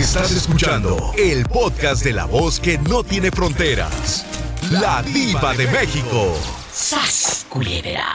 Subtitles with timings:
[0.00, 4.24] Estás escuchando el podcast de la voz que no tiene fronteras.
[4.70, 6.34] La diva de México.
[6.72, 8.06] ¡Sas, culebra!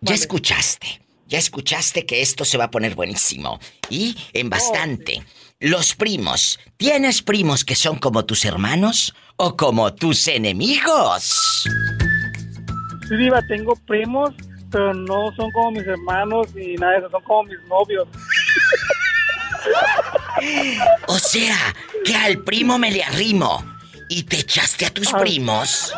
[0.00, 3.60] Ya escuchaste, ya escuchaste que esto se va a poner buenísimo.
[3.88, 5.24] Y en bastante.
[5.60, 6.58] Los primos.
[6.76, 11.62] ¿Tienes primos que son como tus hermanos o como tus enemigos?
[13.08, 14.30] Sí, Diva, tengo primos,
[14.72, 18.08] pero no son como mis hermanos ni nada de eso, son como mis novios.
[21.06, 21.56] O sea,
[22.04, 23.64] que al primo me le arrimo.
[24.08, 25.18] ¿Y te echaste a tus Ah.
[25.18, 25.92] primos?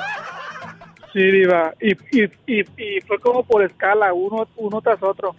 [1.12, 5.34] Sí, Diva, y, y, y, y fue como por escala, uno, uno tras otro.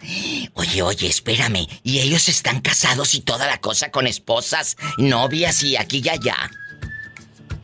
[0.55, 1.67] Oye, oye, espérame.
[1.83, 6.35] ¿Y ellos están casados y toda la cosa con esposas, novias y aquí y allá?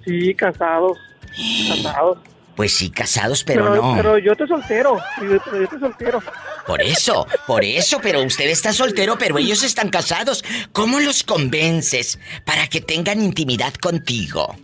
[0.06, 0.98] Sí, casados,
[1.84, 2.20] casados.
[2.56, 3.96] Pues sí, casados, pero, no.
[3.98, 6.22] Pero yo estoy soltero, yo, yo estoy soltero.
[6.68, 10.44] Por eso, por eso, pero usted está soltero, pero ellos están casados.
[10.72, 14.56] ¿Cómo los convences para que tengan intimidad contigo?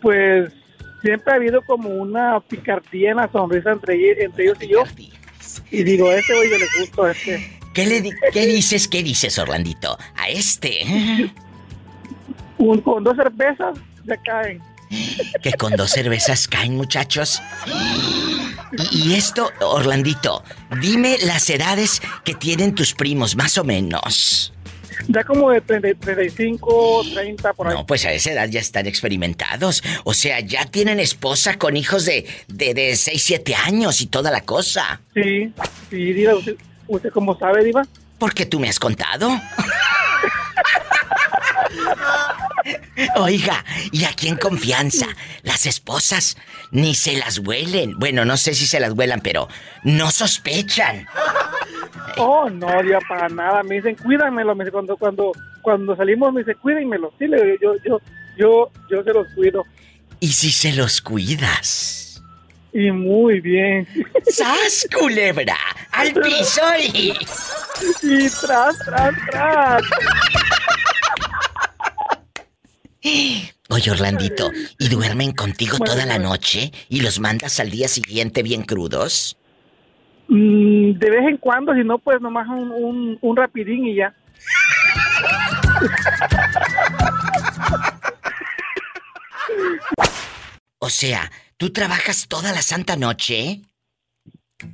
[0.00, 0.52] Pues
[1.02, 4.82] siempre ha habido como una picardía en la sonrisa entre, ellos- entre ellos y yo.
[5.70, 7.58] Y digo, a este güey yo le gusto, a este.
[7.74, 9.98] ¿Qué le di- qué dices, qué dices, Orlandito?
[10.16, 10.84] A este.
[12.58, 14.60] Un, con dos cervezas ya caen.
[15.42, 17.40] Que con dos cervezas caen, muchachos.
[18.92, 20.42] Y, y esto, Orlandito,
[20.80, 24.52] dime las edades que tienen tus primos, más o menos.
[25.08, 27.74] Ya como de 30, 35, 30 por ahí.
[27.74, 29.82] No, pues a esa edad ya están experimentados.
[30.04, 34.30] O sea, ya tienen esposa con hijos de, de, de 6, 7 años y toda
[34.30, 35.00] la cosa.
[35.14, 35.52] Sí,
[35.90, 37.86] sí, Diva, usted, usted como sabe, Diva.
[38.18, 39.28] Porque tú me has contado.
[43.16, 45.06] Oiga, y aquí en confianza,
[45.42, 46.36] las esposas
[46.70, 47.98] ni se las huelen.
[47.98, 49.48] Bueno, no sé si se las huelan, pero
[49.82, 51.06] no sospechan.
[52.16, 53.62] Oh, no, Diva, para nada.
[53.62, 54.54] Me dicen, cuídamelo.
[54.54, 57.12] Me dice, cuando, cuando, cuando salimos me dice, cuídenmelo.
[57.18, 58.00] Sí, le digo, yo, yo,
[58.38, 59.64] yo, yo se los cuido.
[60.20, 62.22] ¿Y si se los cuidas?
[62.72, 63.86] Y muy bien.
[64.26, 65.56] ¡Sas, culebra!
[65.92, 66.62] ¡Al piso
[66.92, 67.12] y...
[68.02, 69.82] Y tras, tras, tras.
[73.68, 78.62] Oye, Orlandito, ¿y duermen contigo toda la noche y los mandas al día siguiente bien
[78.62, 79.36] crudos?
[80.28, 84.14] Mm, de vez en cuando, si no, pues nomás un, un, un rapidín y ya.
[90.78, 93.60] O sea, ¿tú trabajas toda la santa noche?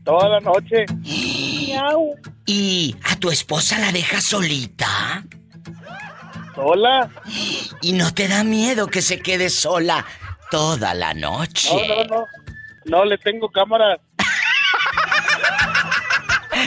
[0.05, 0.87] Toda la noche.
[2.47, 5.25] ¿Y a tu esposa la dejas solita?
[6.55, 7.11] ¿Sola?
[7.81, 10.05] ¿Y no te da miedo que se quede sola
[10.51, 11.71] toda la noche?
[11.73, 12.27] No, no, no.
[12.85, 14.01] No, le tengo cámara.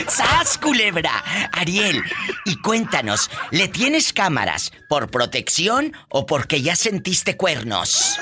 [0.08, 1.22] ¡Sas, culebra!
[1.52, 2.02] Ariel,
[2.44, 8.18] y cuéntanos, ¿le tienes cámaras por protección o porque ya sentiste cuernos?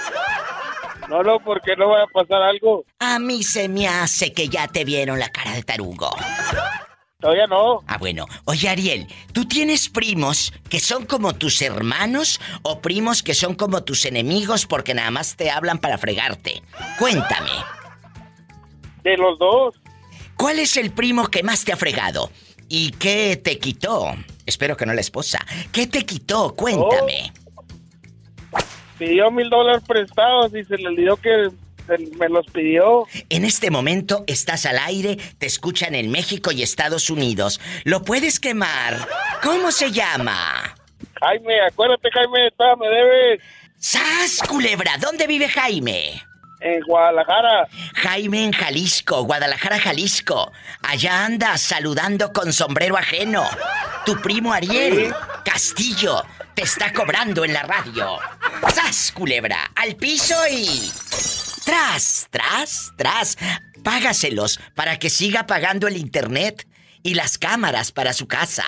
[1.08, 2.84] No, no, porque no vaya a pasar algo.
[2.98, 6.10] A mí se me hace que ya te vieron la cara de tarugo.
[7.22, 7.84] Todavía no.
[7.86, 8.26] Ah, bueno.
[8.46, 13.84] Oye, Ariel, ¿tú tienes primos que son como tus hermanos o primos que son como
[13.84, 16.64] tus enemigos porque nada más te hablan para fregarte?
[16.98, 17.52] Cuéntame.
[19.04, 19.76] De los dos.
[20.36, 22.28] ¿Cuál es el primo que más te ha fregado?
[22.68, 24.12] ¿Y qué te quitó?
[24.44, 25.46] Espero que no la esposa.
[25.70, 26.54] ¿Qué te quitó?
[26.56, 27.32] Cuéntame.
[28.98, 31.50] Pidió mil dólares prestados y se le olvidó que
[32.18, 33.06] me los pidió.
[33.28, 37.60] En este momento estás al aire, te escuchan en México y Estados Unidos.
[37.84, 39.08] ¿Lo puedes quemar?
[39.42, 40.74] ¿Cómo se llama?
[41.20, 43.40] Jaime, acuérdate, Jaime, todavía me debes.
[43.78, 44.96] ¡Sas, culebra!
[44.98, 46.22] ¿Dónde vive Jaime?
[46.60, 47.66] En Guadalajara.
[47.94, 50.52] Jaime en Jalisco, Guadalajara, Jalisco.
[50.82, 53.44] Allá andas saludando con sombrero ajeno.
[54.06, 55.12] Tu primo Ariel
[55.44, 56.22] Castillo
[56.54, 58.18] te está cobrando en la radio.
[58.72, 59.70] ¡Sas, culebra!
[59.74, 61.41] Al piso y.
[61.64, 63.38] ¡Tras, tras, tras!
[63.82, 66.66] Págaselos para que siga pagando el internet
[67.02, 68.64] y las cámaras para su casa.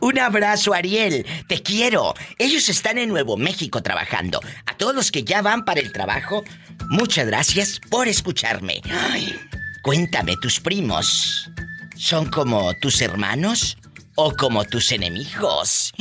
[0.00, 1.26] Un abrazo, Ariel.
[1.48, 2.14] Te quiero.
[2.38, 4.40] Ellos están en Nuevo México trabajando.
[4.66, 6.44] A todos los que ya van para el trabajo,
[6.88, 8.80] muchas gracias por escucharme.
[8.90, 9.34] Ay,
[9.82, 11.50] cuéntame, tus primos,
[11.96, 13.76] ¿son como tus hermanos
[14.14, 15.92] o como tus enemigos?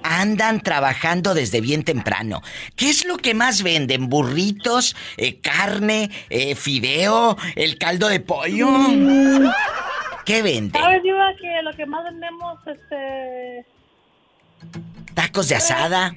[0.05, 2.43] Andan trabajando desde bien temprano.
[2.77, 4.09] ¿Qué es lo que más venden?
[4.09, 4.95] ¿Burritos?
[5.17, 6.11] Eh, ¿Carne?
[6.29, 7.37] Eh, ¿Fideo?
[7.56, 8.69] ¿El caldo de pollo?
[8.69, 9.51] Mm.
[10.27, 10.81] ¿Qué venden?
[10.81, 13.67] Sabes, Diva, que lo que más vendemos, este
[15.15, 16.12] ¿Tacos de asada?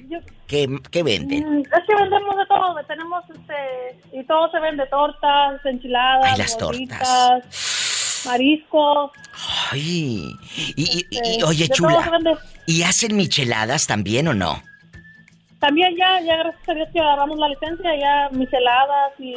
[0.46, 0.66] ¿Qué,
[1.02, 1.58] venden?
[1.58, 6.38] Mm, es que vendemos de todo, tenemos este, y todo se vende, tortas, enchiladas, Ay,
[6.38, 7.77] las tortas.
[8.26, 9.10] Mariscos.
[9.70, 10.34] Ay,
[10.76, 12.10] y, este, oye, chula,
[12.66, 14.62] ¿y hacen micheladas también o no?
[15.60, 19.34] También ya, ya gracias a Dios que agarramos la licencia, ya micheladas y...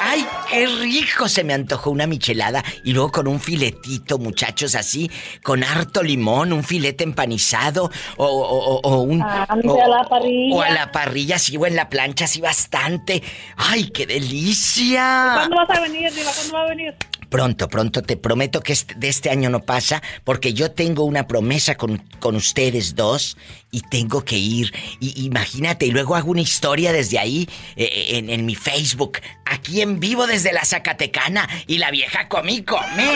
[0.00, 1.28] ¡Ay, qué rico!
[1.28, 5.08] Se me antojó una michelada y luego con un filetito, muchachos, así,
[5.44, 9.22] con harto limón, un filete empanizado o, o, o un...
[9.22, 10.56] Ah, a la parrilla.
[10.56, 13.22] O a la parrilla, así, o en la plancha, así bastante.
[13.56, 15.30] ¡Ay, qué delicia!
[15.34, 16.32] ¿Cuándo vas a venir, Diva?
[16.32, 16.96] ¿Cuándo va a venir?
[17.32, 21.76] Pronto, pronto, te prometo que de este año no pasa, porque yo tengo una promesa
[21.76, 23.38] con, con ustedes dos
[23.74, 24.72] y tengo que ir.
[25.00, 29.18] Y imagínate, y luego hago una historia desde ahí eh, eh, en, en, mi Facebook,
[29.46, 33.10] aquí en vivo desde la Zacatecana, y la vieja comí, come.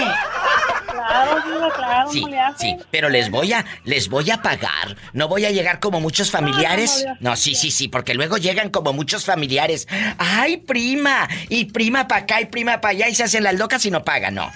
[0.86, 2.24] Claro, claro, sí,
[2.58, 4.96] sí, pero les voy a, les voy a pagar.
[5.12, 7.04] No voy a llegar como muchos familiares.
[7.20, 9.86] No, sí, sí, sí, porque luego llegan como muchos familiares.
[10.16, 13.84] Ay, prima, y prima para acá y prima para allá y se hacen las locas
[13.84, 14.50] y no pagan, no.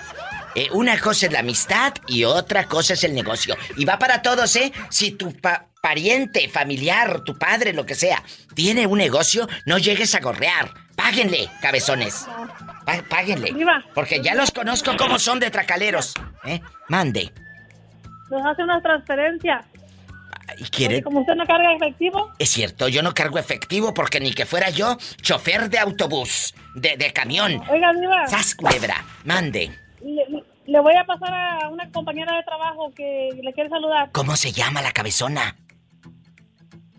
[0.54, 3.56] Eh, una cosa es la amistad y otra cosa es el negocio.
[3.76, 4.72] Y va para todos, ¿eh?
[4.88, 5.32] Si tu
[5.80, 8.22] pariente, familiar, tu padre, lo que sea,
[8.54, 10.70] tiene un negocio, no llegues a gorrear.
[10.94, 12.26] Páguenle, cabezones.
[13.08, 13.54] páguenle.
[13.94, 16.14] Porque ya los conozco como son de tracaleros.
[16.44, 16.60] ¿Eh?
[16.88, 17.32] Mande.
[18.30, 19.64] Nos hace una transferencia.
[20.58, 21.02] ¿Y quiere?
[21.02, 22.32] como usted no carga efectivo.
[22.38, 26.96] Es cierto, yo no cargo efectivo porque ni que fuera yo chofer de autobús, de,
[26.96, 27.62] de camión.
[27.70, 28.26] Oiga, Diva.
[28.26, 28.56] Sas
[29.24, 29.70] mande.
[30.66, 34.10] Le, voy a pasar a una compañera de trabajo que le quiere saludar.
[34.12, 35.56] ¿Cómo se llama la cabezona?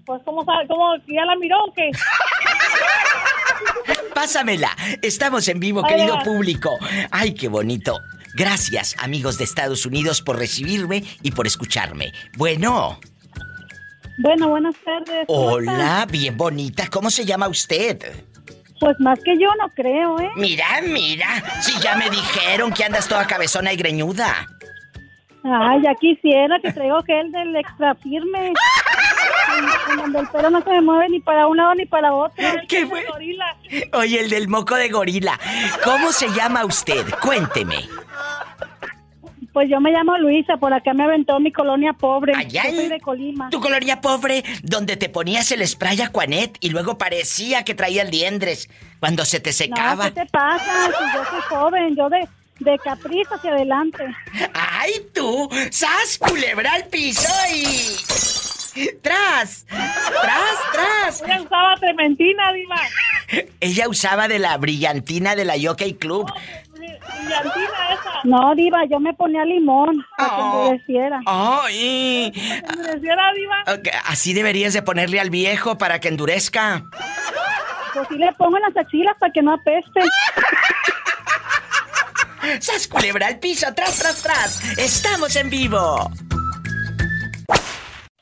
[0.06, 0.68] Pues, ¿cómo sabe?
[0.68, 0.96] ¿Cómo?
[1.08, 1.92] ¿Ya la miró o qué?
[4.16, 4.76] Pásamela.
[5.02, 6.78] Estamos en vivo, querido público.
[7.12, 8.00] Ay, qué bonito.
[8.34, 12.12] Gracias, amigos de Estados Unidos, por recibirme y por escucharme.
[12.38, 13.00] Bueno.
[14.20, 15.26] Bueno, buenas tardes.
[15.28, 16.88] Hola, bien bonita.
[16.90, 18.00] ¿Cómo se llama usted?
[18.80, 20.30] Pues más que yo no creo, ¿eh?
[20.36, 21.62] Mira, mira.
[21.62, 24.48] Si ya me dijeron que andas toda cabezona y greñuda.
[25.44, 28.54] Ay, ya quisiera que traigo gel del extra firme.
[30.20, 32.44] el pelo no se me mueve ni para un lado ni para otro.
[32.68, 33.06] ¿Qué fue?
[33.94, 35.40] Oye, el del moco de gorila.
[35.84, 37.06] ¿Cómo se llama usted?
[37.22, 37.88] Cuénteme.
[39.54, 42.34] Pues yo me llamo Luisa, por acá me aventó mi colonia pobre.
[42.36, 43.50] Allá yo soy de Colima.
[43.50, 48.12] Tu colonia pobre, donde te ponías el spray Aquanet y luego parecía que traía el
[48.12, 48.70] diendres
[49.02, 50.06] cuando se te secaba.
[50.06, 50.88] ¿qué te pasa?
[50.88, 52.26] Si yo soy joven, yo de,
[52.60, 54.06] de capricho hacia adelante.
[54.54, 55.50] ¡Ay, tú!
[55.70, 58.51] ¡Sas, culebra al piso y...
[59.02, 59.66] ¡Tras!
[59.68, 61.22] ¡Tras, tras!
[61.22, 62.78] Ella usaba trementina, Diva.
[63.60, 66.32] Ella usaba de la brillantina de la Yokai Club.
[68.24, 70.64] No, Diva, yo me ponía limón para que oh.
[70.64, 71.22] endureciera.
[71.26, 72.32] ¡Ay!
[72.70, 73.64] ¿Endureciera, Diva?
[74.06, 76.84] Así deberías de ponerle al viejo para que endurezca.
[77.94, 80.02] Pues sí le pongo en las axilas para que no apeste.
[82.60, 83.68] ¡Sas culebra al piso!
[83.76, 84.78] ¡Tras, tras, tras!
[84.78, 86.10] ¡Estamos en vivo!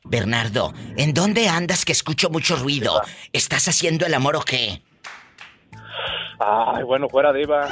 [0.10, 3.00] Bernardo, ¿en dónde andas que escucho mucho ruido?
[3.32, 4.82] ¿Estás haciendo el amor o qué?
[6.40, 7.70] Ay, bueno, fuera diva.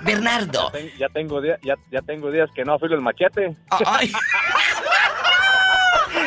[0.00, 0.72] Bernardo.
[0.98, 3.56] Ya, tengo días, ya, tengo días que no afilo el machete.
[3.86, 4.10] ¡Ay!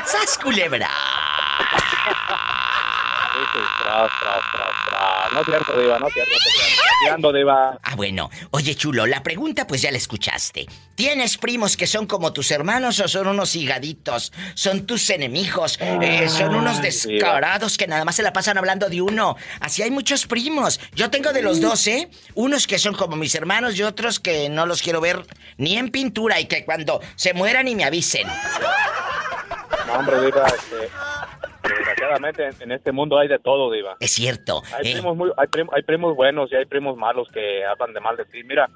[0.05, 0.89] ¡Sas culebra!
[5.33, 7.33] No es cierto, Diva, no es cierto.
[7.33, 7.77] Diva.
[7.83, 8.29] Ah, bueno.
[8.51, 10.65] Oye, chulo, la pregunta pues ya la escuchaste.
[10.95, 14.31] ¿Tienes primos que son como tus hermanos o son unos higaditos?
[14.53, 15.77] ¿Son tus enemigos?
[15.81, 19.35] Eh, ¿Son unos descarados que nada más se la pasan hablando de uno?
[19.59, 20.79] Así hay muchos primos.
[20.93, 22.09] Yo tengo de los dos, ¿eh?
[22.33, 25.25] Unos que son como mis hermanos y otros que no los quiero ver
[25.57, 28.27] ni en pintura y que cuando se mueran y me avisen.
[29.88, 30.89] No, hombre, Diva, este
[32.05, 33.97] desgraciadamente en, este mundo hay de todo, Diva.
[34.00, 34.62] Es cierto.
[34.74, 34.93] Hay, eh.
[34.93, 38.43] primos hay, primos buenos y hay primos malos que hablan de mal de ti.
[38.43, 38.69] Mira,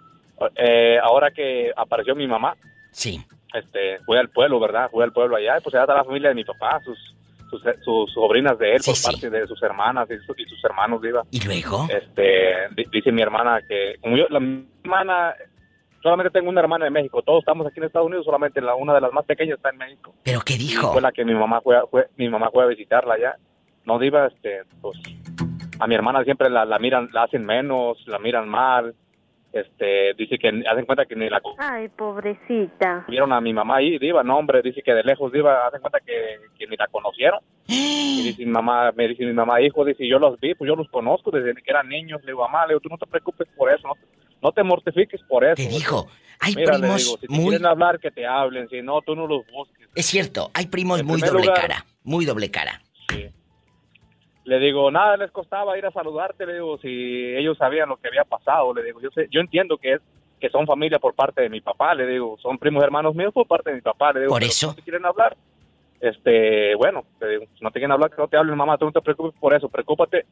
[0.55, 2.55] eh, ahora que apareció mi mamá.
[2.91, 3.23] Sí.
[3.53, 4.89] Este, fui al pueblo, ¿verdad?
[4.91, 6.97] Fui al pueblo allá y pues allá está la familia de mi papá, sus,
[7.83, 11.23] sus, sobrinas de él, por parte de sus hermanas y sus, y sus hermanos, Diva.
[11.31, 11.87] ¿Y luego?
[11.89, 14.39] Este, dice mi hermana que, como yo, la
[14.83, 15.35] hermana
[16.01, 17.21] solamente tengo una hermana en México.
[17.21, 19.77] Todos estamos aquí en Estados Unidos, solamente la, una de las más pequeñas está en
[19.77, 20.13] México.
[20.23, 20.91] ¿Pero qué dijo?
[20.91, 21.77] fue la que mi mamá fue,
[22.17, 23.37] mi mamá fue a visitarla allá.
[23.85, 24.99] No diva, este, pues,
[25.79, 28.93] a mi hermana siempre la, la miran, la hacen menos, la miran mal.
[29.51, 33.05] Este, dice que hacen cuenta que ni la Ay, pobrecita.
[33.07, 35.99] Vieron a mi mamá ahí, diva, no hombre, dice que de lejos diva, hacen cuenta
[36.05, 37.39] que, que ni la conocieron.
[37.65, 40.75] Y dice mi mamá, me dice mi mamá, hijo, dice, yo los vi, pues yo
[40.75, 42.21] los conozco desde que eran niños.
[42.21, 43.93] Le digo, mamá, le digo, tú no te preocupes por eso, no,
[44.41, 45.55] no te mortifiques por eso.
[45.55, 46.07] Te dijo,
[46.39, 47.49] hay primos si muy...
[47.49, 49.87] quieren hablar, que te hablen, si no, tú no los busques.
[49.95, 52.81] Es cierto, hay primos muy doble cara, muy doble cara.
[53.09, 53.29] Sí.
[54.49, 58.07] Le digo, nada les costaba ir a saludarte, le digo, si ellos sabían lo que
[58.07, 60.01] había pasado, le digo, yo sé, yo entiendo que es
[60.39, 63.45] que son familia por parte de mi papá, le digo, son primos hermanos míos por
[63.45, 64.73] parte de mi papá, le digo, por eso.
[64.73, 65.37] Si quieren hablar,
[66.01, 68.85] este, bueno, le digo, si no te quieren hablar, que no te hablen, mamá, tú
[68.85, 70.25] no te preocupes por eso, preocúpate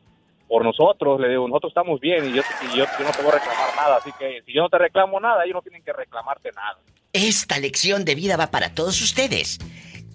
[0.48, 2.42] por nosotros, le digo, nosotros estamos bien y yo,
[2.76, 5.44] yo, no te voy a reclamar nada, así que si yo no te reclamo nada,
[5.44, 6.80] ellos no tienen que reclamarte nada.
[7.14, 9.60] Esta lección de vida va para todos ustedes.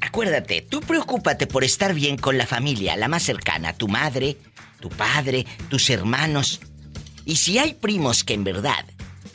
[0.02, 4.36] Acuérdate, tú preocúpate por estar bien con la familia, la más cercana, tu madre,
[4.80, 6.60] tu padre, tus hermanos.
[7.24, 8.84] Y si hay primos que en verdad,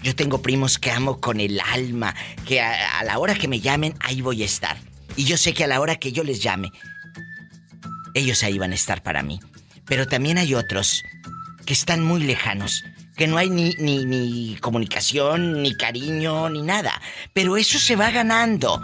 [0.04, 2.14] yo tengo primos que amo con el alma,
[2.46, 4.78] que a, la hora que me llamen, ahí voy a estar.
[5.16, 6.70] Y yo sé que a la hora que yo les llame,
[8.14, 9.40] ellos ahí van a estar para mí.
[9.86, 11.02] Pero también hay otros
[11.66, 12.84] que están muy lejanos,
[13.16, 17.02] que no hay ni, ni, ni comunicación, ni cariño, ni nada.
[17.32, 18.82] Pero eso se va ganando.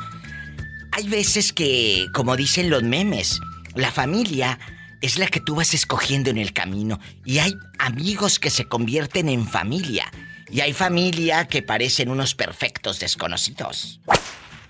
[0.95, 3.41] Hay veces que, como dicen los memes,
[3.75, 4.59] la familia
[5.01, 6.99] es la que tú vas escogiendo en el camino.
[7.25, 10.05] Y hay amigos que se convierten en familia.
[10.51, 13.99] Y hay familia que parecen unos perfectos desconocidos.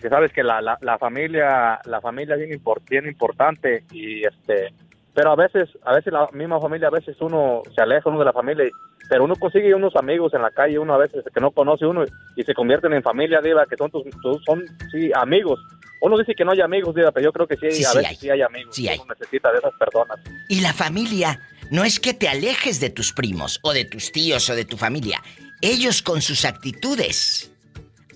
[0.02, 4.74] Que sabes que la, la, familia la familia es bien, bien importante y este
[5.14, 8.26] pero a veces, a veces la misma familia, a veces uno se aleja uno de
[8.26, 8.66] la familia,
[9.08, 12.04] pero uno consigue unos amigos en la calle, uno a veces que no conoce uno
[12.36, 14.04] y se convierten en familia, diva, que son tus,
[14.44, 15.60] son, sí, amigos.
[16.04, 18.42] Uno dice que no hay amigos, pero yo creo que sí, a veces sí hay
[18.42, 18.76] amigos.
[18.76, 19.00] Sí hay.
[19.00, 20.20] Uno necesita de esas personas.
[20.50, 21.40] Y la familia
[21.72, 24.76] no es que te alejes de tus primos o de tus tíos o de tu
[24.76, 25.24] familia.
[25.62, 27.54] Ellos con sus actitudes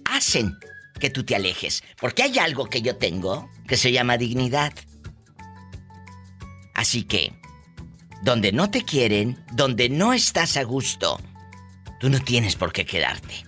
[0.04, 0.58] hacen
[1.00, 1.82] que tú te alejes.
[1.98, 4.74] Porque hay algo que yo tengo que se llama dignidad.
[6.74, 7.32] Así que,
[8.22, 11.22] donde no te quieren, donde no estás a gusto,
[12.02, 13.47] tú no tienes por qué quedarte.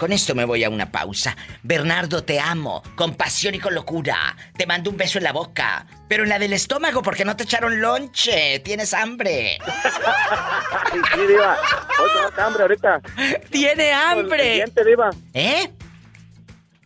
[0.00, 1.36] Con esto me voy a una pausa.
[1.62, 4.34] Bernardo, te amo, con pasión y con locura.
[4.56, 7.42] Te mando un beso en la boca, pero en la del estómago porque no te
[7.42, 8.60] echaron lonche.
[8.60, 9.58] Tienes hambre.
[11.14, 11.54] sí, Diva.
[12.00, 13.02] Hoy hambre ahorita.
[13.50, 14.52] Tiene hambre.
[14.52, 15.10] El diente, Diva.
[15.34, 15.70] ¿Eh?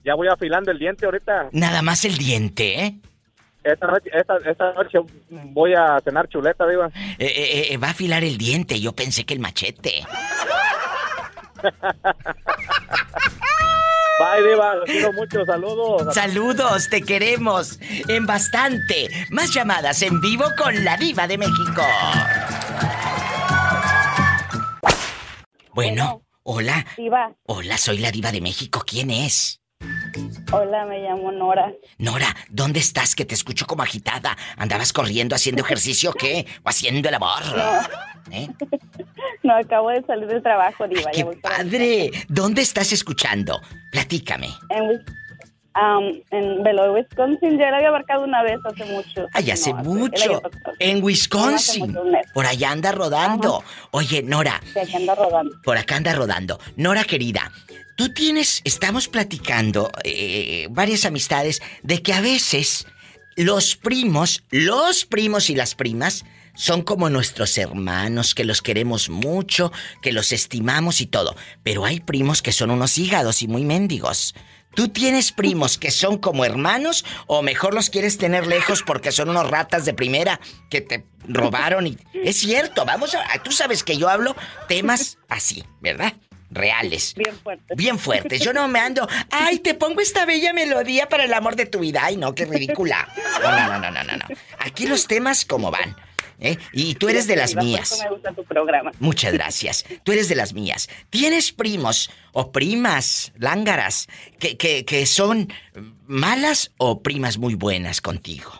[0.05, 1.51] Ya voy afilando el diente ahorita.
[1.53, 2.99] Nada más el diente, ¿eh?
[3.63, 4.99] Esta noche, esta, noche
[5.31, 6.91] voy a cenar chuleta, Diva.
[7.19, 10.03] Eh, eh, eh, va a afilar el diente, yo pensé que el machete.
[14.19, 16.15] Bye, Diva, los quiero mucho, saludos.
[16.15, 19.09] Saludos, te queremos en bastante.
[19.31, 21.83] Más llamadas en vivo con la Diva de México.
[25.73, 26.87] Bueno, hola.
[26.97, 27.35] Diva.
[27.47, 28.85] Hola, soy la Diva de México.
[28.87, 29.61] ¿Quién es?
[30.53, 31.73] Hola, me llamo Nora.
[31.99, 33.15] Nora, ¿dónde estás?
[33.15, 34.37] Que te escucho como agitada.
[34.57, 36.47] ¿Andabas corriendo haciendo ejercicio o qué?
[36.63, 37.43] ¿O haciendo el amor?
[37.57, 38.35] No.
[38.37, 38.49] ¿Eh?
[39.43, 41.11] no, acabo de salir del trabajo, Diva.
[41.13, 42.11] ¡Qué padre!
[42.29, 43.61] ¿Dónde estás escuchando?
[43.91, 44.49] Platícame.
[44.71, 45.05] En,
[45.81, 47.59] um, en Wisconsin.
[47.59, 49.27] Ya lo había abarcado una vez hace mucho.
[49.33, 50.43] Ay, hace mucho.
[50.79, 51.97] En Wisconsin.
[52.33, 53.63] Por allá anda rodando.
[53.91, 54.61] Oye, Nora.
[54.73, 55.55] Sí, anda rodando.
[55.65, 56.59] Por acá anda rodando.
[56.77, 57.51] Nora, querida,
[57.97, 62.87] Tú tienes, estamos platicando eh, varias amistades de que a veces
[63.37, 66.25] los primos, los primos y las primas
[66.55, 69.73] son como nuestros hermanos, que los queremos mucho,
[70.03, 71.37] que los estimamos y todo.
[71.63, 74.35] Pero hay primos que son unos hígados y muy mendigos.
[74.75, 79.29] ¿Tú tienes primos que son como hermanos o mejor los quieres tener lejos porque son
[79.29, 83.97] unos ratas de primera que te robaron y es cierto, vamos a tú sabes que
[83.97, 84.35] yo hablo
[84.69, 86.15] temas así, ¿verdad?
[86.55, 87.15] Reales.
[87.17, 87.77] Bien fuertes.
[87.77, 88.41] Bien fuertes.
[88.41, 91.81] Yo no me ando, ay, te pongo esta bella melodía para el amor de tu
[91.81, 92.01] vida.
[92.05, 93.09] Ay, no, qué ridícula.
[93.43, 94.37] No, no, no, no, no, no.
[94.61, 95.97] Aquí los temas como van.
[96.41, 96.57] ¿eh?
[96.73, 98.01] Y tú eres de las mías.
[98.05, 98.91] me gusta tu programa.
[99.01, 99.85] Muchas gracias.
[100.05, 100.89] Tú eres de las mías.
[101.11, 104.09] ¿Tienes primos o primas lángaras
[104.39, 105.53] que, que, que son
[106.07, 108.53] malas o primas muy buenas contigo?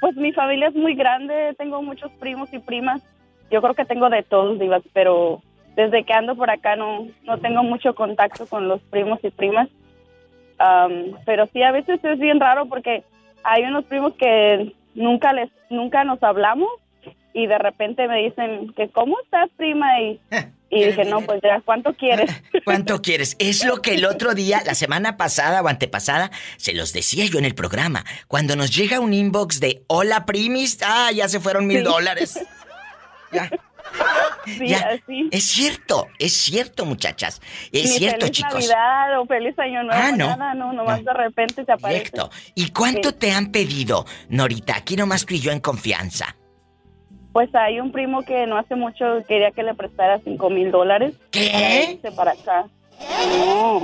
[0.00, 3.02] Pues mi familia es muy grande, tengo muchos primos y primas.
[3.50, 5.42] Yo creo que tengo de todos, divas, pero
[5.76, 9.68] desde que ando por acá no, no tengo mucho contacto con los primos y primas.
[10.58, 13.02] Am, pero sí, a veces es bien raro porque
[13.42, 16.68] hay unos primos que nunca les nunca nos hablamos
[17.32, 20.20] y de repente me dicen que cómo estás prima y,
[20.70, 22.30] y dije no pues ya cuánto quieres
[22.64, 23.34] ¿Cuánto quieres?
[23.40, 27.38] Es lo que el otro día, la semana pasada o antepasada, se los decía yo
[27.40, 28.04] en el programa.
[28.28, 31.82] Cuando nos llega un inbox de hola primis, ah, ya se fueron mil Sí.
[31.84, 32.46] dólares.
[33.32, 33.50] Ya.
[34.44, 34.88] sí Ya.
[34.92, 37.40] así Es cierto, es cierto, muchachas.
[37.72, 38.54] Es Ni cierto, feliz chicos.
[38.68, 40.26] Navidad o feliz año nuevo Ah, no.
[40.36, 41.12] nada no nomás No.
[41.12, 42.30] de repente se aparece Directo.
[42.54, 43.16] ¿Y cuánto Sí.
[43.18, 44.76] te han pedido, Norita?
[44.76, 46.36] Aquí nomás tú y yo en confianza.
[47.32, 51.14] pues hay un primo que no hace mucho quería que le prestara cinco mil dólares
[51.14, 51.88] para ¿Qué?
[51.94, 52.66] irse para acá
[53.28, 53.82] no.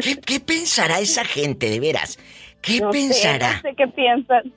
[0.00, 2.18] ¿Qué, qué pensará esa gente, de veras?
[2.60, 3.54] ¿Qué No sé, pensará?
[3.56, 4.52] no sé qué piensan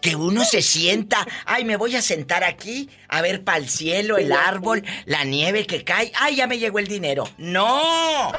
[0.00, 4.18] Que uno se sienta, ay, me voy a sentar aquí a ver para el cielo,
[4.18, 7.26] el árbol, la nieve que cae, ay, ya me llegó el dinero.
[7.38, 8.32] No,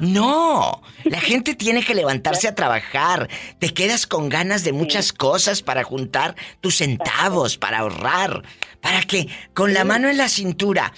[0.00, 5.60] no, la gente tiene que levantarse a trabajar, te quedas con ganas de muchas cosas
[5.60, 8.42] para juntar tus centavos, para ahorrar,
[8.80, 10.94] para que con la mano en la cintura...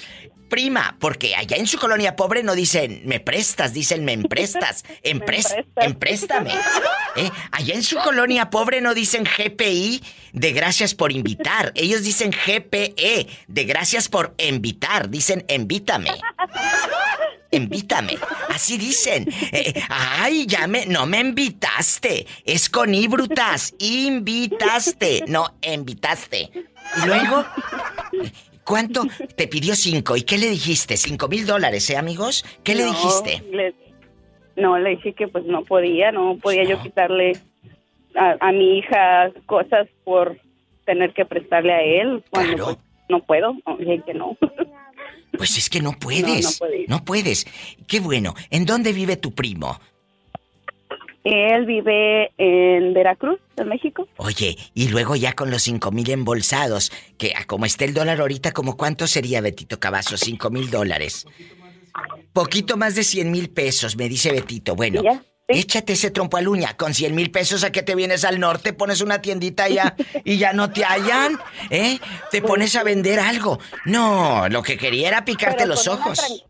[0.52, 5.48] Prima, porque allá en su colonia pobre no dicen me prestas, dicen me emprestas, Empres-
[5.54, 5.64] emprestas.
[5.76, 6.50] empréstame.
[7.16, 7.30] ¿Eh?
[7.52, 10.02] Allá en su colonia pobre no dicen GPI
[10.34, 11.72] de gracias por invitar.
[11.74, 15.08] Ellos dicen GPE de gracias por invitar.
[15.08, 16.10] Dicen invítame.
[17.50, 18.18] Invítame.
[18.48, 19.28] Así dicen.
[19.52, 20.84] Eh, eh, ay, ya me.
[20.86, 22.26] No me invitaste.
[22.44, 23.74] Es con I brutas.
[23.78, 25.24] Invitaste.
[25.28, 26.50] No, invitaste.
[27.02, 27.44] Y luego.
[28.64, 29.02] ¿Cuánto?
[29.36, 30.16] Te pidió cinco.
[30.16, 30.96] ¿Y qué le dijiste?
[30.96, 32.44] ¿Cinco mil dólares, eh, amigos?
[32.62, 33.42] ¿Qué le No, dijiste?
[33.50, 33.74] le-
[34.56, 37.32] no, le dije que pues no podía, no podía yo quitarle
[38.14, 40.38] a, a mi hija cosas por
[40.84, 42.64] tener que prestarle a él cuando Claro.
[42.74, 43.54] pues, no puedo.
[43.78, 44.36] Dije que no.
[45.38, 46.22] Pues es que no puedes.
[46.60, 46.84] No, no puede.
[46.88, 47.46] No puedes.
[47.88, 48.34] Qué bueno.
[48.50, 49.80] ¿En dónde vive tu primo?
[51.24, 54.08] Él vive en Veracruz, en México.
[54.16, 58.20] Oye, y luego ya con los cinco mil embolsados, que a como está el dólar
[58.20, 60.16] ahorita, como cuánto sería, Betito Cavazo?
[60.16, 61.26] Cinco mil dólares.
[62.32, 64.74] Poquito más de cien mil pesos, me dice Betito.
[64.74, 65.60] Bueno, Ya, sí.
[65.60, 66.74] échate ese trompo a uña.
[66.76, 68.72] Con cien mil pesos, ¿a qué te vienes al norte?
[68.72, 71.38] Pones una tiendita allá y ya no te hallan,
[71.70, 71.98] ¿eh?
[72.30, 73.58] Te pones a vender algo.
[73.84, 76.44] No, lo que quería era picarte Pero los ojos.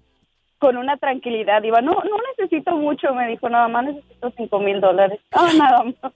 [0.63, 4.81] Con una tranquilidad, iba, no, no necesito mucho, me dijo, nada más necesito cinco mil
[4.81, 5.19] dólares.
[5.33, 6.13] Ah, nada más.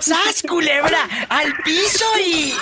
[0.00, 1.08] ¡Sas, culebra!
[1.28, 2.52] ¡Al piso y.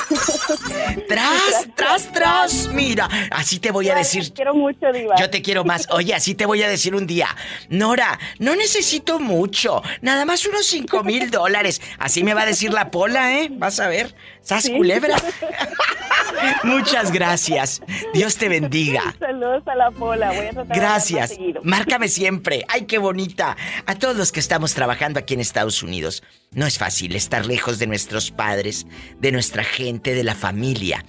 [1.09, 2.69] ¡Tras, tras, tras!
[2.69, 4.29] Mira, así te voy a decir.
[4.29, 5.15] te quiero mucho, Diva.
[5.19, 5.89] Yo te quiero más.
[5.91, 7.29] Oye, así te voy a decir un día.
[7.69, 9.83] Nora, no necesito mucho.
[10.01, 11.81] Nada más unos cinco mil dólares.
[11.99, 13.49] Así me va a decir la pola, ¿eh?
[13.51, 14.15] Vas a ver.
[14.43, 14.77] ¡Sas, Sí.
[14.77, 15.17] culebra!
[16.65, 17.81] Muchas gracias.
[18.15, 19.15] Dios te bendiga.
[19.19, 21.33] Saludos a la pola, voy a tratar Gracias.
[21.63, 22.65] Márcame siempre.
[22.69, 23.57] Ay, qué bonita.
[23.87, 27.81] A todos los que estamos trabajando aquí en Estados Unidos, no es fácil estar lejos
[27.81, 28.87] de nuestros padres,
[29.19, 31.05] de nuestra gente, de la familia.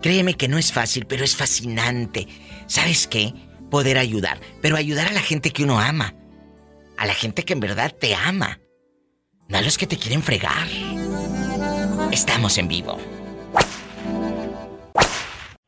[0.00, 2.28] Créeme que no es fácil, pero es fascinante.
[2.68, 3.34] ¿Sabes qué?
[3.68, 6.14] Poder ayudar, pero ayudar a la gente que uno ama.
[6.96, 8.60] A la gente que en verdad te ama.
[9.48, 10.68] No a los que te quieren fregar.
[12.12, 13.00] Estamos en vivo.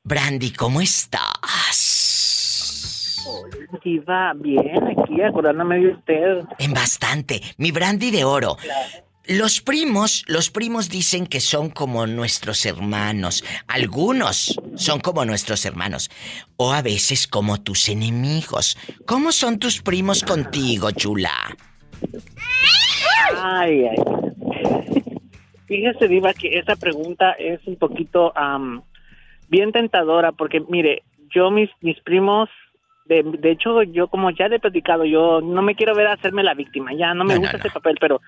[0.04, 1.87] Brandy, ¿cómo estás?
[3.84, 6.38] Diva, bien, aquí acordándome de usted.
[6.58, 7.40] En bastante.
[7.56, 8.56] Mi brandy de oro.
[9.26, 13.44] Los primos, los primos dicen que son como nuestros hermanos.
[13.66, 16.10] Algunos son como nuestros hermanos.
[16.56, 18.78] O a veces como tus enemigos.
[19.06, 21.30] ¿Cómo son tus primos contigo, chula?
[23.36, 23.96] Ay, ay.
[25.66, 28.32] Fíjese, Diva, que esa pregunta es un poquito
[29.48, 31.02] bien tentadora, porque mire,
[31.34, 32.48] yo, mis, mis primos,
[33.08, 36.42] de, de hecho, yo como ya le he platicado, yo no me quiero ver hacerme
[36.42, 37.64] la víctima, ya no me No, gusta no.
[37.64, 38.20] ese papel, pero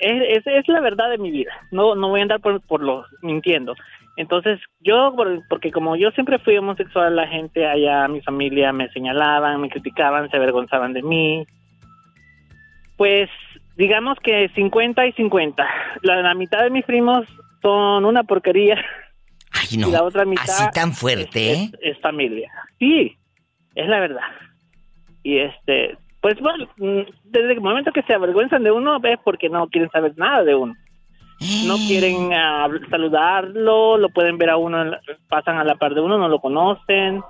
[0.00, 1.52] es, es, la verdad de mi vida.
[1.70, 3.74] No, no voy a andar por, por lo mintiendo.
[4.16, 5.14] Entonces, yo,
[5.48, 10.30] porque como yo siempre fui homosexual, la gente allá, mi familia, me señalaban, me criticaban,
[10.30, 11.46] se avergonzaban de mí.
[12.96, 13.28] Pues,
[13.76, 15.66] digamos que 50 y 50.
[16.02, 17.26] La, la mitad de mis primos
[17.62, 18.76] son una porquería.
[19.52, 19.88] Ay, no.
[19.88, 20.44] Y la otra mitad.
[20.44, 22.50] Así tan fuerte, es, es, familia.
[22.78, 23.16] Sí,
[23.74, 24.28] es la verdad.
[25.22, 29.48] Y este, pues bueno, mm, desde el momento que se avergüenzan de uno es porque
[29.48, 30.74] no quieren saber nada de uno.
[31.66, 31.84] No eh.
[31.86, 34.96] quieren ah, saludarlo, lo pueden ver a uno,
[35.28, 37.22] pasan a la par de uno, no lo conocen.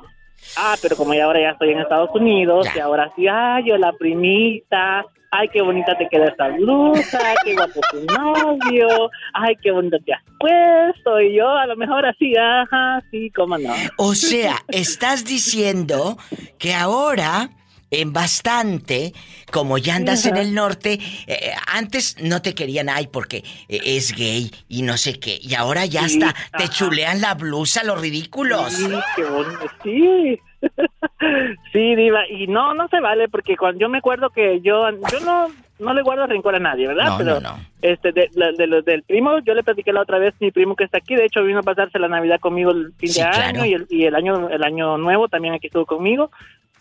[0.59, 3.79] Ah, pero como ya ahora ya estoy en Estados Unidos y ahora sí, ay, yo
[3.79, 5.05] la primita,
[5.37, 10.15] ay, qué bonita te queda esta blusa, qué guapo tu novio, ay, qué bonito te
[10.15, 13.73] has puesto, y yo a lo mejor así, ajá, sí, cómo no.
[13.99, 16.17] O sea, estás diciendo
[16.59, 17.51] que ahora
[17.91, 19.13] en bastante,
[19.51, 24.15] como ya andas en el norte, eh, antes no te querían, ay, porque eh, es
[24.15, 28.73] gay y no sé qué, y ahora ya está, te chulean la blusa, los ridículos.
[28.73, 30.41] Sí, qué bonito, sí.
[31.73, 35.21] sí, diva, y no, no se vale, porque cuando yo me acuerdo que yo, yo
[35.21, 37.07] no, no le guardo rencor a nadie, ¿verdad?
[37.07, 40.51] No, Pero, no, Este, de, de, del primo, yo le platiqué la otra vez, mi
[40.51, 43.23] primo que está aquí, de hecho vino a pasarse la Navidad conmigo el fin de
[43.23, 46.31] año y, el, y el año el año nuevo también aquí estuvo conmigo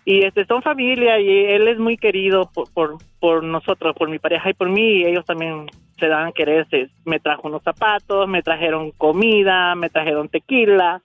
[0.05, 4.19] y este son familia y él es muy querido por, por, por nosotros, por mi
[4.19, 6.89] pareja y por mí, y ellos también se dan a quererse.
[7.05, 11.01] Me trajo unos zapatos, me trajeron comida, me trajeron tequila.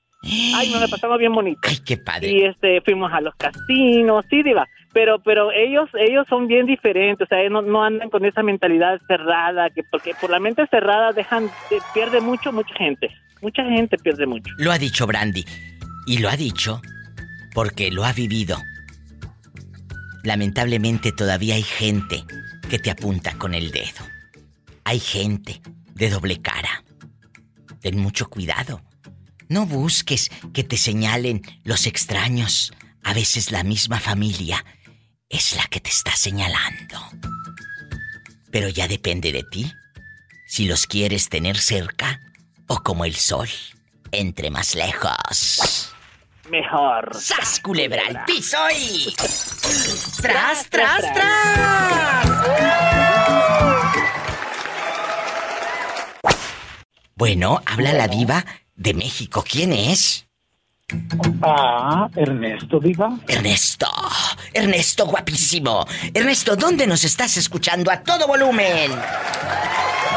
[0.56, 1.61] Ay, nos pasamos bien bonito.
[1.62, 2.28] Ay, qué padre.
[2.28, 4.66] Y este, fuimos a los casinos, sí, diva.
[4.92, 8.98] Pero, pero ellos, ellos son bien diferentes, o sea, no, no andan con esa mentalidad
[9.06, 13.11] cerrada, que porque por la mente cerrada dejan, eh, pierde mucho, mucha gente.
[13.40, 14.52] Mucha gente pierde mucho.
[14.58, 15.44] Lo ha dicho Brandy.
[16.06, 16.80] Y lo ha dicho
[17.54, 18.56] porque lo ha vivido
[20.22, 22.24] lamentablemente todavía hay gente
[22.68, 24.07] que te apunta con el dedo.
[24.85, 25.61] Hay gente
[25.94, 26.85] de doble cara.
[27.81, 28.83] Ten mucho cuidado.
[29.48, 32.72] No busques que te señalen los extraños.
[33.02, 34.64] A veces la misma familia
[35.28, 37.00] es la que te está señalando.
[38.50, 39.72] Pero ya depende de ti.
[40.46, 42.20] Si los quieres tener cerca
[42.66, 43.48] o como el sol,
[44.12, 45.94] entre más lejos
[46.50, 47.14] mejor.
[47.14, 49.14] ¡Sas, culebra al piso y...
[50.20, 52.28] ¡Tras, tras, tras!
[57.14, 58.44] Bueno, habla la diva
[58.76, 59.44] de México.
[59.48, 60.28] ¿Quién es?
[61.42, 63.18] Ah, Ernesto, diva.
[63.28, 63.87] Ernesto,
[64.54, 65.85] Ernesto guapísimo.
[66.14, 68.92] Ernesto, ¿dónde nos estás escuchando a todo volumen?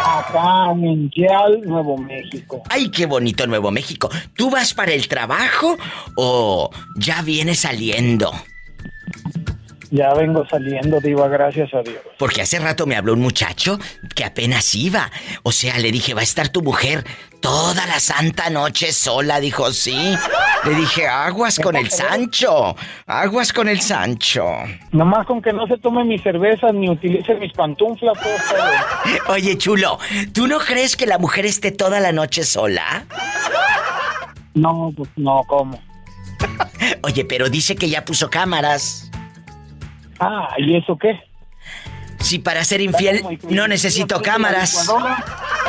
[0.06, 2.64] Acá en Yal, Nuevo México.
[2.70, 4.10] Ay, qué bonito Nuevo México.
[4.36, 5.78] ¿Tú vas para el trabajo
[6.16, 8.32] o ya vienes saliendo?
[9.92, 12.00] Ya vengo saliendo, Diva, gracias a Dios.
[12.18, 13.78] Porque hace rato me habló un muchacho
[14.16, 15.12] que apenas iba.
[15.44, 17.04] O sea, le dije, va a estar tu mujer
[17.42, 19.42] toda la santa noche sola.
[19.42, 20.16] Dijo, sí.
[20.64, 22.74] Le dije, aguas con el Sancho.
[23.06, 24.46] Aguas con el Sancho.
[24.94, 28.18] Nomás con que no se tome mi cerveza ni utilice mis pantuflas,
[29.28, 30.00] Oye, chulo,
[30.34, 33.04] ¿tú no crees que la mujer esté toda la noche sola?
[34.54, 35.78] No, pues no, ¿cómo?
[37.04, 39.11] Oye, pero dice que ya puso cámaras.
[40.22, 41.20] Ah, ¿y eso qué?
[42.20, 44.88] Si para ser infiel no necesito cámaras.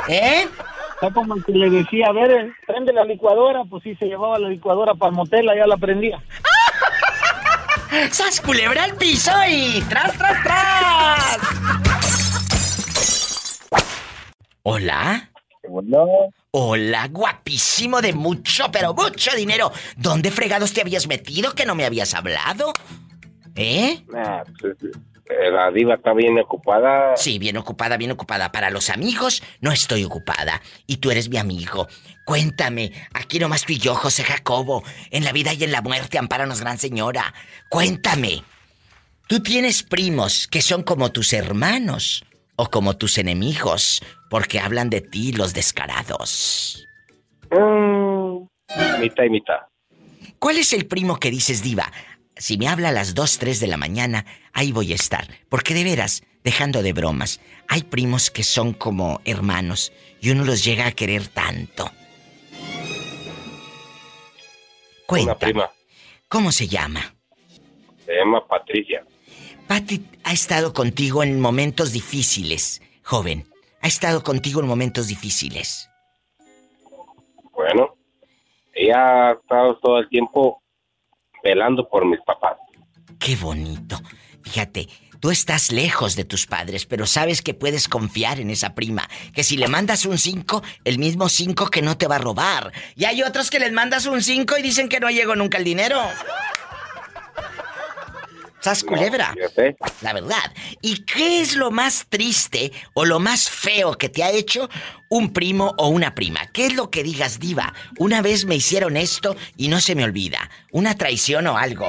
[0.09, 0.47] ¿Eh?
[0.95, 4.05] Está como el que le decía, a ver, eh, prende la licuadora, pues sí, se
[4.05, 6.23] llevaba la licuadora para el motel, ya la prendía.
[8.11, 11.39] ¡Sas culebra al piso y tras, tras, tras!
[14.65, 15.31] ¿Hola?
[15.69, 16.05] Hola.
[16.51, 19.73] Hola, guapísimo de mucho, pero mucho dinero.
[19.97, 22.75] ¿Dónde fregados te habías metido que no me habías hablado?
[23.55, 24.05] ¿Eh?
[24.15, 27.17] Ah, pues, eh, la diva está bien ocupada.
[27.17, 28.51] Sí, bien ocupada, bien ocupada.
[28.53, 30.61] Para los amigos no estoy ocupada.
[30.87, 31.87] Y tú eres mi amigo.
[32.25, 34.83] Cuéntame, aquí nomás tú y yo, José Jacobo.
[35.11, 37.33] En la vida y en la muerte, amparanos, gran señora.
[37.69, 38.43] Cuéntame.
[39.29, 42.25] ¿Tú tienes primos que son como tus hermanos
[42.57, 44.03] o como tus enemigos?
[44.29, 46.87] Porque hablan de ti los descarados.
[47.51, 48.47] Mm,
[49.01, 49.59] mitad y mitad.
[50.39, 51.91] ¿Cuál es el primo que dices, Diva?
[52.37, 55.27] Si me habla a las 2, 3 de la mañana, ahí voy a estar.
[55.49, 60.65] Porque de veras, dejando de bromas, hay primos que son como hermanos y uno los
[60.65, 61.91] llega a querer tanto.
[65.07, 65.33] Cuenta.
[65.33, 65.71] Una prima.
[66.29, 67.15] ¿Cómo se llama?
[68.07, 69.05] Se llama Patricia.
[69.67, 73.47] Pati ha estado contigo en momentos difíciles, joven.
[73.81, 75.89] Ha estado contigo en momentos difíciles.
[77.53, 77.97] Bueno,
[78.73, 80.62] ella ha estado todo el tiempo
[81.43, 82.57] velando por mis papás.
[83.19, 84.01] Qué bonito.
[84.43, 84.89] Fíjate,
[85.23, 89.09] Tú estás lejos de tus padres, pero sabes que puedes confiar en esa prima.
[89.33, 92.73] Que si le mandas un 5, el mismo 5 que no te va a robar.
[92.97, 95.65] Y hay otros que les mandas un 5 y dicen que no llegó nunca el
[95.65, 96.03] dinero.
[98.63, 99.35] ¿Sas culebra?
[100.03, 100.53] La verdad.
[100.81, 104.69] ¿Y qué es lo más triste o lo más feo que te ha hecho
[105.11, 106.47] un primo o una prima?
[106.53, 107.75] ¿Qué es lo que digas, diva?
[107.99, 110.49] Una vez me hicieron esto y no se me olvida.
[110.71, 111.87] ¿Una traición o algo?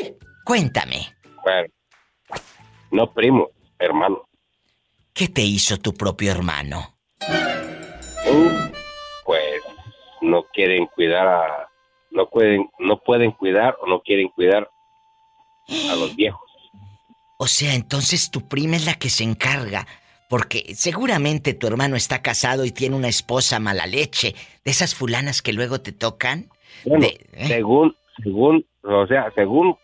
[0.00, 0.16] ¡Ay!
[0.46, 1.14] Cuéntame.
[1.44, 1.68] Bueno,
[2.90, 4.22] no primo, hermano.
[5.12, 6.96] ¿Qué te hizo tu propio hermano?
[8.26, 8.72] Uh,
[9.26, 9.62] pues
[10.22, 11.68] no quieren cuidar a...
[12.12, 14.70] No pueden, no pueden cuidar o no quieren cuidar
[15.68, 16.42] a los viejos.
[17.38, 19.86] O sea, entonces tu prima es la que se encarga.
[20.28, 24.34] Porque seguramente tu hermano está casado y tiene una esposa mala leche.
[24.64, 26.48] De esas fulanas que luego te tocan.
[26.84, 27.46] Bueno, ¿eh?
[27.46, 29.76] según, según, o sea, según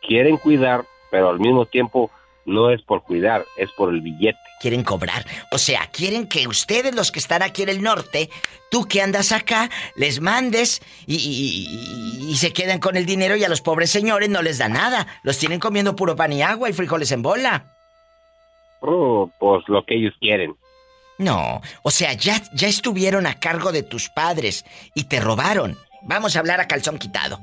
[0.00, 2.10] quieren cuidar, pero al mismo tiempo
[2.46, 4.38] no es por cuidar, es por el billete.
[4.60, 5.26] Quieren cobrar.
[5.50, 8.30] O sea, quieren que ustedes, los que están aquí en el norte,
[8.70, 13.36] tú que andas acá, les mandes y, y- y- y se quedan con el dinero
[13.36, 15.06] y a los pobres señores no les da nada.
[15.22, 17.64] Los tienen comiendo puro pan y agua y frijoles en bola.
[18.80, 20.54] Oh, pues lo que ellos quieren.
[21.18, 25.78] No, o sea, ya, ya estuvieron a cargo de tus padres y te robaron.
[26.02, 27.40] Vamos a hablar a calzón quitado.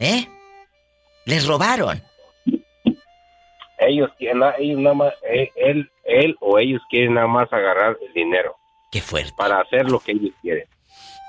[0.00, 0.26] ¿Eh?
[1.24, 2.02] Les robaron.
[3.86, 8.12] Ellos quieren, ellos nada más, eh, él, él o ellos quieren nada más agarrar el
[8.12, 8.56] dinero.
[8.90, 9.32] Qué fuerte.
[9.36, 10.64] Para hacer lo que ellos quieren.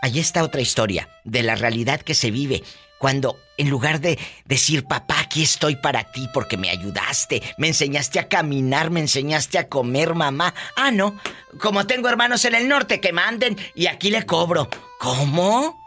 [0.01, 2.61] Ahí está otra historia de la realidad que se vive
[3.03, 8.17] cuando en lugar de decir, papá, aquí estoy para ti porque me ayudaste, me enseñaste
[8.17, 10.53] a caminar, me enseñaste a comer, mamá.
[10.77, 11.17] Ah, no,
[11.59, 14.69] como tengo hermanos en el norte que manden y aquí le cobro.
[14.99, 15.82] ¿Cómo?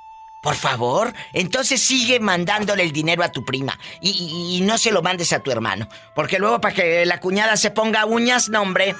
[0.46, 4.92] Por favor, entonces sigue mandándole el dinero a tu prima y, y- y no se
[4.92, 8.62] lo mandes a tu hermano, porque luego para que la cuñada se ponga uñas, no
[8.62, 8.94] hombre.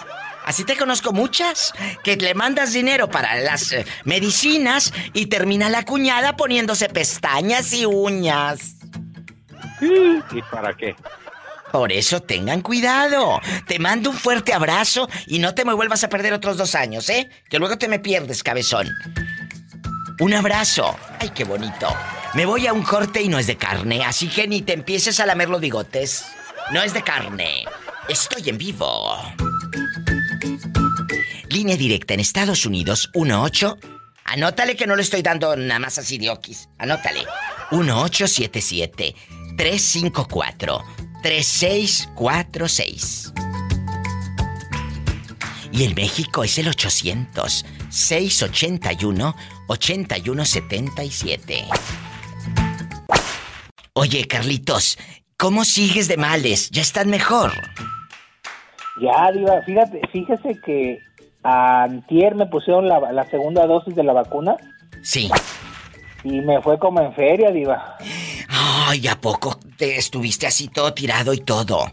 [0.44, 5.84] Así te conozco muchas, que le mandas dinero para las eh, medicinas y termina la
[5.84, 8.74] cuñada poniéndose pestañas y uñas.
[9.80, 10.96] ¿Y para qué?
[11.70, 13.40] Por eso tengan cuidado.
[13.68, 17.08] Te mando un fuerte abrazo y no te me vuelvas a perder otros dos años,
[17.08, 17.30] ¿eh?
[17.48, 18.88] Que luego te me pierdes, cabezón.
[20.18, 20.96] Un abrazo.
[21.20, 21.94] Ay, qué bonito.
[22.34, 25.20] Me voy a un corte y no es de carne, así que ni te empieces
[25.20, 26.24] a lamer los bigotes.
[26.72, 27.66] No es de carne.
[28.08, 29.14] Estoy en vivo.
[31.50, 33.76] Línea directa en Estados Unidos 18.
[34.24, 36.70] Anótale que no le estoy dando nada más así de okis.
[36.78, 37.26] Anótale.
[37.70, 39.14] 1877
[39.58, 40.82] 354
[41.22, 43.34] 3646.
[45.72, 49.34] Y en México es el 800 681
[49.68, 51.64] 8177.
[53.94, 54.98] Oye, Carlitos,
[55.38, 56.70] ¿cómo sigues de males?
[56.70, 57.52] ¿Ya estás mejor?
[59.00, 60.98] Ya, Diva, fíjate, fíjese que
[61.42, 64.56] antier me pusieron la, la segunda dosis de la vacuna
[65.02, 65.30] Sí.
[66.24, 67.96] y me fue como en feria, Diva.
[68.48, 71.92] Ay, ¿a poco te estuviste así todo tirado y todo?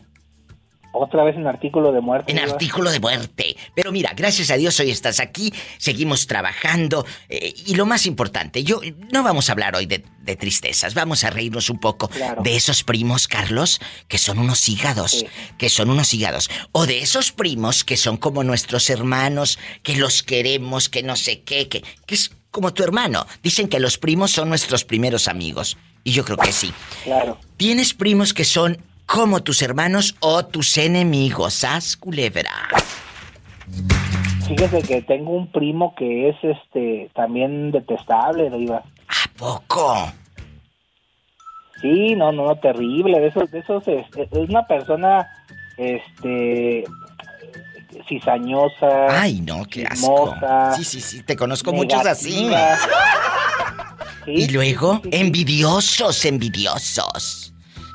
[0.95, 2.31] Otra vez en artículo de muerte.
[2.31, 3.57] En artículo de muerte.
[3.75, 7.03] Pero mira, gracias a Dios hoy estás aquí, seguimos trabajando.
[7.29, 8.79] eh, y lo más importante, yo
[9.11, 12.43] no vamos a hablar hoy de, de tristezas, vamos a reírnos un poco Claro.
[12.43, 15.25] de esos primos, Carlos, que son unos hígados, Sí.
[15.57, 16.49] que son unos hígados.
[16.71, 21.41] O de esos primos que son como nuestros hermanos, que los queremos, que no sé
[21.41, 23.25] qué, que, que es como tu hermano.
[23.41, 25.75] Dicen que los primos son nuestros primeros amigos.
[26.03, 26.71] Y yo creo que sí.
[27.03, 27.39] Claro.
[27.57, 28.77] ¿Tienes primos que son
[29.13, 31.53] como tus hermanos o tus enemigos?
[31.53, 32.49] ¿Sas, culebra?
[34.47, 38.77] Fíjese que tengo un primo que es este también detestable, Diva.
[38.77, 40.11] ¿A poco?
[41.79, 43.19] Sí, no, no, no, terrible.
[43.19, 44.05] De esos, de esos, es
[44.49, 45.27] una persona,
[45.77, 46.83] este,
[48.09, 49.21] cizañosa.
[49.21, 50.25] Ay, no, qué asco.
[50.33, 52.45] chismosa, Sí, sí, sí, te conozco muchos así.
[52.45, 52.77] negativa.
[54.25, 57.52] Sí, Y luego, envidiosos, envidiosos.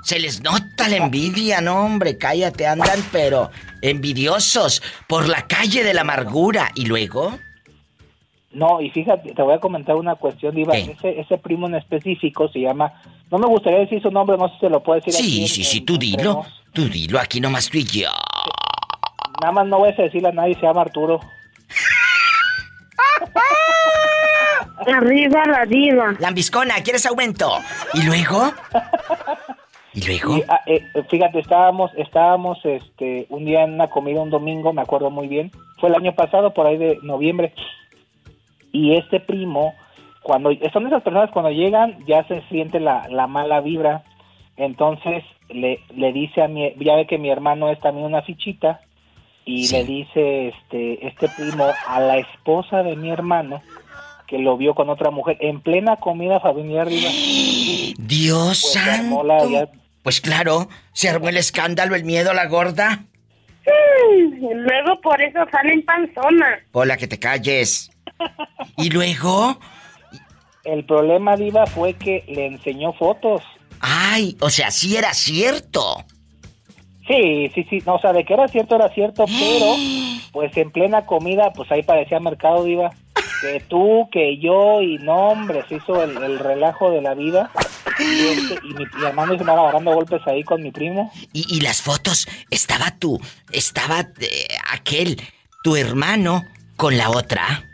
[0.09, 3.51] Se les nota la envidia, no, hombre, cállate, andan, pero
[3.83, 6.71] envidiosos por la calle de la amargura.
[6.75, 7.39] Y luego,
[8.53, 10.73] No, y fíjate, te voy a comentar una cuestión, Diva.
[10.73, 10.97] ¿Qué?
[10.99, 12.91] Ese, ese primo en específico se llama,
[13.31, 15.43] no me gustaría decir su nombre, no sé si se lo puedo decir aquí sí,
[15.43, 16.47] en- sí, sí, tú dilo, nos.
[16.73, 18.09] tú dilo, aquí nomás tú y yo.
[19.43, 21.21] Nada más no voy a decirle a nadie, se llama Arturo.
[24.91, 26.15] Arriba la diva.
[26.19, 27.53] Lambiscona, ¿quieres aumento?
[27.93, 28.55] ¿Y luego?
[30.01, 30.37] ¿Y luego?
[30.37, 30.81] Y, ah, eh,
[31.11, 35.51] fíjate, estábamos, estábamos este, un día en una comida, un domingo, me acuerdo muy bien.
[35.81, 37.53] Fue el año pasado, por ahí de noviembre.
[38.73, 39.75] Y este primo,
[40.23, 44.05] cuando son esas personas cuando llegan, ya se siente la, la mala vibra.
[44.57, 48.81] Entonces le, le dice a mi, ya ve que mi hermano es también una fichita,
[49.45, 53.63] y le dice este, este primo a la esposa de mi hermano
[54.27, 56.87] que lo vio con otra mujer en plena comida familiar.
[57.99, 59.23] Dios Pues, santo.
[59.25, 59.69] la- ya-
[60.09, 63.05] Pues claro, se armó el escándalo, el miedo, la gorda.
[63.67, 66.61] Mm, Luego por eso salen panzonas.
[66.73, 67.91] Hola, que te calles.
[68.79, 69.61] Y luego,
[70.65, 73.43] El problema, Diva, fue que le enseñó fotos.
[73.81, 76.07] ay, o sea, sí era cierto.
[77.07, 79.75] Sí, sí, sí, no, o sea, de que era cierto, era cierto, pero
[80.33, 82.93] pues en plena comida, pues ahí parecía mercado, Diva.
[83.41, 87.51] Que tú, que yo, y no, hombre, se hizo el, el relajo de la vida.
[87.99, 91.11] Y, este, y mi, mi hermano se me andaba agarrando golpes ahí con mi primo.
[91.33, 93.21] Y, y las fotos, estaba tú,
[93.53, 95.21] estaba eh, aquel,
[95.63, 96.43] tu hermano,
[96.77, 97.65] con la otra.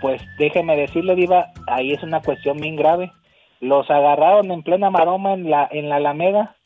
[0.00, 3.12] Pues déjeme decirle, Diva, ahí es una cuestión bien grave.
[3.60, 6.56] Los agarraron en plena maroma en la, en la Alameda.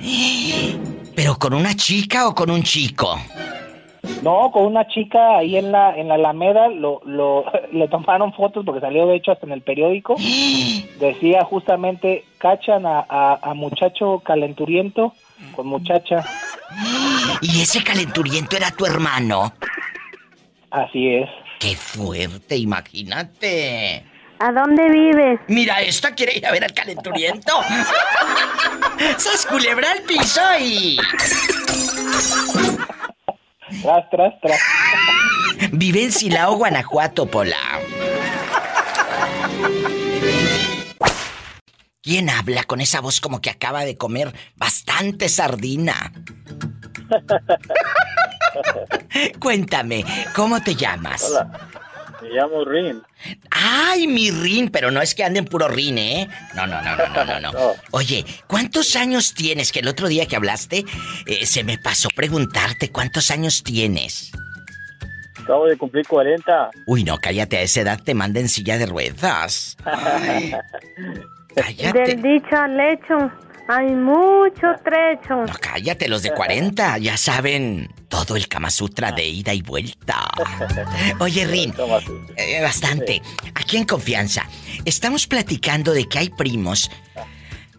[1.16, 3.18] ¿Pero con una chica o con un chico?
[4.22, 8.64] No, con una chica ahí en la, en la Alameda, lo, lo, le tomaron fotos
[8.64, 10.16] porque salió de hecho hasta en el periódico.
[11.00, 15.12] Decía justamente, cachan a, a, a muchacho calenturiento
[15.54, 16.24] con muchacha.
[17.40, 19.52] Y ese calenturiento era tu hermano.
[20.70, 21.30] Así es.
[21.58, 24.04] Qué fuerte, imagínate.
[24.40, 25.40] ¿A dónde vives?
[25.48, 27.52] Mira, esta quiere ir a ver al calenturiento.
[29.18, 30.98] ¡Sas culebra al piso y...
[33.82, 34.60] Tras, tras, tras.
[35.72, 37.56] Vive en Silao, Guanajuato, Pola.
[42.02, 46.12] ¿Quién habla con esa voz como que acaba de comer bastante sardina?
[49.38, 50.04] Cuéntame,
[50.34, 51.24] ¿cómo te llamas?
[51.24, 51.50] Hola,
[52.22, 53.02] me llamo Rin.
[53.50, 56.28] Ay, mi Rin, pero no es que anden puro Rin, ¿eh?
[56.54, 57.74] No, no, no, no, no, no, no.
[57.90, 59.72] Oye, ¿cuántos años tienes?
[59.72, 60.84] Que el otro día que hablaste,
[61.26, 64.32] eh, se me pasó preguntarte cuántos años tienes.
[65.42, 66.70] Acabo de cumplir 40.
[66.86, 69.76] Uy, no, cállate, a esa edad te manda en silla de ruedas.
[69.84, 70.54] Ay,
[71.54, 71.98] cállate.
[71.98, 73.32] Del dicho al hecho
[73.68, 75.44] hay mucho trecho.
[75.46, 80.26] No, cállate, los de 40 ya saben todo el Kama Sutra de ida y vuelta.
[81.20, 81.74] Oye, Rin,
[82.36, 83.20] eh, bastante.
[83.54, 84.48] Aquí en confianza,
[84.86, 86.90] estamos platicando de que hay primos,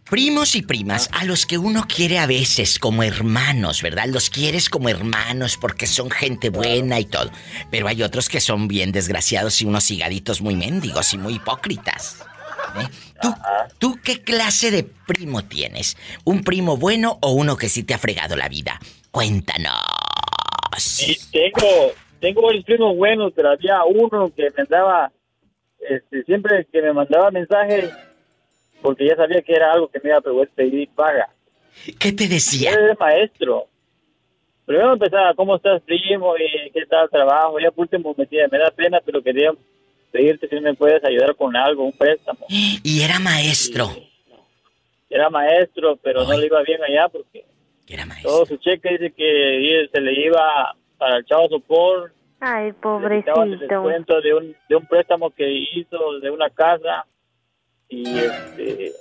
[0.07, 4.05] primos y primas a los que uno quiere a veces como hermanos, ¿verdad?
[4.09, 7.31] Los quieres como hermanos porque son gente buena y todo.
[7.71, 12.17] Pero hay otros que son bien desgraciados y unos higaditos muy mendigos y muy hipócritas.
[12.77, 12.87] ¿Eh?
[13.21, 13.33] ¿Tú,
[13.77, 15.97] ¿Tú qué clase de primo tienes?
[16.23, 18.79] ¿Un primo bueno o uno que sí te ha fregado la vida?
[19.11, 19.73] Cuéntanos.
[21.05, 25.11] Y tengo, tengo varios primos buenos, pero había uno que me andaba,
[25.79, 27.91] este, siempre que me mandaba mensajes,
[28.81, 31.29] porque ya sabía que era algo que me iba a poder pedir paga.
[31.99, 32.71] ¿Qué te decía?
[32.71, 33.67] Él es maestro.
[34.65, 36.35] Primero empezaba, ¿cómo estás, primo?
[36.37, 37.59] ¿Y qué tal el trabajo?
[37.59, 39.51] Ya por último me decía, me da pena, pero quería
[40.11, 42.39] pedirte si me puedes ayudar con algo, un préstamo.
[42.49, 43.89] Y era maestro.
[45.09, 47.43] Era maestro, pero no le iba bien allá porque
[47.87, 48.29] Era maestro.
[48.31, 53.09] todo su cheque dice que se le iba para el chavo sopor, Ay, le quitaban
[53.09, 53.59] el pobrecito.
[53.67, 57.05] descuento de un, de un préstamo que hizo de una casa
[57.89, 58.91] y este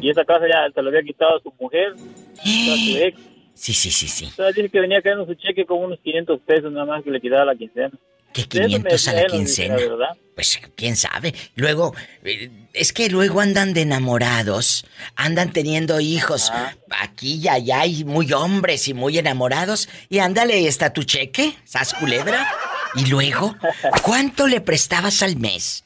[0.00, 3.18] y esa casa ya se lo había quitado a su mujer, a su ex.
[3.54, 4.26] Sí, sí, sí, sí.
[4.26, 7.20] Entonces dice que venía cayendo su cheque con unos 500 pesos nada más que le
[7.20, 7.90] quitaba la quincena.
[8.36, 9.74] Me 500 a la decía quincena.
[9.74, 10.16] verdad.
[10.38, 11.34] Pues quién sabe.
[11.56, 16.52] Luego, eh, es que luego andan de enamorados, andan teniendo hijos
[16.96, 19.88] aquí y allá y muy hombres y muy enamorados.
[20.08, 22.46] Y ándale, está tu cheque, sas culebra.
[22.94, 23.56] Y luego,
[24.04, 25.82] ¿cuánto le prestabas al mes?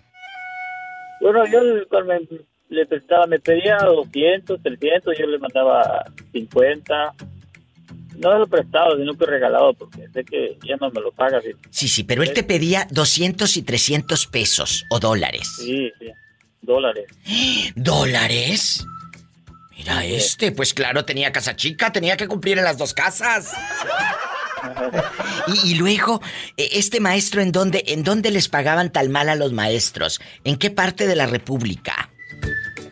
[1.22, 1.62] Bueno, yo
[2.04, 2.20] me,
[2.68, 7.14] le prestaba, me pedía 200, 300, yo le mandaba 50.
[8.18, 11.42] No lo prestado, sino que regalado, porque sé que ya no me lo pagas.
[11.44, 15.48] Sí, Sí, sí, pero él te pedía 200 y 300 pesos o dólares.
[15.56, 16.06] sí, sí,
[16.60, 17.06] dólares.
[17.74, 18.86] ¿Dólares?
[19.76, 23.52] Mira este, pues claro, tenía casa chica, tenía que cumplir en las dos casas.
[25.48, 26.20] Y, y luego,
[26.56, 30.20] eh, este maestro, ¿en dónde, ¿en dónde les pagaban tal mal a los maestros?
[30.44, 32.10] ¿En qué parte de la República?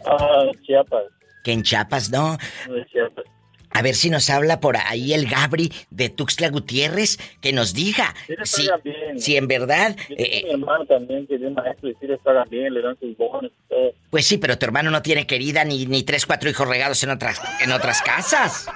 [0.05, 1.05] Ah, Chiapas,
[1.45, 2.37] Que en Chiapas, ¿no?
[2.67, 3.25] no de Chiapas.
[3.73, 8.15] A ver si nos habla por ahí el Gabri de Tuxtla Gutiérrez, que nos diga
[8.45, 9.19] si, bien.
[9.19, 9.97] si en verdad...
[10.11, 13.53] Eh, mi hermano también, que es maestro, y les pagan bien, le dan sus bonos
[13.69, 13.93] todo.
[14.11, 17.11] pues sí, pero tu hermano no tiene querida ni, ni tres, cuatro hijos regados en
[17.11, 18.67] otras, en otras casas.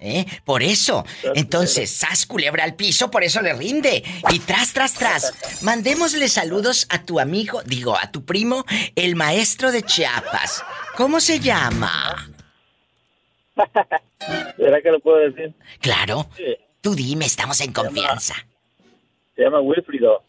[0.00, 0.26] ¿Eh?
[0.44, 1.04] Por eso.
[1.34, 4.04] Entonces, sas culebra al piso, por eso le rinde.
[4.30, 5.62] Y tras, tras, tras.
[5.62, 8.64] Mandémosle saludos a tu amigo, digo, a tu primo,
[8.94, 10.62] el maestro de Chiapas.
[10.96, 12.35] ¿Cómo se llama?
[14.56, 15.54] ¿Será que lo puedo decir?
[15.80, 16.28] Claro.
[16.36, 16.56] Sí.
[16.80, 18.34] Tú dime, estamos en confianza.
[19.34, 20.22] Se llama Wilfrido.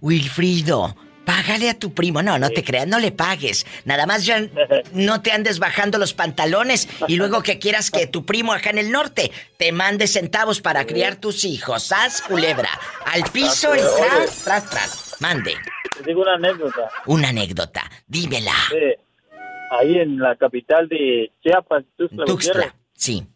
[0.00, 2.22] Wilfrido, págale a tu primo.
[2.22, 3.66] No, no te creas, no le pagues.
[3.84, 4.40] Nada más ya
[4.92, 8.78] no te andes bajando los pantalones y luego que quieras que tu primo acá en
[8.78, 11.84] el norte te mande centavos para criar tus hijos.
[11.84, 12.70] ¿Sas, culebra?
[13.06, 15.16] Al piso y tras, tras, tras.
[15.20, 15.54] Mande.
[15.96, 16.90] Te digo una anécdota.
[17.06, 17.90] Una anécdota.
[18.06, 18.54] Dímela.
[18.70, 19.00] Sí.
[19.70, 22.24] Ahí en la capital de Chiapas, Tuxtla.
[22.24, 22.74] Tuxtla.
[22.94, 23.26] Sí.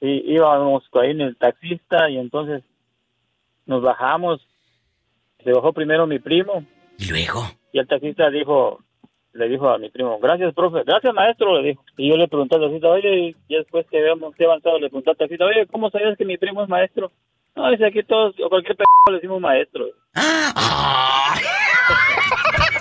[0.00, 2.62] Y íbamos ahí en el taxista y entonces
[3.66, 4.40] nos bajamos.
[5.44, 6.64] Se bajó primero mi primo
[6.98, 7.42] ¿Y luego?
[7.72, 8.80] y el taxista dijo,
[9.32, 11.84] le dijo a mi primo, gracias, profe, gracias, maestro, le dijo.
[11.96, 15.16] Y yo le pregunté al taxista, oye, y después que habíamos avanzado, le pregunté al
[15.16, 17.10] taxista, oye, ¿cómo sabías que mi primo es maestro?
[17.54, 19.86] No, dice aquí todos, o cualquier p le decimos maestro.
[20.14, 21.34] ¡Ah!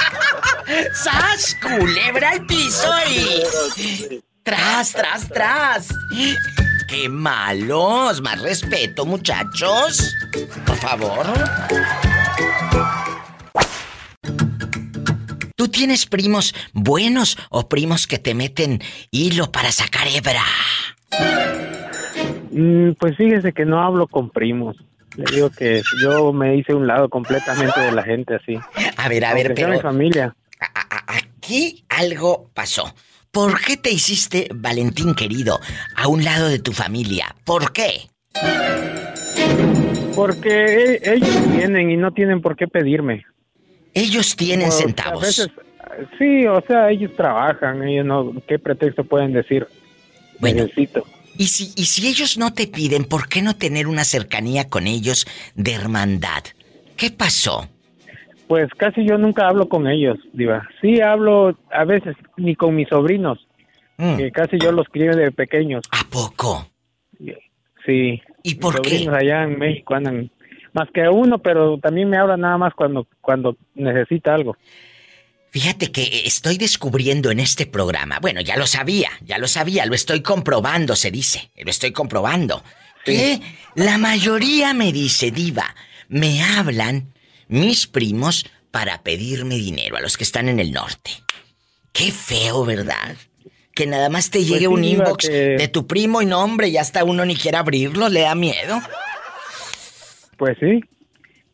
[0.93, 4.21] ¡Sas, culebra al piso y...
[4.43, 5.89] Tras, tras, tras.
[6.87, 8.21] ¡Qué malos!
[8.21, 10.15] Más respeto, muchachos.
[10.65, 11.25] Por favor.
[15.55, 20.41] ¿Tú tienes primos buenos o primos que te meten hilo para sacar hebra?
[22.51, 24.75] Mm, pues fíjese que no hablo con primos.
[25.15, 28.57] Le digo que yo me hice un lado completamente de la gente así.
[28.97, 30.35] A ver, a ver, Aunque sea pero mi familia.
[31.07, 32.93] Aquí algo pasó.
[33.31, 35.59] ¿Por qué te hiciste, Valentín querido,
[35.95, 37.35] a un lado de tu familia?
[37.45, 38.09] ¿Por qué?
[40.15, 43.25] Porque ellos tienen y no tienen por qué pedirme.
[43.93, 45.23] Ellos tienen Como, centavos.
[45.23, 45.47] a veces,
[46.17, 49.67] sí, o sea, ellos trabajan, ellos no, ¿qué pretexto pueden decir?
[50.39, 51.05] Necesito.
[51.37, 54.87] Y si, y si ellos no te piden, ¿por qué no tener una cercanía con
[54.87, 56.43] ellos de hermandad?
[56.97, 57.69] ¿Qué pasó?
[58.51, 60.67] Pues casi yo nunca hablo con ellos, diva.
[60.81, 63.47] Sí hablo a veces ni con mis sobrinos,
[63.95, 65.83] que casi yo los crié de pequeños.
[65.89, 65.95] Mm.
[65.95, 66.67] ¿A poco?
[67.85, 68.21] Sí.
[68.43, 68.89] ¿Y por Mis qué?
[68.89, 70.29] sobrinos allá en México andan
[70.73, 74.57] más que uno, pero también me hablan nada más cuando cuando necesita algo.
[75.51, 79.95] Fíjate que estoy descubriendo en este programa, bueno, ya lo sabía, ya lo sabía, lo
[79.95, 82.61] estoy comprobando, se dice, lo estoy comprobando,
[83.05, 83.39] que
[83.75, 85.73] la mayoría me dice, diva,
[86.09, 87.10] me hablan
[87.51, 91.11] mis primos para pedirme dinero a los que están en el norte.
[91.93, 93.15] Qué feo, ¿verdad?
[93.75, 96.71] Que nada más te Pues llegue un inbox que- de tu primo y no, hombre,
[96.71, 98.79] ya hasta uno ni quiere abrirlo, le da miedo.
[100.37, 100.81] Pues sí.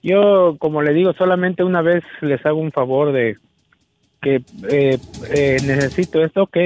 [0.04, 3.38] Yo, como le digo, solamente una vez les hago un favor de
[4.22, 4.98] que eh,
[5.34, 6.58] eh, necesito esto, ok.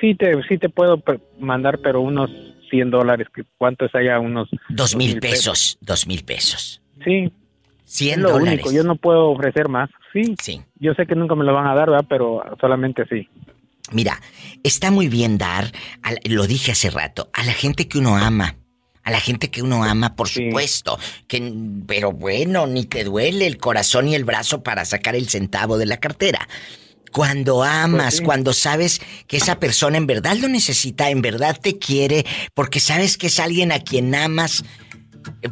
[0.00, 1.02] Sí te, sí te puedo
[1.38, 2.30] mandar, pero unos
[2.70, 3.28] 100 dólares.
[3.34, 4.18] que ¿Cuánto es allá?
[4.18, 6.80] Unos Dos mil pesos, dos mil pesos.
[7.04, 7.30] Sí.
[7.90, 8.52] 100 es lo dólares.
[8.64, 8.72] único.
[8.72, 9.90] Yo no puedo ofrecer más.
[10.12, 10.34] Sí.
[10.40, 10.62] Sí.
[10.78, 12.06] Yo sé que nunca me lo van a dar, ¿verdad?
[12.08, 13.28] Pero solamente sí.
[13.92, 14.20] Mira,
[14.62, 15.72] está muy bien dar,
[16.02, 18.56] a lo dije hace rato, a la gente que uno ama.
[19.02, 20.98] A la gente que uno ama, por supuesto.
[21.26, 21.52] Que,
[21.86, 25.86] pero bueno, ni te duele el corazón y el brazo para sacar el centavo de
[25.86, 26.46] la cartera.
[27.10, 28.22] Cuando amas, Pues sí.
[28.22, 32.24] cuando sabes que esa persona en verdad lo necesita, en verdad te quiere,
[32.54, 34.64] porque sabes que es alguien a quien amas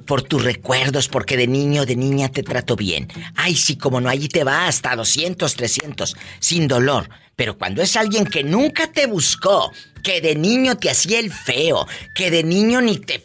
[0.06, 3.08] por tus recuerdos, porque de niño, de niña te trato bien.
[3.34, 7.08] Ay, sí, como no, allí te va hasta 200, 300, sin dolor.
[7.36, 11.86] Pero cuando es alguien que nunca te buscó, que de niño te hacía el feo,
[12.14, 13.22] que de niño ni te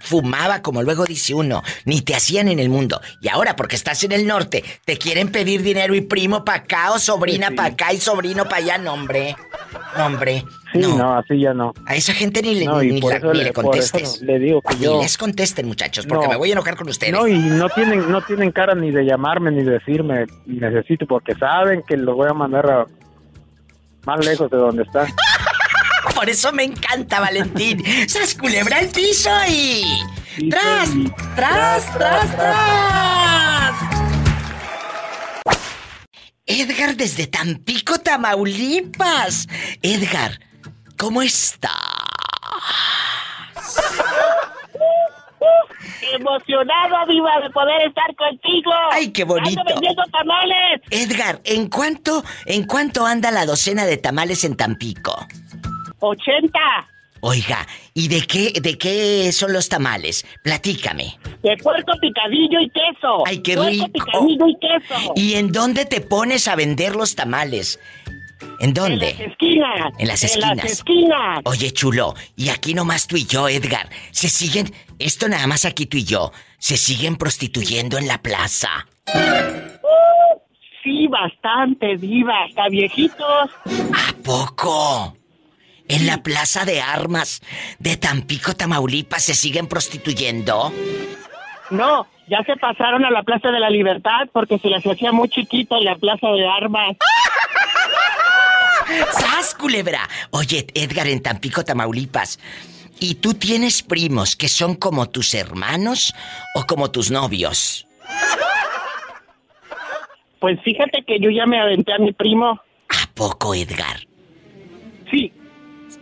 [0.00, 3.00] fumaba, como luego dice uno, ni te hacían en el mundo.
[3.20, 6.92] Y ahora, porque estás en el norte, te quieren pedir dinero y primo para acá
[6.92, 9.36] o sobrina para acá y sobrino para allá, no, hombre.
[10.72, 11.16] Sí, no.
[11.18, 11.72] así ya no.
[11.86, 14.02] A esa gente ni le, No, ni la- eso ni le- le por contestes.
[14.16, 16.30] eso le digo que Ni les contesten, muchachos, porque No.
[16.32, 17.12] me voy a enojar con ustedes.
[17.12, 21.82] No, y no tienen, no tienen cara ni de llamarme ni decirme necesito, porque saben
[21.86, 22.86] que lo voy a mandar a
[24.06, 25.06] más lejos de donde está.
[26.14, 27.82] Por eso me encanta, Valentín.
[28.08, 29.84] ¡Sas culebra el piso y...
[30.50, 30.90] ¡Tras!
[31.34, 33.74] ¡Tras, tras, tras!
[36.46, 39.46] Edgar desde Tampico, Tamaulipas.
[39.82, 40.40] Edgar,
[41.00, 41.70] ¿cómo está?
[46.12, 48.70] Emocionado, viva, de poder estar contigo.
[48.90, 49.60] ¡Ay, qué bonito!
[49.60, 50.80] ¡Ando vendiendo tamales!
[50.90, 55.26] Edgar, ¿en cuánto, en cuánto anda la docena de tamales en Tampico?
[56.00, 56.58] 80.
[57.22, 60.24] Oiga, ¿y de qué, de qué son los tamales?
[60.42, 61.18] Platícame.
[61.42, 63.26] De puerco picadillo y queso.
[63.26, 63.92] ¡Ay, qué Puerco rico!
[63.92, 65.12] picadillo y queso.
[65.16, 67.78] ¿Y en dónde te pones a vender los tamales?
[68.60, 69.10] ¿En dónde?
[69.10, 69.92] Esquinas.
[69.98, 70.56] En las En esquinas.
[70.56, 71.40] las esquinas.
[71.44, 73.88] Oye, chulo, y aquí nomás tú y yo, Edgar.
[74.10, 78.86] Se siguen, esto nada más aquí tú y yo, se siguen prostituyendo en la plaza.
[80.82, 82.44] Sí, bastante, viva.
[82.48, 83.50] Hasta viejitos.
[83.66, 85.16] ¿A poco?
[85.88, 87.42] en la plaza de armas
[87.80, 90.72] de Tampico, Tamaulipas, se siguen prostituyendo?
[91.70, 95.28] No, ya se pasaron a la Plaza de la Libertad porque se les hacía muy
[95.28, 96.96] chiquito la Plaza de Armas.
[99.12, 100.08] ¡Sas, culebra!
[100.30, 102.38] Oye, Edgar, en Tampico, Tamaulipas,
[102.98, 106.12] ¿y tú tienes primos que son como tus hermanos
[106.54, 107.86] o como tus novios?
[110.40, 112.60] Pues fíjate que yo ya me aventé a mi primo.
[112.88, 114.06] ¿A poco, Edgar?
[115.10, 115.32] Sí.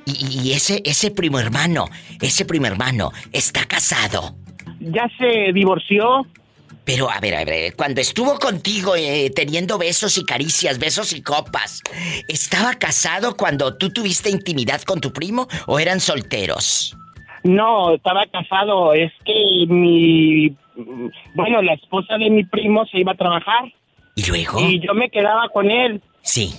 [0.06, 1.86] Y, y ese, ese primo hermano,
[2.20, 4.36] ese primo hermano, ¿está casado?
[4.80, 6.26] Ya se divorció.
[6.88, 11.20] Pero, a ver, a ver, cuando estuvo contigo eh, teniendo besos y caricias, besos y
[11.20, 11.82] copas,
[12.28, 16.96] ¿estaba casado cuando tú tuviste intimidad con tu primo o eran solteros?
[17.44, 18.94] No, estaba casado.
[18.94, 20.56] Es que mi.
[21.34, 23.70] Bueno, la esposa de mi primo se iba a trabajar.
[24.14, 24.58] ¿Y luego?
[24.58, 26.00] Y yo me quedaba con él.
[26.22, 26.54] Sí.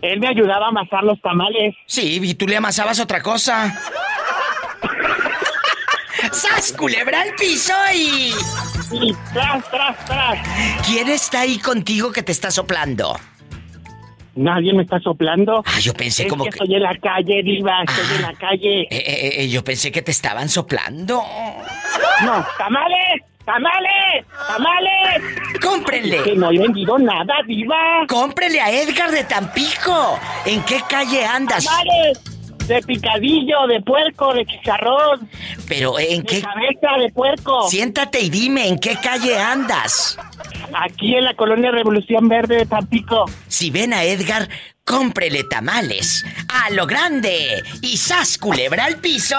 [0.00, 1.74] Él me ayudaba a amasar los tamales.
[1.84, 3.70] Sí, y tú le amasabas otra cosa.
[6.32, 8.32] ¡Sas, culebra al piso y...
[8.90, 10.38] Y tras, tras, tras.
[10.86, 13.18] ¿Quién está ahí contigo que te está soplando?
[14.36, 15.62] Nadie me está soplando.
[15.64, 16.58] Ah, yo pensé Es como que que...
[16.58, 18.80] estoy en la calle, Diva, estoy en la calle.
[18.82, 21.22] Eh, eh, eh, yo pensé que te estaban soplando.
[22.24, 25.60] No, tamales, tamales, tamales.
[25.62, 26.22] ¡Cómprenle!
[26.24, 28.06] Que no he vendido nada, Diva.
[28.08, 30.18] ¡Cómprele a Edgar de Tampico!
[30.44, 31.64] ¿En qué calle andas?
[31.64, 32.33] Tamales.
[32.66, 35.28] De picadillo, de puerco, de chicharrón,
[35.68, 36.40] Pero ¿en de qué...
[36.40, 37.68] cabeza de puerco.
[37.68, 40.16] Siéntate y dime, ¿en qué calle andas?
[40.72, 43.26] Aquí en la colonia Revolución Verde de Tampico.
[43.48, 44.48] Si ven a Edgar,
[44.84, 46.24] cómprele tamales.
[46.48, 47.62] ¡A lo grande!
[47.82, 49.36] ¿Y sas, culebra al piso?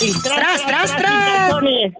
[0.00, 1.50] Y ¡Tras, tras, tras!
[1.50, 1.92] calzones.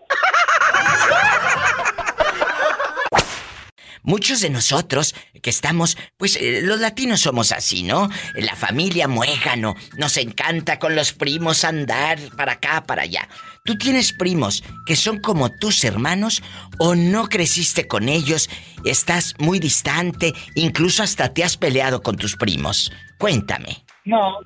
[4.03, 8.09] Muchos de nosotros que estamos, pues eh, los latinos somos así, ¿no?
[8.35, 13.29] La familia muégano, nos encanta con los primos andar para acá, para allá.
[13.65, 16.43] ¿Tú tienes primos que son como tus hermanos
[16.79, 18.49] o no creciste con ellos?
[18.85, 22.91] Estás muy distante, incluso hasta te has peleado con tus primos.
[23.19, 23.85] Cuéntame.
[24.05, 24.39] No,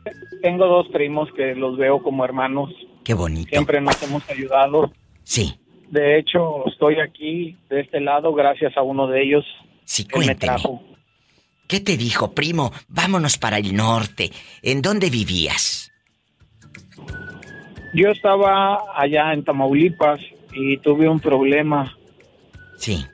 [0.42, 2.70] tengo dos primos que los veo como hermanos.
[3.04, 3.50] Qué bonito.
[3.50, 4.92] Siempre nos hemos ayudado.
[5.22, 5.54] Sí,
[5.90, 9.44] De hecho, estoy aquí de este lado gracias a uno de ellos.
[9.84, 10.62] Sí, cuéntame.
[11.66, 12.72] ¿Qué te dijo, primo?
[12.88, 14.30] Vámonos para el norte.
[14.62, 15.90] ¿En dónde vivías?
[17.94, 20.20] Yo estaba allá en Tamaulipas
[20.52, 21.96] y tuve un problema.
[22.76, 23.04] Sí.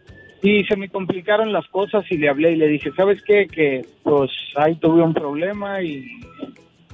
[0.42, 3.46] Y se me complicaron las cosas y le hablé y le dije, ¿sabes qué?
[3.46, 6.06] Que pues ahí tuve un problema y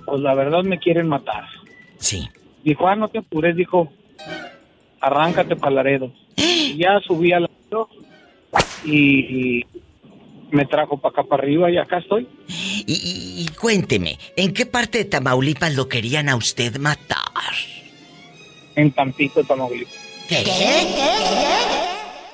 [0.05, 1.45] pues la verdad me quieren matar.
[1.99, 2.29] Sí.
[2.65, 3.93] Dijo, ah, no te apures, dijo,
[5.01, 6.13] arráncate para Laredo.
[6.37, 7.89] Y ya subí al Laredo
[8.85, 9.67] y, y
[10.51, 12.29] me trajo para acá para arriba y acá estoy.
[12.49, 17.25] Y, y- y cuénteme, ¿en qué parte de Tamaulipas lo querían a usted matar?
[18.77, 19.95] En Tampico, Tamaulipas.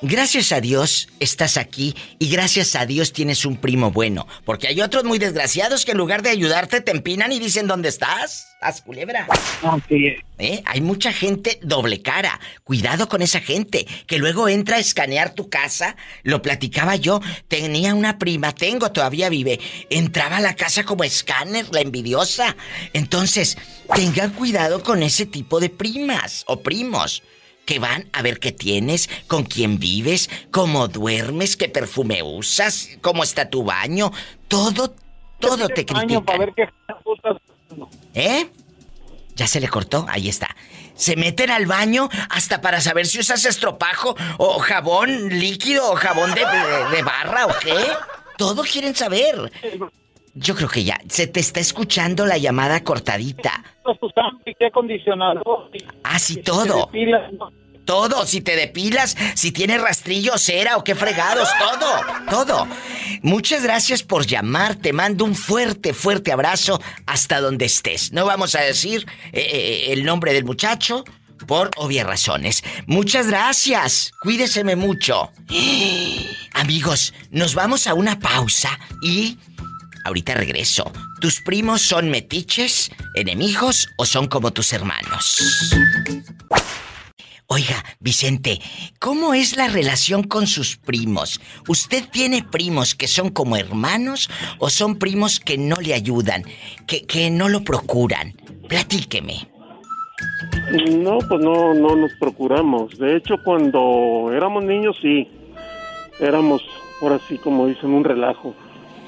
[0.05, 4.27] Gracias a Dios estás aquí y gracias a Dios tienes un primo bueno.
[4.43, 7.87] Porque hay otros muy desgraciados que en lugar de ayudarte te empinan y dicen ¿dónde
[7.87, 8.49] estás?
[8.59, 9.25] Haz culebra.
[9.63, 10.13] Ah, sí.
[10.39, 10.61] ¿Eh?
[10.65, 12.37] Hay mucha gente doble cara.
[12.65, 15.95] Cuidado con esa gente que luego entra a escanear tu casa.
[16.23, 17.21] Lo platicaba yo.
[17.47, 19.61] Tenía una prima, tengo, todavía vive.
[19.89, 22.57] Entraba a la casa como escáner, la envidiosa.
[22.91, 23.57] Entonces,
[23.95, 27.23] tengan cuidado con ese tipo de primas o primos.
[27.65, 33.23] Que van a ver qué tienes, con quién vives, cómo duermes, qué perfume usas, cómo
[33.23, 34.11] está tu baño.
[34.47, 34.93] Todo,
[35.39, 36.39] todo te para critican.
[36.39, 36.67] ver qué
[37.03, 37.37] putas-
[38.13, 38.49] ¿Eh?
[39.35, 40.05] ¿Ya se le cortó?
[40.09, 40.55] Ahí está.
[40.95, 46.35] Se meten al baño hasta para saber si usas estropajo o jabón líquido o jabón
[46.35, 47.75] de, de- de barra o qué.
[48.37, 49.51] Todo quieren saber.
[50.35, 50.99] Yo creo que ya.
[51.09, 53.63] Se te está escuchando la llamada cortadita.
[54.67, 55.69] Acondicionador.
[56.03, 56.89] Ah, sí, Y si todo.
[57.85, 62.67] Todo, si te depilas, si tienes rastrillo, cera o qué fregados, todo, todo.
[63.21, 68.13] Muchas gracias por llamar, te mando un fuerte, fuerte abrazo hasta donde estés.
[68.13, 71.03] No vamos a decir eh, eh, el nombre del muchacho
[71.45, 72.63] por obvias razones.
[72.87, 75.29] Muchas gracias, cuídeseme mucho.
[76.53, 79.37] Amigos, nos vamos a una pausa y
[80.05, 80.91] ahorita regreso.
[81.19, 85.73] ¿Tus primos son metiches, enemigos o son como tus hermanos?
[87.47, 88.59] Oiga, Vicente,
[88.99, 91.39] ¿cómo es la relación con sus primos?
[91.67, 94.29] ¿Usted tiene primos que son como hermanos
[94.59, 96.43] o son primos que no le ayudan,
[96.87, 98.33] que, que no lo procuran?
[98.67, 99.47] Platíqueme.
[100.97, 102.97] No, pues no, no nos procuramos.
[102.97, 105.27] De hecho, cuando éramos niños, sí.
[106.19, 106.63] Éramos,
[107.01, 108.55] ahora sí, como dicen, un relajo.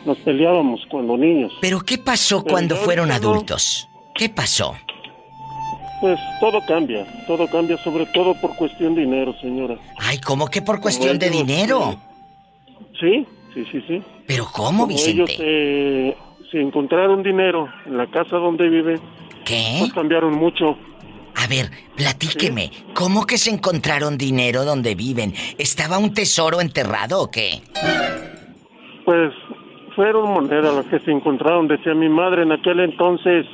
[0.05, 1.51] Nos peleábamos cuando niños.
[1.61, 3.15] ¿Pero qué pasó Pero cuando fueron no.
[3.15, 3.87] adultos?
[4.13, 4.75] ¿Qué pasó?
[6.01, 9.77] Pues todo cambia, todo cambia, sobre todo por cuestión de dinero, señora.
[9.97, 11.95] Ay, ¿cómo que por cuestión de ellos, dinero?
[12.99, 14.03] Sí, sí, sí, sí.
[14.27, 15.11] ¿Pero cómo, Como Vicente?
[15.11, 16.17] Ellos eh,
[16.51, 18.99] se encontraron dinero en la casa donde vive.
[19.45, 19.77] ¿Qué?
[19.79, 20.77] Pues cambiaron mucho.
[21.35, 25.33] A ver, platíqueme, ¿cómo que se encontraron dinero donde viven?
[25.57, 27.61] ¿Estaba un tesoro enterrado o qué?
[29.03, 29.31] Pues
[29.95, 33.45] fueron monedas las que se encontraron, decía mi madre en aquel entonces.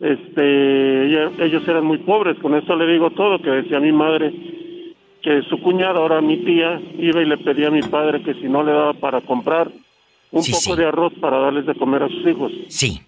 [0.00, 4.32] Este, ella- ellos eran muy pobres, con eso le digo todo, que decía mi madre
[5.22, 8.44] que su cuñada, ahora mi tía, iba y le pedía a mi padre que si
[8.48, 9.68] no le daba para comprar
[10.30, 10.76] un Sí, poco sí.
[10.76, 12.52] de arroz para darles de comer a sus hijos.
[12.68, 13.00] Sí.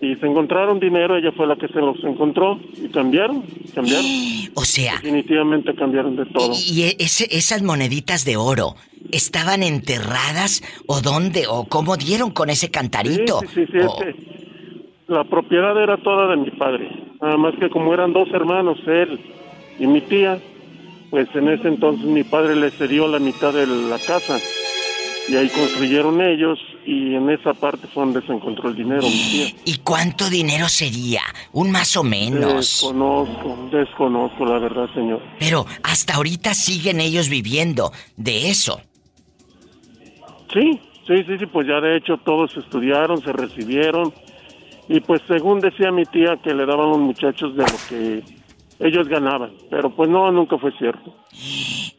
[0.00, 3.42] Y se encontraron dinero, ella fue la que se los encontró y cambiaron,
[3.74, 4.04] cambiaron.
[4.54, 6.52] O sea, Definitivamente cambiaron de todo.
[6.52, 8.74] ¿y ese- esas moneditas de oro
[9.12, 13.40] estaban enterradas o dónde o cómo dieron con ese cantarito?
[13.40, 14.14] Sí, sí, sí, es que
[15.08, 16.90] la propiedad era toda de mi padre.
[17.20, 19.18] Nada más que como eran dos hermanos, él
[19.78, 20.38] y mi tía,
[21.10, 24.38] pues en ese entonces mi padre le cedió la mitad de la casa.
[25.28, 29.30] Y ahí construyeron ellos y en esa parte fue donde se encontró el dinero, mi
[29.30, 29.54] tía.
[29.66, 31.20] ¿Y cuánto dinero sería?
[31.52, 32.54] Un más o menos.
[32.54, 35.22] Desconozco, desconozco la verdad, señor.
[35.38, 38.80] Pero hasta ahorita siguen ellos viviendo de eso.
[40.52, 44.14] Sí, sí, sí, sí, pues ya de hecho todos estudiaron, se recibieron
[44.88, 48.37] y pues según decía mi tía que le daban los muchachos de lo que
[48.80, 51.14] ellos ganaban, pero pues no, nunca fue cierto.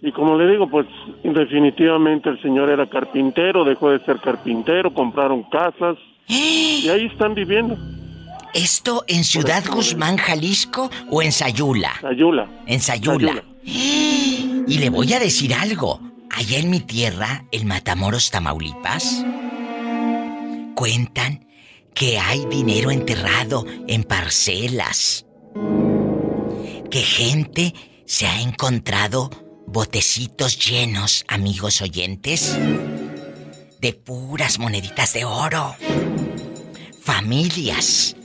[0.01, 0.88] Y como le digo, pues
[1.23, 7.77] definitivamente el señor era carpintero, dejó de ser carpintero, compraron casas y ahí están viviendo.
[8.53, 11.93] ¿Esto en Ciudad Guzmán, Jalisco o en Sayula?
[12.01, 12.47] Sayula.
[12.65, 13.43] En Sayula.
[14.69, 15.99] Y le voy a decir algo.
[16.32, 19.25] Allá en mi tierra, en Matamoros, Tamaulipas,
[20.75, 21.47] cuentan
[21.95, 25.25] que hay dinero enterrado en parcelas.
[26.89, 27.73] Que gente
[28.05, 29.29] se ha encontrado
[29.67, 32.57] botecitos llenos, amigos oyentes,
[33.79, 35.75] de puras moneditas de oro.
[37.01, 38.15] Familias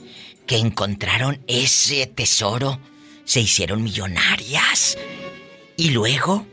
[0.47, 2.79] que encontraron ese tesoro
[3.23, 4.97] se hicieron millonarias
[5.77, 6.45] y luego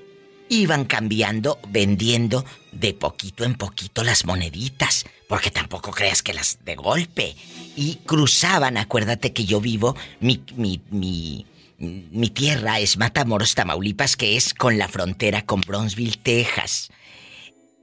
[0.48, 6.74] iban cambiando, vendiendo de poquito en poquito las moneditas, porque tampoco creas que las de
[6.74, 7.34] golpe.
[7.74, 11.46] Y cruzaban, acuérdate que yo vivo, mi, mi,
[11.82, 16.90] mi tierra es Matamoros, Tamaulipas, que es con la frontera con Bronzeville, Texas.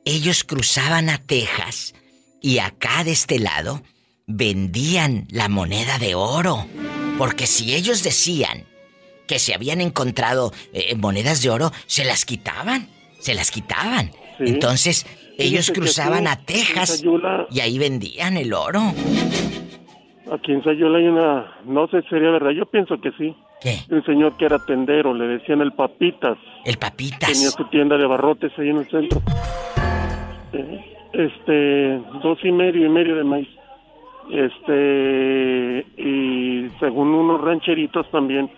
[0.05, 1.93] Ellos cruzaban a Texas
[2.41, 3.81] y acá de este lado
[4.25, 6.65] vendían la moneda de oro.
[7.17, 8.63] Porque si ellos decían
[9.27, 12.87] que se habían encontrado eh, monedas de oro, se las quitaban.
[13.19, 14.11] Se las quitaban.
[14.37, 14.45] Sí.
[14.47, 15.05] Entonces,
[15.37, 18.93] ellos cruzaban aquí, a Texas Sayula- y ahí vendían el oro.
[20.31, 23.35] Aquí en Sayula hay una, no sé si sería verdad, yo pienso que sí.
[23.61, 23.79] ¿Qué?
[23.89, 26.37] Un señor que era tendero, le decían el Papitas.
[26.65, 27.31] El Papitas.
[27.31, 29.21] Tenía su tienda de barrotes ahí en el centro.
[30.53, 33.49] Eh, Este, dos y medio y medio de maíz.
[34.31, 38.49] Este, y según unos rancheritos también,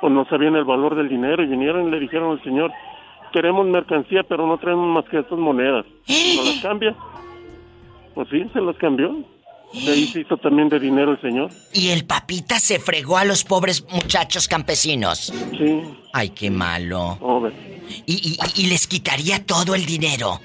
[0.00, 2.72] pues no sabían el valor del dinero y vinieron y le dijeron al señor,
[3.32, 5.84] queremos mercancía, pero no traemos más que estas monedas.
[6.08, 6.96] ¿No las cambia?
[8.14, 9.14] Pues sí, se las cambió.
[9.72, 11.50] De ahí se hizo también de dinero el señor.
[11.72, 15.32] Y el papita se fregó a los pobres muchachos campesinos.
[15.56, 15.80] Sí.
[16.12, 17.18] Ay, qué malo.
[18.06, 20.40] Y, y- y les quitaría todo el dinero.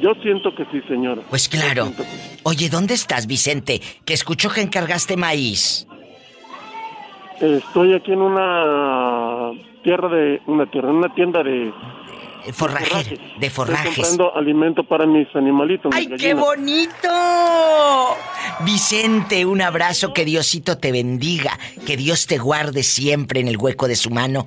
[0.00, 1.22] Yo siento que sí, señora.
[1.28, 1.92] Pues claro.
[2.44, 3.80] Oye, ¿dónde estás, Vicente?
[4.04, 5.86] Que escucho que encargaste maíz.
[7.40, 9.50] Estoy aquí en una
[9.84, 11.72] tierra de una tierra, en una tienda de
[12.52, 13.94] Forraje, de Estoy forrajes.
[13.94, 15.92] comprando alimento para mis animalitos.
[15.94, 17.08] ¡Ay, mis qué bonito!
[18.60, 23.88] Vicente, un abrazo, que Diosito te bendiga, que Dios te guarde siempre en el hueco
[23.88, 24.46] de su mano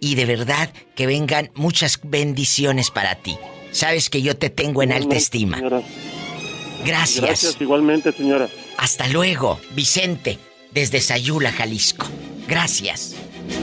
[0.00, 3.36] y de verdad que vengan muchas bendiciones para ti.
[3.70, 5.56] Sabes que yo te tengo en alta estima.
[5.58, 5.82] señora.
[6.84, 7.24] Gracias.
[7.24, 8.48] Gracias, igualmente, señora.
[8.76, 10.38] Hasta luego, Vicente,
[10.72, 12.06] desde Sayula, Jalisco.
[12.48, 13.14] Gracias.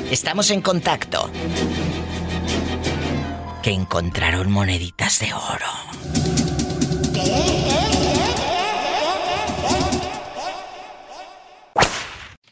[0.10, 1.30] Estamos en contacto.
[3.64, 5.72] Que encontraron moneditas de oro.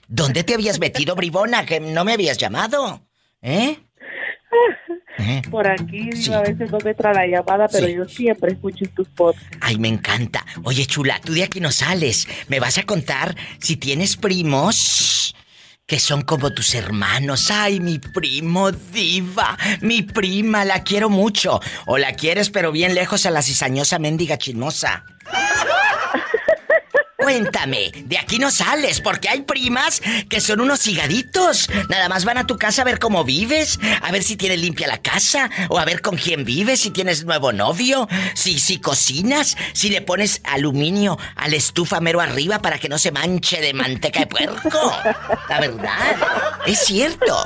[0.07, 1.65] ¿Dónde te habías metido, bribona?
[1.65, 3.01] Que no me habías llamado.
[3.41, 3.77] ¿Eh?
[5.19, 5.41] ¿Eh?
[5.49, 7.95] Por aquí a veces no me entra la llamada, pero Sí.
[7.95, 9.57] yo siempre escucho tus podcasts.
[9.61, 10.45] Ay, me encanta.
[10.63, 12.27] Oye, chula, tú de aquí no sales.
[12.47, 15.35] ¿Me vas a contar si tienes primos
[15.87, 17.49] que son como tus hermanos.
[17.49, 21.61] Ay, mi primo diva, mi prima, la quiero mucho.
[21.85, 25.05] O la quieres pero bien lejos a la cizañosa mendiga chismosa.
[27.27, 31.69] Cuéntame, de aquí no sales, porque hay primas que son unos cigaditos.
[31.89, 34.87] Nada más van a tu casa a ver cómo vives, a ver si tienes limpia
[34.87, 39.57] la casa, o a ver con quién vives, si tienes nuevo novio, si, si cocinas,
[39.73, 43.73] si le pones aluminio a la estufa mero arriba para que no se manche de
[43.73, 44.93] manteca de puerco.
[45.49, 46.15] La verdad,
[46.65, 47.45] es cierto.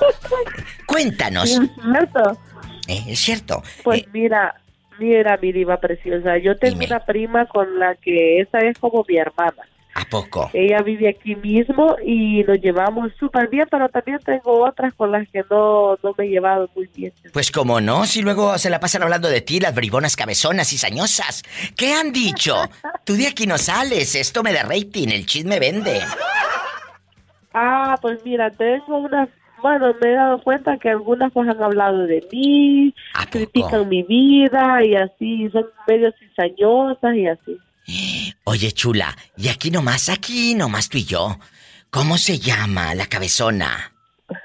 [0.86, 1.50] Cuéntanos.
[1.50, 2.40] Sí, es cierto.
[2.88, 3.64] Eh, es cierto.
[3.84, 4.61] Pues mira,
[5.02, 6.38] mira, mi diva preciosa.
[6.38, 9.64] Yo tengo una prima con la que esa es como mi hermana.
[9.94, 10.50] ¿A poco?
[10.54, 15.28] Ella vive aquí mismo y nos llevamos súper bien, pero también tengo otras con las
[15.30, 17.12] que no, no me he llevado muy bien.
[17.34, 20.78] Pues como no, si luego se la pasan hablando de ti, las bribonas cabezonas y
[20.78, 21.44] sañosas.
[21.76, 22.56] ¿Qué han dicho?
[23.04, 26.00] Tú de aquí no sales, esto me da rating, el chisme vende.
[27.54, 29.28] Ah, pues mira, tengo unas,
[29.62, 32.94] bueno, me he dado cuenta que algunas pues han hablado de mí,
[33.30, 37.58] critican mi vida y así, son medio cizañosas y así.
[38.44, 41.38] Oye, chula, y aquí nomás, aquí nomás tú y yo.
[41.90, 43.92] ¿Cómo se llama la cabezona?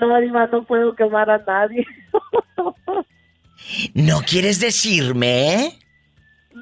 [0.00, 1.84] No, Diva, no puedo quemar a nadie.
[3.94, 5.76] ¿No quieres decirme?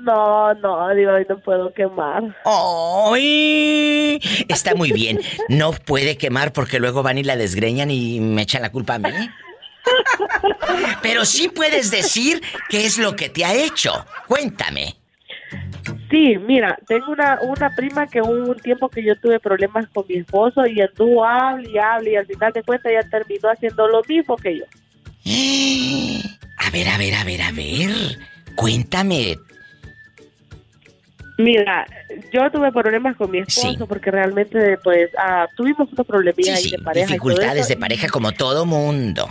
[0.03, 2.22] No, no, Diva, no puedo quemar.
[2.44, 4.20] ¡Ay!
[4.49, 5.20] Está muy bien.
[5.49, 8.99] No puede quemar porque luego van y la desgreñan y me echan la culpa a
[8.99, 9.11] mí.
[11.03, 13.92] Pero sí puedes decir qué es lo que te ha hecho.
[14.26, 14.97] Cuéntame.
[16.11, 20.05] Sí, mira, tengo una, una prima que hubo un tiempo que yo tuve problemas con
[20.09, 23.88] mi esposo y anduvo, hable y hable y al final de cuentas ella terminó haciendo
[23.88, 24.64] lo mismo que yo.
[26.59, 28.18] A ver, a ver, a ver, a ver.
[28.57, 29.36] Cuéntame.
[31.39, 31.87] Mira,
[32.32, 33.76] yo tuve problemas con mi esposo Sí.
[33.87, 37.07] porque realmente, pues, ah, tuvimos unos problemillas ahí de pareja.
[37.07, 39.28] Dificultades de pareja como todo mundo.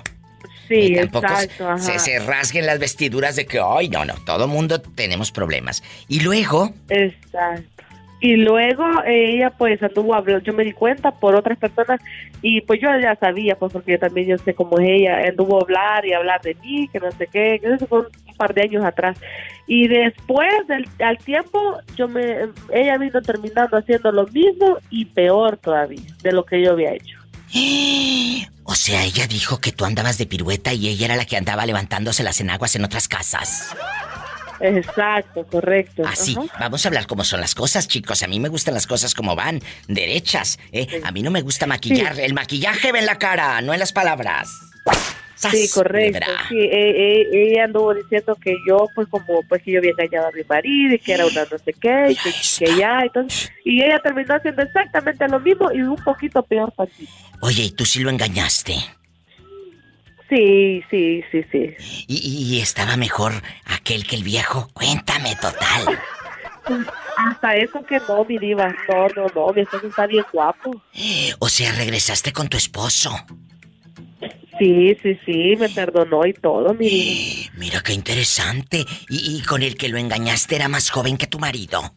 [0.67, 4.47] Sí, Y tampoco exacto, se, se rasguen las vestiduras de que, ay, no, no, todo
[4.47, 5.83] mundo tenemos problemas.
[6.07, 7.63] Y luego, Exacto.
[8.21, 11.99] Y luego ella pues anduvo hablando, yo me di cuenta por otras personas
[12.41, 15.61] y pues yo ya sabía, pues porque también yo sé cómo es ella, anduvo a
[15.63, 18.63] hablar y hablar de mí, que no sé qué, que eso fue un par de
[18.63, 19.17] años atrás.
[19.67, 25.57] Y después del al tiempo, yo me ella vino terminando haciendo lo mismo y peor
[25.57, 27.17] todavía de lo que yo había hecho.
[28.63, 31.65] o sea, ella dijo que tú andabas de pirueta y ella era la que andaba
[31.65, 33.75] levantándose las enaguas en otras casas.
[34.59, 36.03] Exacto, correcto.
[36.05, 36.59] Así, Ajá.
[36.59, 38.23] vamos a hablar cómo son las cosas, chicos.
[38.23, 40.59] A mí me gustan las cosas como van, derechas.
[40.71, 41.01] ¿eh?
[41.03, 42.19] A mí no me gusta maquillar.
[42.19, 44.49] El maquillaje ve en la cara, no en las palabras.
[45.35, 45.51] ¡Sas!
[45.51, 46.31] Sí, correcto.
[46.47, 50.27] Sí, e- e- ella anduvo diciendo que yo, pues como, pues que yo había engañado
[50.27, 52.31] a mi marido y que era una no sé qué, y que,
[52.65, 56.89] que ya, entonces, y ella terminó haciendo exactamente lo mismo y un poquito peor para
[56.89, 57.05] ti.
[57.41, 58.75] Oye, ¿y tú sí lo engañaste?
[60.29, 61.75] Sí, sí, sí, sí.
[62.07, 63.33] ¿Y, y estaba mejor
[63.65, 64.69] aquel que el viejo?
[64.73, 65.99] Cuéntame, total.
[67.17, 70.81] Hasta eso que no, mi diva, no, no, no, mi esposo está bien guapo.
[71.39, 73.11] O sea, regresaste con tu esposo.
[74.57, 77.51] Sí, sí, sí, me perdonó y todo, mi diva.
[77.57, 78.85] Mira qué interesante.
[79.09, 81.93] ¿Y, y con el que lo engañaste era más joven que tu marido?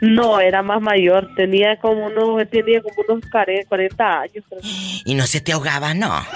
[0.00, 4.44] No, era más mayor, tenía como unos, tenía como unos 40 40 años.
[4.48, 4.60] creo.
[5.04, 6.26] ¿Y no se te ahogaba, no?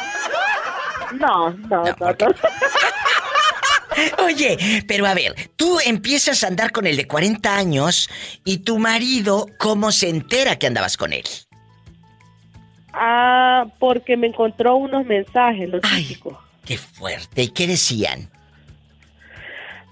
[1.18, 2.16] No, no, no, no.
[4.24, 8.08] Oye, pero a ver, tú empiezas a andar con el de 40 años
[8.44, 11.24] y tu marido, ¿cómo se entera que andabas con él?
[12.98, 16.36] Ah, porque me encontró unos mensajes, los típicos.
[16.64, 17.42] Qué fuerte.
[17.42, 18.28] ¿Y qué decían?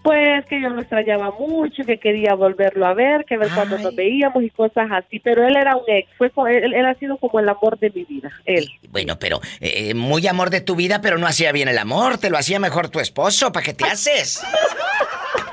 [0.02, 3.94] Pues que yo lo extrañaba mucho, que quería volverlo a ver, que ver cuando nos
[3.94, 5.18] veíamos y cosas así.
[5.20, 8.04] Pero él era un ex, fue él, él ha sido como el amor de mi
[8.04, 8.68] vida, él.
[8.90, 12.30] Bueno, pero eh, muy amor de tu vida, pero no hacía bien el amor, te
[12.30, 14.44] lo hacía mejor tu esposo, ¿para qué te haces?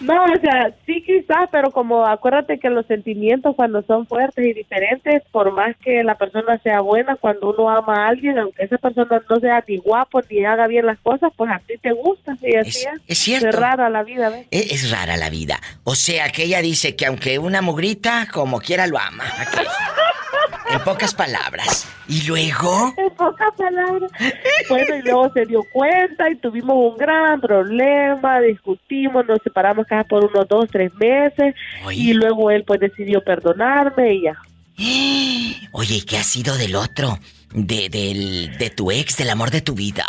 [0.00, 4.52] No, o sea, sí quizás, pero como acuérdate que los sentimientos cuando son fuertes y
[4.52, 8.78] diferentes, por más que la persona sea buena, cuando uno ama a alguien, aunque esa
[8.78, 12.36] persona no sea ni guapo ni haga bien las cosas, pues a ti te gusta.
[12.42, 12.88] Y así es.
[13.08, 13.48] es cierto.
[13.48, 14.46] Es rara la vida, ¿ves?
[14.52, 15.58] E- Es rara la vida.
[15.82, 19.24] O sea, que ella dice que aunque una mugrita, como quiera lo ama.
[20.70, 21.88] En pocas palabras.
[22.08, 22.94] Y luego...
[22.96, 24.10] En pocas palabras.
[24.68, 30.04] Bueno, y luego se dio cuenta y tuvimos un gran problema, discutimos, nos separamos cada
[30.04, 31.54] por unos dos, tres meses
[31.90, 34.38] y luego él pues decidió perdonarme y ya.
[35.72, 37.18] Oye, ¿y qué ha sido del otro?
[37.52, 40.04] De, del, de tu ex, del amor de tu vida.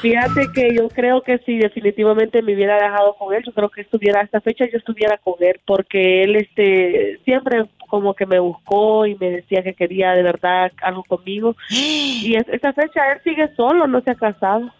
[0.00, 3.82] Fíjate que yo creo que si definitivamente me hubiera dejado con él, yo creo que
[3.82, 8.38] estuviera a esta fecha yo estuviera con él porque él este siempre como que me
[8.38, 13.20] buscó y me decía que quería de verdad algo conmigo y es, esta fecha él
[13.24, 14.72] sigue solo, no se ha casado.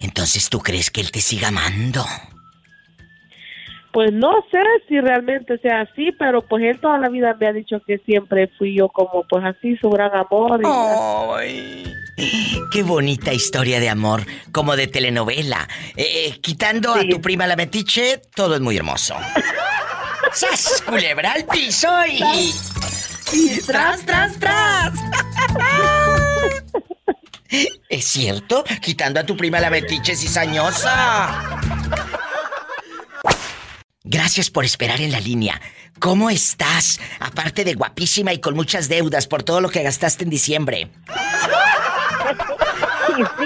[0.00, 2.04] Entonces, ¿tú crees que él te siga amando?
[3.92, 7.52] Pues no sé si realmente sea así, pero pues él toda la vida me ha
[7.52, 10.60] dicho que siempre fui yo como pues así su gran amor.
[11.36, 11.92] Ay,
[12.72, 15.68] qué bonita historia de amor, como de telenovela.
[15.96, 19.16] Eh, eh, quitando a tu prima la metiche, todo es muy hermoso.
[20.32, 20.82] ¡Sas!
[20.86, 22.22] Culebra al piso y...
[23.32, 24.92] y tras, tras, tras.
[27.88, 28.62] ¿Es cierto?
[28.80, 31.58] Quitando a tu prima la metiche cizañosa.
[34.02, 35.60] Gracias por esperar en la línea.
[35.98, 36.98] ¿Cómo estás?
[37.18, 40.90] Aparte de guapísima y con muchas deudas por todo lo que gastaste en diciembre.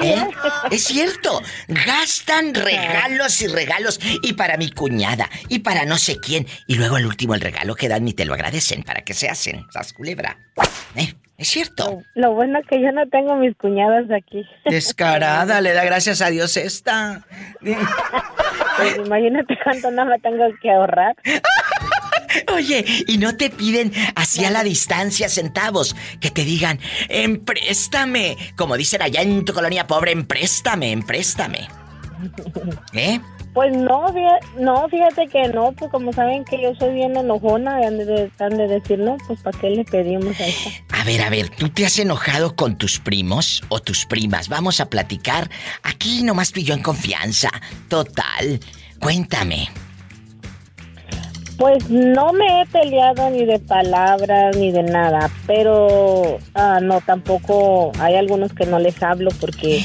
[0.03, 0.25] ¿Eh?
[0.71, 6.47] Es cierto, gastan regalos y regalos y para mi cuñada y para no sé quién
[6.69, 9.29] y luego al último el regalo que dan ni te lo agradecen para que se
[9.29, 10.39] hacen, sas culebra.
[10.95, 11.15] ¿Eh?
[11.45, 12.03] Es cierto.
[12.14, 14.47] Lo bueno es que yo no tengo mis cuñadas aquí.
[14.64, 17.26] Descarada, le da gracias a Dios esta.
[17.61, 21.14] Pues imagínate cuánto no me tengo que ahorrar.
[22.55, 26.80] Oye, y no te piden así a la distancia centavos que te digan,
[27.11, 31.68] empréstame, como dicen allá en tu colonia pobre, empréstame, empréstame.
[32.95, 33.20] ¿Eh?
[33.55, 34.13] Pues no,
[34.59, 38.57] no, fíjate que no, pues como saben que yo soy bien enojona, han de, han
[38.57, 40.71] de decir, no, pues ¿para qué le pedimos a esta?
[41.01, 44.49] A ver, a ver, ¿tú te has enojado con tus primos o tus primas?
[44.49, 45.49] Vamos a platicar.
[45.85, 47.49] Aquí nomás tú y yo en confianza.
[47.89, 48.59] Total.
[48.99, 49.69] Cuéntame.
[51.57, 57.93] Pues no me he peleado ni de palabras ni de nada, pero ah, no, tampoco
[58.01, 59.85] hay algunos que no les hablo porque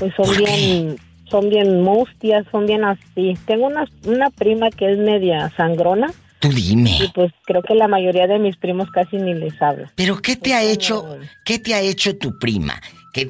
[0.00, 0.96] pues son bien
[1.32, 3.36] son bien mustias, son bien así.
[3.46, 6.12] Tengo una, una prima que es media sangrona.
[6.38, 6.98] Tú dime.
[7.00, 9.86] Y pues creo que la mayoría de mis primos casi ni les hablo.
[9.96, 12.74] Pero ¿qué te ha hecho, qué te ha hecho tu prima?
[13.12, 13.28] Que,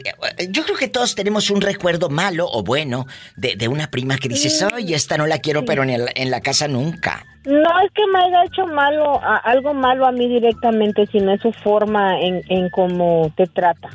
[0.50, 4.28] yo creo que todos tenemos un recuerdo malo o bueno de, de una prima que
[4.28, 7.24] dices, ay, esta no la quiero, pero en, en, la casa nunca.
[7.44, 11.52] No es que me haya hecho malo, algo malo a mí directamente, sino es su
[11.52, 13.90] forma en, en cómo te trata.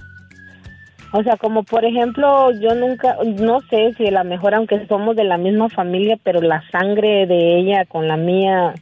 [1.14, 5.16] O sea, como por ejemplo, yo nunca, no sé si a lo mejor, aunque somos
[5.16, 8.74] de la misma familia, pero la sangre de ella con la mía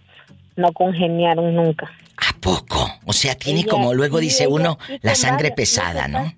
[0.56, 1.92] no congeniaron nunca.
[2.18, 2.88] ¿A poco?
[3.06, 6.34] O sea, tiene como luego dice uno, la sangre pesada, ¿no?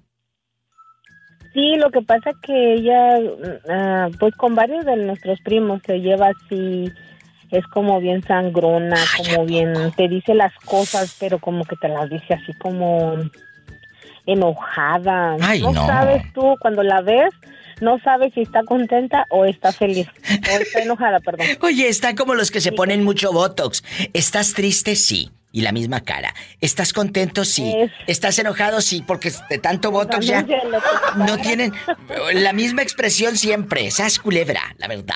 [1.53, 3.17] Sí, lo que pasa que ella,
[3.69, 6.91] ah, pues con varios de nuestros primos se lleva así,
[7.49, 12.09] es como bien sangrona, como bien, te dice las cosas, pero como que te las
[12.09, 13.15] dice así como
[14.27, 15.37] enojada.
[15.37, 17.33] no, sabes tú cuando la ves,
[17.81, 20.07] no sabes si está contenta o está feliz.
[20.07, 21.47] O está enojada, perdón.
[21.61, 23.83] Oye, está como los que se ponen mucho botox.
[24.13, 24.95] ¿Estás triste?
[24.95, 25.31] Sí.
[25.53, 26.35] Y la misma cara.
[26.59, 27.45] ¿Estás contento?
[27.45, 27.73] Sí.
[28.05, 28.81] ¿Estás enojado?
[28.81, 30.45] Sí, porque de tanto botox ya
[31.15, 31.73] no tienen
[32.33, 33.87] la misma expresión siempre.
[33.87, 35.15] Esa culebra, la verdad.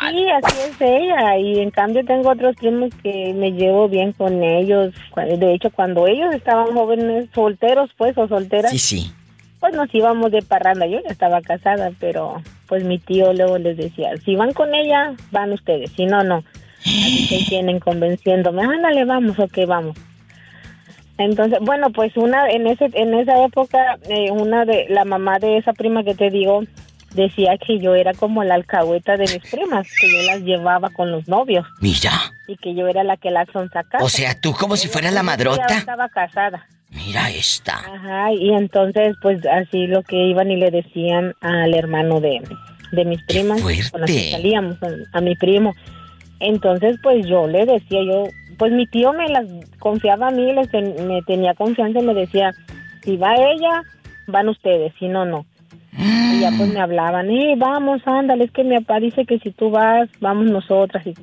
[0.00, 1.38] Sí, así es ella.
[1.38, 4.94] Y en cambio tengo otros primos que me llevo bien con ellos.
[5.16, 8.70] De hecho, cuando ellos estaban jóvenes, solteros pues, o solteras.
[8.70, 9.12] Sí, sí.
[9.60, 10.86] Pues nos íbamos de parranda.
[10.86, 15.14] Yo ya estaba casada, pero pues mi tío luego les decía, si van con ella,
[15.32, 15.90] van ustedes.
[15.92, 16.44] Si no, no.
[16.80, 19.96] Así que tienen convenciéndome, ándale, vamos, ok, vamos.
[21.16, 25.56] Entonces, bueno, pues una en ese en esa época eh, una de la mamá de
[25.56, 26.62] esa prima que te digo
[27.14, 31.10] decía que yo era como la alcahueta de mis primas, que yo las llevaba con
[31.10, 31.66] los novios.
[31.80, 32.12] Mira.
[32.46, 34.04] Y que yo era la que las sacaba.
[34.04, 35.66] O sea, tú como si fueras la madrota.
[35.66, 36.66] Estaba casada.
[36.90, 37.74] Mira esta.
[37.74, 42.42] Ajá, y entonces pues así lo que iban y le decían al hermano de,
[42.92, 44.78] de mis primas con las que salíamos,
[45.12, 45.74] a, mi primo.
[46.40, 48.24] Entonces pues yo le decía, yo,
[48.56, 49.44] pues mi tío me las
[49.78, 52.52] confiaba a mí, les me tenía confianza y me decía,
[53.02, 53.82] si va ella,
[54.26, 55.44] van ustedes, si no, no.
[55.98, 59.50] Y ya pues me hablaban, eh, vamos, ándale, es que mi papá dice que si
[59.50, 61.06] tú vas, vamos nosotras.
[61.06, 61.14] Y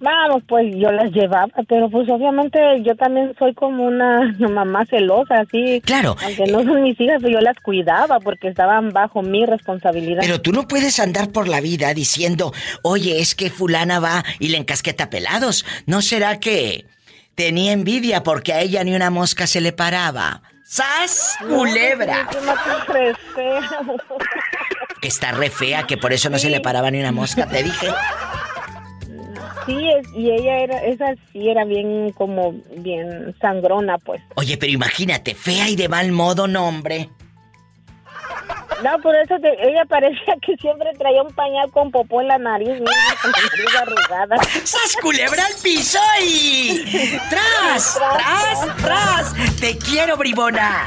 [0.00, 5.40] vamos, pues yo las llevaba, pero pues obviamente yo también soy como una mamá celosa,
[5.40, 5.80] así.
[5.80, 6.16] Claro.
[6.22, 10.20] Aunque no son mis hijas, yo las cuidaba porque estaban bajo mi responsabilidad.
[10.20, 14.48] Pero tú no puedes andar por la vida diciendo, oye, es que fulana va y
[14.48, 15.64] le encasqueta pelados.
[15.86, 16.86] ¿No será que
[17.34, 20.42] tenía envidia porque a ella ni una mosca se le paraba?
[20.64, 22.26] ¡Sas, culebra!
[25.00, 27.62] que está re fea, que por eso no se le paraba ni una mosca, te
[27.62, 27.88] dije.
[29.66, 29.76] Sí,
[30.14, 34.22] y ella era, esa sí era bien como, bien sangrona, pues.
[34.36, 37.10] Oye, pero imagínate, fea y de mal modo, no, hombre.
[38.82, 42.78] No, por eso ella parecía que siempre traía un pañal con popó en la nariz,
[42.78, 44.36] con la nariz arrugada.
[44.64, 46.84] ¡Sas culebra al piso y...
[47.30, 47.98] ¡Tras!
[47.98, 48.76] ¡Tras!
[48.76, 49.56] ¡Tras!
[49.60, 50.86] ¡Te quiero, bribona!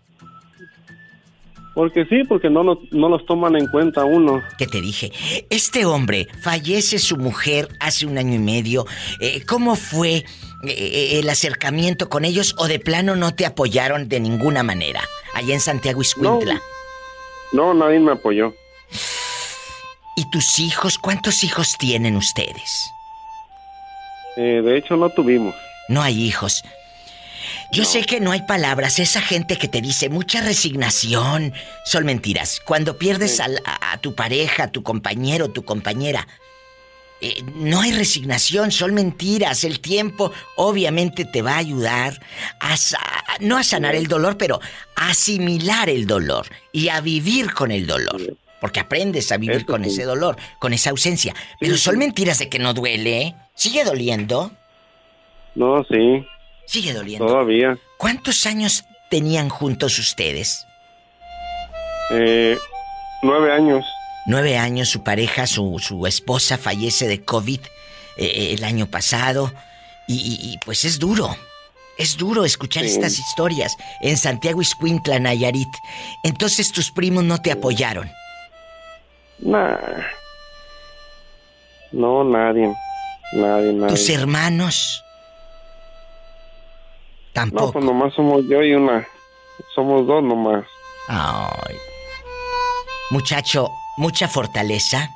[1.75, 4.41] Porque sí, porque no, no los toman en cuenta uno.
[4.59, 5.11] ¿Qué te dije?
[5.51, 8.87] Este hombre, fallece su mujer hace un año y medio.
[9.21, 10.25] Eh, ¿Cómo fue eh,
[10.63, 15.01] eh, el acercamiento con ellos o de plano no te apoyaron de ninguna manera?
[15.35, 16.63] Allá en Santiago Iscuintla.
[17.53, 18.55] No, no nadie me apoyó.
[20.17, 20.97] ¿Y tus hijos?
[20.97, 22.91] ¿Cuántos hijos tienen ustedes?
[24.37, 25.55] de hecho, no tuvimos.
[25.89, 26.65] No hay hijos.
[27.73, 31.53] Yo sé que no hay palabras, esa gente que te dice mucha resignación,
[31.85, 32.61] son mentiras.
[32.65, 33.49] Cuando pierdes a,
[34.01, 36.27] tu pareja, a tu compañero, tu compañera,
[37.21, 39.65] eh, no hay resignación, son mentiras.
[39.65, 42.21] El tiempo obviamente te va a ayudar
[42.61, 42.77] a,
[43.41, 44.61] no a sanar el dolor, pero
[44.97, 48.37] a asimilar el dolor y a vivir con el dolor.
[48.61, 51.35] Porque aprendes a vivir con ese dolor, con esa ausencia.
[51.61, 53.35] Pero son mentiras de que no duele.
[53.55, 54.53] ¿Sigue doliendo?
[55.55, 56.27] No, sí.
[56.67, 57.27] Sigue doliendo.
[57.27, 57.79] Todavía.
[57.99, 60.67] ¿Cuántos años tenían juntos ustedes?
[62.11, 62.59] Eh,
[63.23, 63.85] nueve años.
[64.27, 67.61] Nueve años, su pareja, su, su esposa fallece de COVID
[68.17, 69.53] eh, el año pasado.
[70.07, 71.35] Y, pues es duro.
[71.97, 75.69] Es duro escuchar estas historias en Santiago Iscuintla, Nayarit.
[76.23, 78.11] Entonces tus primos no te apoyaron.
[79.39, 79.79] Nah.
[81.93, 82.75] No, nadie.
[83.33, 83.95] Nadie, nadie.
[83.95, 85.04] ¿Tus hermanos?
[87.35, 87.67] Tampoco.
[87.67, 89.07] No, pues nomás somos yo y una.
[89.75, 90.65] Somos dos nomás.
[91.09, 91.77] Ay.
[93.11, 93.69] Muchacho,
[93.99, 95.11] mucha fortaleza.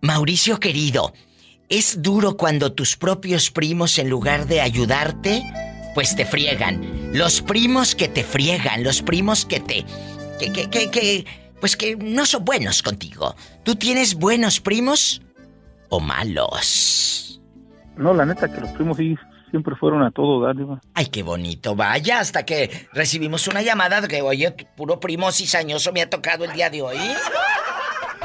[0.00, 1.12] Mauricio querido,
[1.68, 5.42] ¿es duro cuando tus propios primos en lugar de ayudarte,
[5.94, 7.10] pues te friegan?
[7.12, 9.84] Los primos que te friegan, los primos que te...
[10.38, 11.26] que, que, que, que
[11.60, 13.34] pues que no son buenos contigo.
[13.64, 15.22] ¿Tú tienes buenos primos
[15.88, 17.40] o malos?
[17.96, 19.16] No, la neta que los primos sí
[19.50, 20.54] siempre fueron a todo dar,
[20.94, 21.74] Ay, qué bonito.
[21.74, 26.44] Vaya, hasta que recibimos una llamada de que, oye, puro primo cizañoso me ha tocado
[26.44, 26.98] el día de hoy.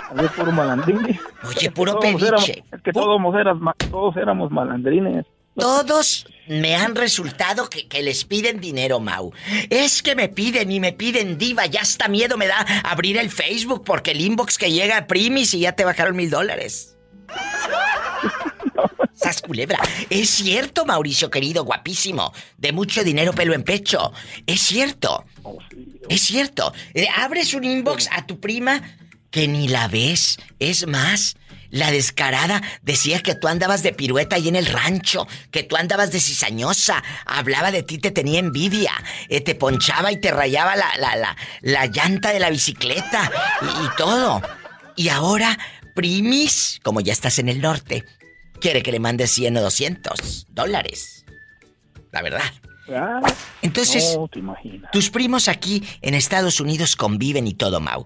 [0.09, 1.19] Había puro malandrín.
[1.47, 2.63] Oye, puro éramos- pediche.
[2.71, 3.19] es que todos,
[3.59, 5.25] ma- todos éramos malandrines.
[5.55, 9.31] Todos me han resultado que, que les piden dinero, Mau.
[9.69, 11.67] Es que me piden y me piden diva.
[11.67, 15.53] Ya hasta miedo me da abrir el Facebook porque el inbox que llega a Primis
[15.53, 16.95] y ya te bajaron mil dólares.
[19.13, 19.77] Sas culebra.
[20.09, 22.33] Es cierto, Mauricio querido, guapísimo.
[22.57, 24.11] De mucho dinero, pelo en pecho.
[24.47, 25.23] Es cierto.
[26.09, 26.73] Es cierto.
[26.93, 28.81] Eh, abres un inbox a tu prima
[29.33, 30.37] que ni la ves.
[30.59, 31.35] Es más,
[31.71, 36.11] la descarada decía que tú andabas de pirueta ahí en el rancho, que tú andabas
[36.11, 38.91] de cizañosa, hablaba de ti, te tenía envidia,
[39.29, 43.31] eh, te ponchaba y te rayaba la, la, la, la llanta de la bicicleta
[43.63, 44.39] y, y todo.
[44.95, 45.57] Y ahora,
[45.95, 48.05] primis, como ya estás en el norte,
[48.61, 51.25] quiere que le mandes 100 o 200 dólares.
[52.11, 52.43] La verdad.
[53.63, 54.91] Entonces, No, te imaginas.
[54.91, 58.05] tus primos aquí en Estados Unidos conviven y todo, Mau.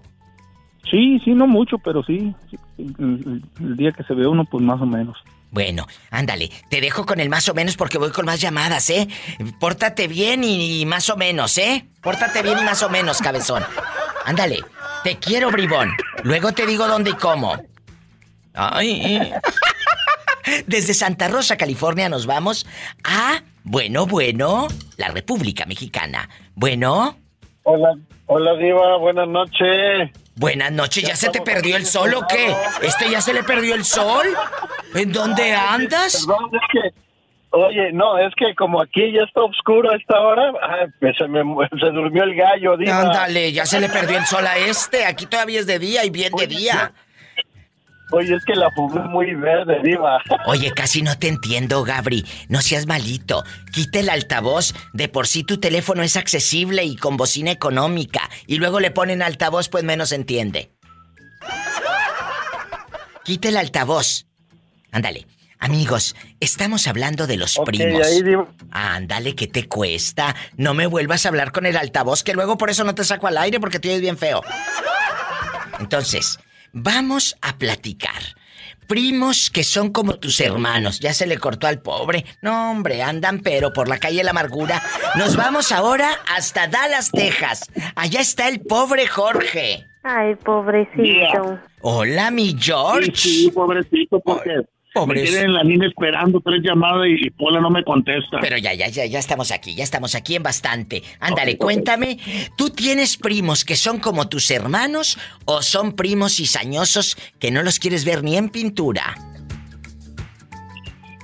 [0.90, 2.34] Sí, sí, no mucho, pero sí.
[2.50, 5.16] sí, El, el- el día que se ve uno, pues más o menos.
[5.50, 9.08] Bueno, ándale, te dejo con el más o menos porque voy con más llamadas, ¿eh?
[9.58, 11.86] Pórtate bien y, y más o menos, ¿eh?
[12.02, 13.62] Pórtate bien y más o menos, cabezón.
[14.26, 14.58] Ándale,
[15.04, 15.90] te quiero, bribón.
[16.22, 17.56] Luego te digo dónde y cómo.
[18.54, 19.32] Ay.
[20.66, 22.66] Desde Santa Rosa, California, nos vamos
[23.04, 26.28] a, bueno, bueno, la República Mexicana.
[26.54, 27.16] Bueno,
[27.64, 27.94] Hola,
[28.26, 30.10] hola Diva, buenas noches.
[30.38, 32.54] Buenas noches, ¿ya se te perdió el sol o qué?
[32.82, 34.26] ¿Este ya se le perdió el sol?
[34.94, 36.26] ¿En dónde andas?
[36.26, 37.00] Perdón, es que,
[37.50, 40.52] oye, no, es que como aquí ya está oscuro a esta hora,
[41.00, 41.42] se me
[41.80, 43.00] se durmió el gallo, Diva.
[43.00, 45.04] Ándale, ya se le perdió el sol a este.
[45.04, 46.92] Aquí todavía es de día y bien de día.
[48.10, 50.18] Oye, es que la fumé muy verde, Diva.
[50.46, 52.24] Oye, casi no te entiendo, Gabri.
[52.48, 53.44] No seas malito.
[53.72, 54.74] Quita el altavoz.
[54.92, 58.28] De por sí tu teléfono es accesible y con bocina económica.
[58.46, 60.70] Y luego le ponen altavoz, pues menos entiende.
[63.24, 64.26] Quita el altavoz.
[64.90, 65.26] Ándale.
[65.60, 68.06] Amigos, estamos hablando de los primos.
[68.06, 68.22] ahí.
[68.70, 70.36] Ándale, ¿qué te cuesta?
[70.56, 73.26] No me vuelvas a hablar con el altavoz, que luego por eso no te saco
[73.26, 74.40] al aire porque te oyes bien feo.
[75.80, 76.38] Entonces,
[76.72, 78.22] vamos a platicar.
[78.86, 80.98] Primos que son como tus hermanos.
[81.00, 82.24] Ya se le cortó al pobre.
[82.40, 84.82] No, hombre, andan pero por la calle de la amargura.
[85.16, 87.70] Nos vamos ahora hasta Dallas, Texas.
[87.96, 89.84] Allá está el pobre Jorge.
[90.02, 91.60] Ay, pobrecito.
[91.82, 93.12] Hola, mi George.
[93.14, 94.62] Sí, sí, pobrecito, porque
[94.94, 95.22] Pobres.
[95.22, 98.38] me tienen en la línea esperando tres llamadas y, y Pola no me contesta.
[98.40, 101.02] Pero ya, ya, ya, ya estamos aquí, ya estamos aquí en bastante.
[101.20, 102.18] Ándale, cuéntame,
[102.56, 107.78] ¿tú tienes primos que son como tus hermanos o son primos cizañosos que no los
[107.78, 109.14] quieres ver ni en pintura?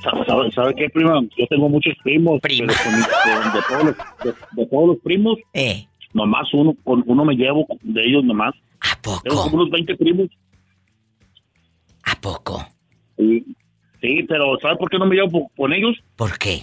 [0.03, 1.23] ¿Sabe, sabe, sabe qué, prima?
[1.37, 2.39] Yo tengo muchos primos.
[2.43, 2.67] pero con
[2.99, 5.87] mi- con- de, todos los, de, de todos los primos, Eh.
[6.13, 8.55] nomás uno, con uno me llevo de ellos nomás.
[8.81, 9.23] ¿A poco?
[9.23, 10.29] Tengo como unos 20 primos.
[12.05, 12.67] ¿A poco?
[13.17, 13.45] Sí,
[14.01, 15.97] sí, pero ¿sabe por qué no me llevo con ellos?
[16.17, 16.63] ¿Por qué?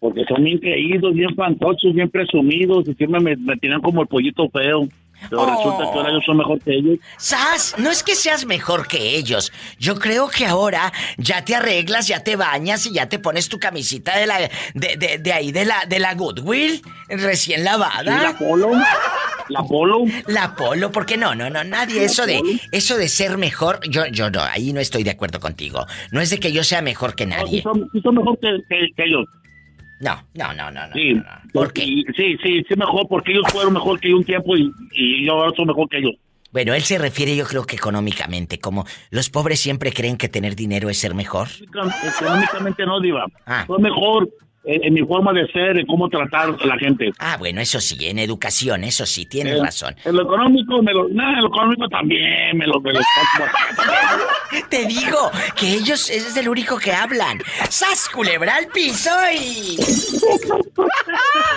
[0.00, 4.08] Porque son bien creídos, bien fantoches, bien presumidos y siempre me, me tiran como el
[4.08, 4.88] pollito feo.
[5.28, 5.46] Pero Oh.
[5.50, 6.98] resulta que ahora yo soy mejor que ellos.
[7.16, 9.52] Sas, no es que seas mejor que ellos.
[9.76, 13.58] Yo creo que ahora ya te arreglas, ya te bañas y ya te pones tu
[13.58, 18.16] camisita de la de, de, de ahí de la de la Goodwill recién lavada.
[18.16, 18.70] Sí, la Polo.
[19.48, 20.04] La Polo.
[20.26, 22.40] La Polo, porque no, no, no, nadie eso de
[22.72, 25.86] eso de ser mejor, yo yo no, ahí no estoy de acuerdo contigo.
[26.12, 27.62] No es de que yo sea mejor que No, sí nadie.
[27.62, 29.24] son, sí son mejor que, que- que ellos.
[30.00, 30.94] No, no, no, no, no.
[30.94, 31.20] Sí,
[31.52, 31.82] ¿Por qué?
[31.82, 32.04] Sí,
[32.42, 35.52] sí, sí, mejor, porque ellos fueron mejor que yo un tiempo y, y yo ahora
[35.56, 36.12] soy mejor que ellos.
[36.52, 40.54] Bueno, él se refiere yo creo que económicamente, como los pobres siempre creen que tener
[40.56, 41.48] dinero es ser mejor.
[41.60, 43.26] Económicamente no, Diva.
[43.46, 43.64] Ah.
[43.66, 44.28] Soy mejor
[44.64, 47.10] en, en mi forma de ser, en cómo tratar a la gente.
[47.18, 49.96] Ah, bueno, eso sí, en educación, eso sí, tienes Eh, razón.
[50.04, 53.00] En lo económico, me lo, no, en lo económico también, me lo, me lo
[54.70, 57.38] Te digo que ellos ese es el único que hablan.
[57.70, 59.76] ¡Sas culebra al piso y.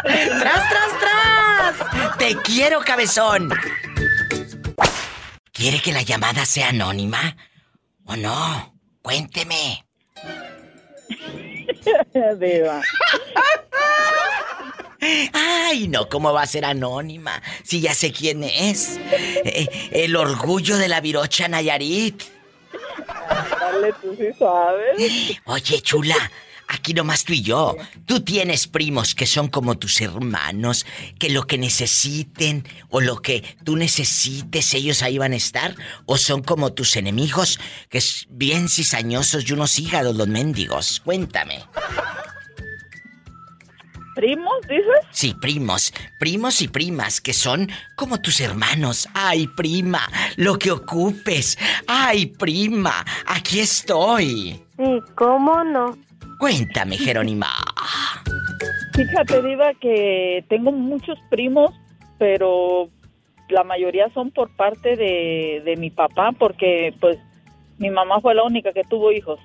[0.03, 2.17] ¡Tras, tras, tras!
[2.17, 3.49] ¡Te quiero, cabezón!
[5.51, 7.35] ¿Quiere que la llamada sea anónima?
[8.05, 8.73] ¿O no?
[9.01, 9.83] Cuénteme.
[12.39, 12.81] Diva.
[15.33, 17.41] Ay, no, ¿cómo va a ser anónima?
[17.63, 18.99] Si ya sé quién es.
[19.43, 22.23] Eh, el orgullo de la virocha Nayarit.
[23.59, 25.39] Dale, tú sí sabes.
[25.45, 26.15] Oye, chula,
[26.71, 27.75] aquí nomás tú y yo.
[28.05, 30.85] Tú tienes primos que son como tus hermanos,
[31.19, 35.75] que lo que necesiten o lo que tú necesites, ellos ahí van a estar.
[36.05, 41.01] O son como tus enemigos, que es bien cizañosos y unos hígados los mendigos.
[41.01, 41.63] Cuéntame.
[44.15, 45.07] ¿Primos, dices?
[45.11, 49.07] Sí, primos, primos y primas, que son como tus hermanos.
[49.13, 50.01] Ay, prima,
[50.35, 51.57] lo que ocupes.
[51.87, 54.61] Ay, prima, aquí estoy.
[54.77, 55.97] Sí, ¿cómo no?
[56.41, 57.49] Cuéntame, Jerónima.
[58.95, 61.69] Fíjate, Diva, que tengo muchos primos,
[62.17, 62.89] pero
[63.47, 67.19] la mayoría son por parte de, de mi papá, porque pues
[67.77, 69.39] mi mamá fue la única que tuvo hijos.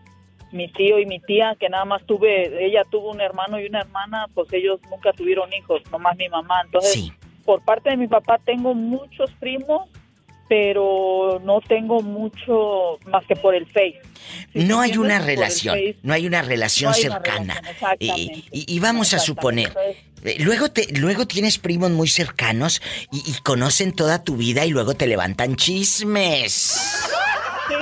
[0.53, 3.81] Mi tío y mi tía, que nada más tuve, ella tuvo un hermano y una
[3.81, 6.63] hermana, pues ellos nunca tuvieron hijos, nomás mi mamá.
[6.65, 7.13] Entonces,
[7.45, 9.91] por parte de mi papá tengo muchos primos,
[10.49, 14.01] pero no tengo mucho más que por el Face.
[14.55, 15.97] No hay una relación, Face.
[16.03, 17.55] no hay una relación No hay una cercana.
[17.61, 17.99] relación.
[18.19, 19.73] Y, y- y vamos a suponer,
[20.25, 22.81] eh, luego te, luego tienes primos muy cercanos
[23.13, 27.09] y, y conocen toda tu vida y luego te levantan chismes.
[27.69, 27.75] Sí,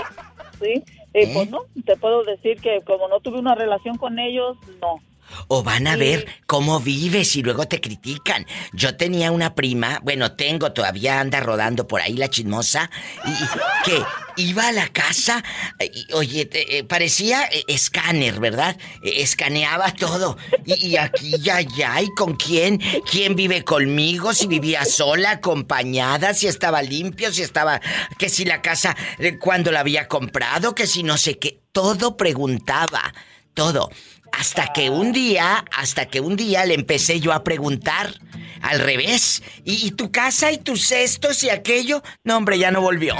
[0.60, 0.82] sí.
[1.14, 5.00] Eh, Pues no, te puedo decir que como no tuve una relación con ellos, no.
[5.48, 5.98] O van a Sí.
[6.00, 8.46] ver cómo vives y luego te critican.
[8.72, 12.90] Yo tenía una prima, bueno, tengo, todavía anda rodando por ahí la chismosa,
[13.24, 14.02] y, que
[14.36, 15.42] iba a la casa,
[15.80, 18.76] y, oye, te- eh, parecía eh, escáner, ¿verdad?
[19.02, 20.36] Eh, escaneaba todo.
[20.64, 22.80] Y, y aquí y allá, ¿y con quién?
[23.10, 24.34] ¿Quién vive conmigo?
[24.34, 27.80] Si vivía sola, acompañada, si estaba limpio, si estaba...
[28.18, 31.60] Que si la casa, eh, cuando la había comprado, que si no sé qué.
[31.72, 33.12] Todo preguntaba,
[33.54, 33.90] todo.
[34.38, 38.14] Hasta que un día, hasta que un día le empecé yo a preguntar
[38.62, 39.42] al revés.
[39.64, 42.02] ¿Y, tu casa y tus cestos y aquello?
[42.24, 43.14] No, hombre, ya no volvió.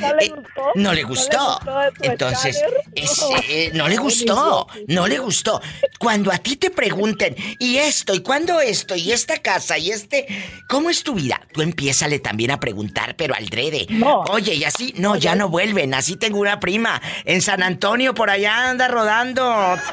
[0.00, 0.62] ¿No le gustó?
[0.74, 1.60] No le gustó.
[2.02, 2.62] Entonces,
[2.94, 4.66] es- eh, no le gustó.
[4.86, 5.60] No le gustó.
[5.98, 8.14] Cuando a ti te pregunten, ¿y esto?
[8.14, 8.94] ¿Y cuándo esto?
[8.96, 9.78] ¿Y esta casa?
[9.78, 10.26] ¿Y este?
[10.68, 11.40] ¿Cómo es tu vida?
[11.52, 13.86] Tú empiézale también a preguntar, pero al drede.
[13.90, 14.20] No.
[14.30, 15.94] Oye, y así, no, ya no vuelven.
[15.94, 17.00] Así tengo una prima.
[17.24, 19.42] En San Antonio, por allá anda rodando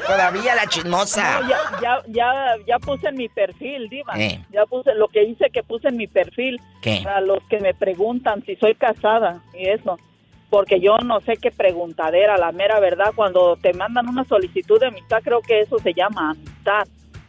[0.06, 1.40] todavía la chismosa.
[1.40, 2.32] No, ya, ya, ya,
[2.66, 4.14] ya puse en mi perfil, Diva.
[4.18, 4.40] Eh.
[4.52, 6.60] Ya puse lo que hice que puse en mi perfil.
[6.82, 7.04] ¿Qué?
[7.08, 9.95] A los que me preguntan si soy casada y eso.
[10.48, 13.12] Porque yo no sé qué preguntadera, la mera verdad.
[13.14, 16.86] Cuando te mandan una solicitud de amistad, creo que eso se llama amistad.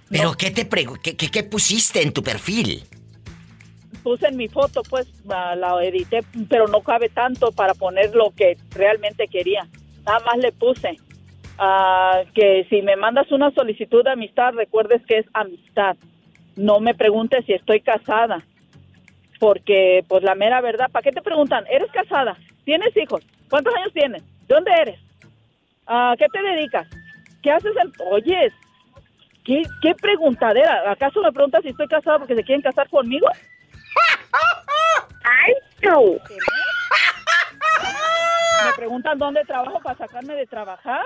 [0.09, 2.83] ¿Pero qué te pregu- qué, qué, qué pusiste en tu perfil?
[4.03, 8.31] Puse en mi foto, pues la, la edité, pero no cabe tanto para poner lo
[8.31, 9.67] que realmente quería.
[10.05, 10.95] Nada más le puse
[11.57, 15.97] ah, que si me mandas una solicitud de amistad, recuerdes que es amistad.
[16.55, 18.45] No me preguntes si estoy casada.
[19.39, 21.65] Porque, pues la mera verdad, ¿para qué te preguntan?
[21.69, 22.35] ¿Eres casada?
[22.65, 23.23] ¿Tienes hijos?
[23.49, 24.23] ¿Cuántos años tienes?
[24.47, 24.99] ¿De dónde eres?
[25.85, 26.87] ¿A qué te dedicas?
[27.41, 27.73] ¿Qué haces?
[27.77, 27.91] En...
[28.11, 28.53] Oyes,
[29.45, 30.91] ¿qué, ¿qué preguntadera?
[30.91, 33.27] ¿Acaso me preguntas si estoy casada porque se quieren casar conmigo?
[35.23, 36.19] ¡Ay, tú!
[38.65, 41.05] Me preguntan dónde trabajo para sacarme de trabajar.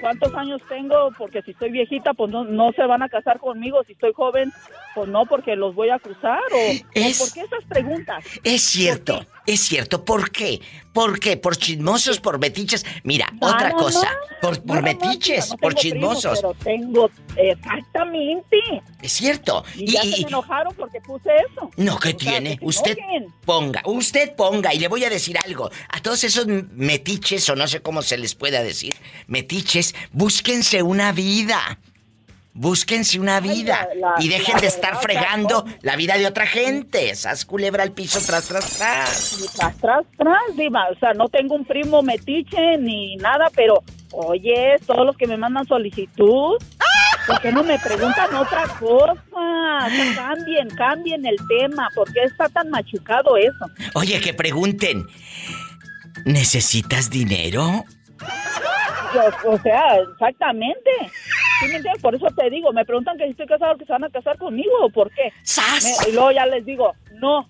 [0.00, 1.10] ¿Cuántos años tengo?
[1.18, 3.82] Porque si estoy viejita, pues no, no se van a casar conmigo.
[3.86, 4.52] Si estoy joven,
[4.94, 6.40] pues no, porque los voy a acusar.
[6.52, 8.24] ¿O, Es- o por qué esas preguntas?
[8.44, 10.04] Es cierto, es cierto.
[10.04, 10.60] ¿Por qué?
[10.92, 11.36] ¿Por qué?
[11.36, 12.84] ¿Por chismosos, por metiches?
[13.04, 14.10] Mira, No, otra no, cosa.
[14.42, 14.50] no.
[14.66, 16.40] Por, metiches, por chismosos.
[16.40, 17.10] pero tengo,
[17.84, 18.56] exactamente.
[19.02, 19.64] Es cierto.
[19.76, 21.70] Y, Y, ya y- se me enojaron porque puse eso.
[21.76, 22.58] no, ¿qué O sea, tiene?
[22.58, 23.34] que Usted enojen.
[23.44, 24.74] ponga, usted ponga.
[24.74, 25.70] Y le voy a decir algo.
[25.90, 28.94] A todos esos metiches, o no sé cómo se les pueda decir,
[29.26, 31.78] metiches, búsquense una vida.
[32.52, 33.88] Búsquense una vida.
[33.94, 37.14] la- y dejen la de estar fregando la vida de otra gente.
[37.14, 39.50] Sas culebra al piso tras, tras, tras.
[39.56, 40.88] Tras, tras, tras, diva.
[40.94, 43.82] O sea, no tengo un primo metiche ni nada, pero,
[44.12, 46.56] oye, todos los que me mandan solicitud,
[47.26, 49.14] ¿por qué no me preguntan otra cosa?
[49.88, 51.88] Sea, cambien, cambien el tema.
[51.94, 53.64] ¿Por qué está tan machucado eso?
[53.94, 55.06] Oye, que pregunten.
[56.24, 57.84] ¿Necesitas dinero?
[59.14, 60.90] Yo- o sea, exactamente.
[61.60, 62.02] ¿Sí me entiendes?
[62.02, 64.38] Por eso te digo, me preguntan que si estoy casado, que se van a casar
[64.38, 65.32] conmigo o por qué.
[66.04, 67.48] Me- y luego ya les digo, no.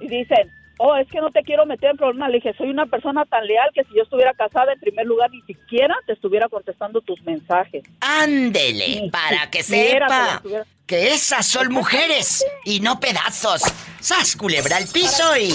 [0.00, 2.30] Y dicen, oh, es que no te quiero meter en problemas.
[2.30, 5.30] Le dije, soy una persona tan leal que si yo estuviera casada, en primer lugar,
[5.30, 7.84] ni siquiera te estuviera contestando tus mensajes.
[8.00, 10.40] Ándele, Ni para que sepa
[10.86, 13.62] que esas son mujeres y no pedazos.
[14.00, 15.52] ¡Sas, culebra al piso y...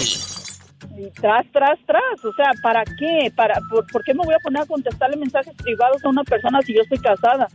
[0.98, 2.24] Y tras, tras, tras.
[2.26, 3.32] O sea, ¿para qué?
[3.36, 6.60] ¿Para, por, por qué me voy a poner a contestarle mensajes privados a una persona
[6.62, 7.48] si yo estoy casada?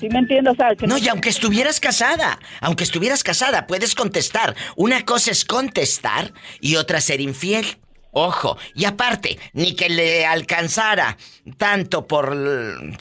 [0.00, 0.54] ¿Sí me entiendes?
[0.54, 4.54] O sea, que No, y aunque estuvieras casada, aunque estuvieras casada, puedes contestar.
[4.76, 7.64] Una cosa es contestar y otra ser infiel.
[8.10, 11.16] Ojo, y aparte, ni que le alcanzara
[11.58, 12.32] tanto por...
[12.32, 12.96] l-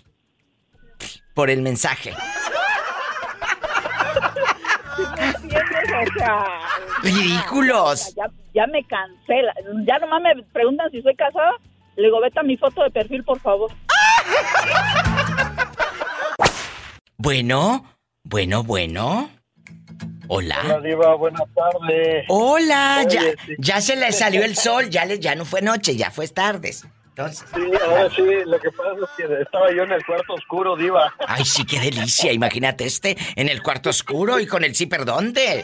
[1.35, 2.13] por el mensaje.
[5.17, 5.63] ¿Entiendes?
[6.15, 6.45] O sea,
[7.01, 8.13] Ridículos.
[8.15, 8.31] ya, ya
[8.67, 9.53] me cancela.
[9.87, 11.51] Ya nomás me preguntan si soy casada.
[11.95, 13.71] Le digo, vete a mi foto de perfil, por favor.
[17.17, 17.85] Bueno,
[18.23, 19.29] bueno, bueno.
[20.27, 20.59] Hola.
[20.65, 22.25] Hola, Diva, buenas tardes.
[22.27, 23.55] Hola, Oye, ya, sí.
[23.59, 26.85] ya se le salió el sol, ya, le, ya no fue noche, ya fue tardes.
[27.09, 30.75] Entonces, Sí, ahora sí, lo que pasa es que estaba yo en el cuarto oscuro,
[30.75, 31.13] Diva.
[31.27, 35.63] ay, sí, qué delicia, imagínate este en el cuarto oscuro y con el zipper, ¿dónde?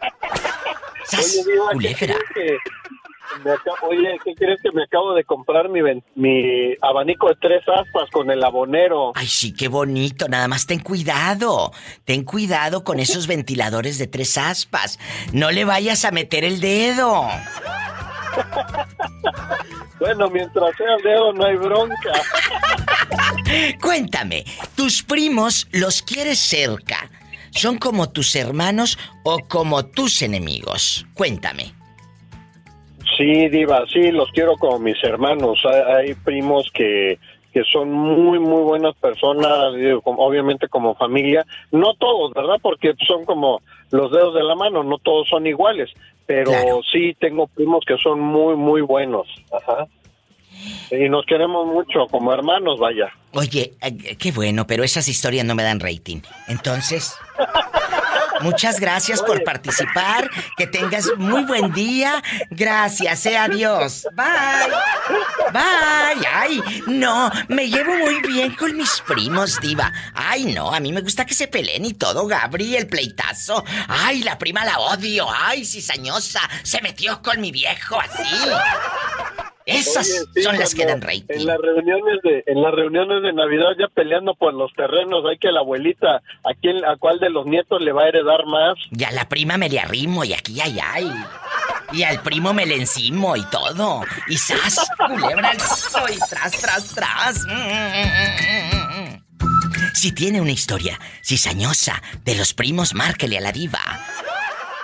[0.00, 0.65] ¡Sas!
[1.12, 2.58] Oye, Diva, ¿qué crees que
[3.44, 7.34] me acabo- oye, ¿qué crees que me acabo de comprar mi, ven- mi abanico de
[7.40, 9.12] tres aspas con el abonero?
[9.14, 10.28] Ay, sí, qué bonito.
[10.28, 11.72] Nada más ten cuidado.
[12.04, 14.98] Ten cuidado con esos ventiladores de tres aspas.
[15.32, 17.26] No le vayas a meter el dedo.
[19.98, 22.12] Bueno, mientras sea el dedo no hay bronca.
[23.80, 27.10] Cuéntame, ¿tus primos los quieres cerca?
[27.56, 31.06] ¿Son como tus hermanos o como tus enemigos?
[31.14, 31.72] Cuéntame.
[33.16, 35.58] Sí, Diva, sí, los quiero como mis hermanos.
[35.64, 37.18] Hay, hay primos que,
[37.54, 39.72] que son muy, muy buenas personas,
[40.04, 41.46] obviamente como familia.
[41.72, 42.56] No todos, ¿verdad?
[42.60, 45.88] Porque son como los dedos de la mano, no todos son iguales.
[46.26, 46.52] Pero
[46.92, 49.26] sí tengo primos que son muy, muy buenos.
[49.50, 49.86] Ajá.
[50.90, 53.12] Y nos queremos mucho, como hermanos, vaya.
[53.32, 56.20] Oye, eh, qué bueno, pero esas historias no me dan rating.
[56.48, 57.14] Entonces,
[58.40, 60.30] muchas gracias por participar.
[60.56, 62.22] Que tengas muy buen día.
[62.50, 64.06] Gracias, eh, adiós.
[64.14, 64.72] Bye.
[65.52, 66.26] Bye.
[66.32, 69.92] Ay, no, me llevo muy bien con mis primos, diva.
[70.14, 73.64] Ay, no, a mí me gusta que se peleen y todo, Gabri, el pleitazo.
[73.88, 75.26] Ay, la prima la odio.
[75.30, 78.24] Ay, cizañosa, se metió con mi viejo así.
[79.66, 81.24] Esas Oye, sí, son las que dan rating.
[81.28, 85.38] En las reuniones de en las reuniones de Navidad ya peleando por los terrenos, hay
[85.38, 88.78] que la abuelita a quién a cuál de los nietos le va a heredar más.
[88.96, 91.10] Y a la prima me le arrimo y aquí y allá y...
[91.92, 94.02] Y al primo me le encimo y todo.
[94.28, 97.46] Y sas, culebra al piso y tras, tras, tras.
[99.94, 103.80] Si tiene una historia cizañosa de los primos, márquele a la diva.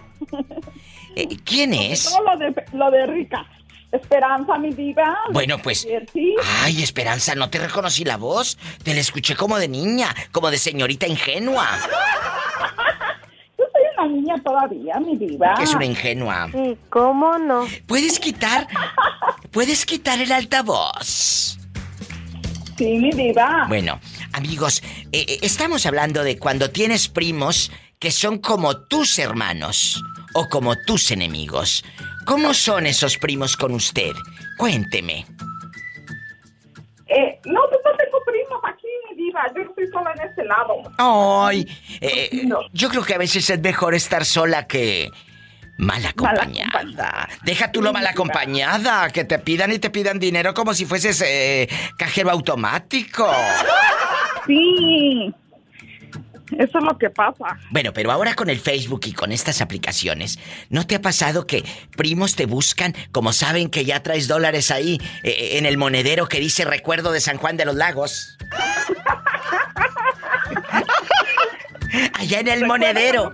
[1.15, 2.06] Eh, ¿Quién es?
[2.06, 3.45] Todo lo de, lo de rica.
[3.91, 5.18] Esperanza, mi diva.
[5.32, 5.86] Bueno, pues.
[6.14, 6.36] Sí.
[6.64, 8.57] Ay, Esperanza, no te reconocí la voz.
[8.84, 11.68] Te la escuché como de niña, como de señorita ingenua.
[13.57, 15.56] Yo soy una niña todavía, mi diva.
[15.56, 16.49] Que es una ingenua.
[16.53, 17.68] ¿Y cómo no?
[17.86, 18.68] ¿Puedes quitar?
[19.52, 21.57] ¿Puedes quitar el altavoz?
[22.78, 23.65] Sí, mi diva.
[23.68, 23.99] Bueno,
[24.32, 27.72] amigos, eh, eh, estamos hablando de cuando tienes primos
[28.02, 30.03] que son como tus hermanos
[30.34, 31.86] o como tus enemigos.
[32.26, 34.14] ¿Cómo son esos primos con usted?
[34.57, 35.28] Cuénteme.
[37.06, 39.41] Eh, no, pues no tengo primos aquí, mi diva.
[39.56, 40.82] Yo estoy sola en este lado.
[40.98, 41.68] Ay,
[41.99, 45.11] eh, yo creo que a veces es mejor estar sola que
[45.78, 47.30] mal acompañada.
[47.44, 51.22] Deja tú lo mal acompañada, que te pidan y te pidan dinero como si fueses
[51.22, 53.30] eh, cajero automático.
[54.48, 55.32] Sí.
[56.57, 57.57] Eso es lo que pasa.
[57.69, 61.64] Bueno, pero ahora con el Facebook y con estas aplicaciones, ¿no te ha pasado que
[61.95, 66.40] primos te buscan como saben que ya traes dólares ahí eh, en el monedero que
[66.40, 68.38] dice recuerdo de San Juan de los Lagos?
[72.14, 73.34] Allá en el monedero.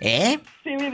[0.00, 0.38] ¿Eh?
[0.62, 0.90] Sí, mi.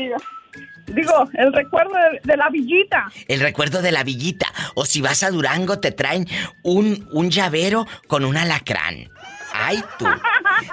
[0.95, 3.11] Digo, el recuerdo de, de la villita.
[3.27, 4.47] El recuerdo de la villita.
[4.75, 6.27] O si vas a Durango te traen
[6.63, 9.11] un, un llavero con un alacrán.
[9.53, 10.07] Ay, tú.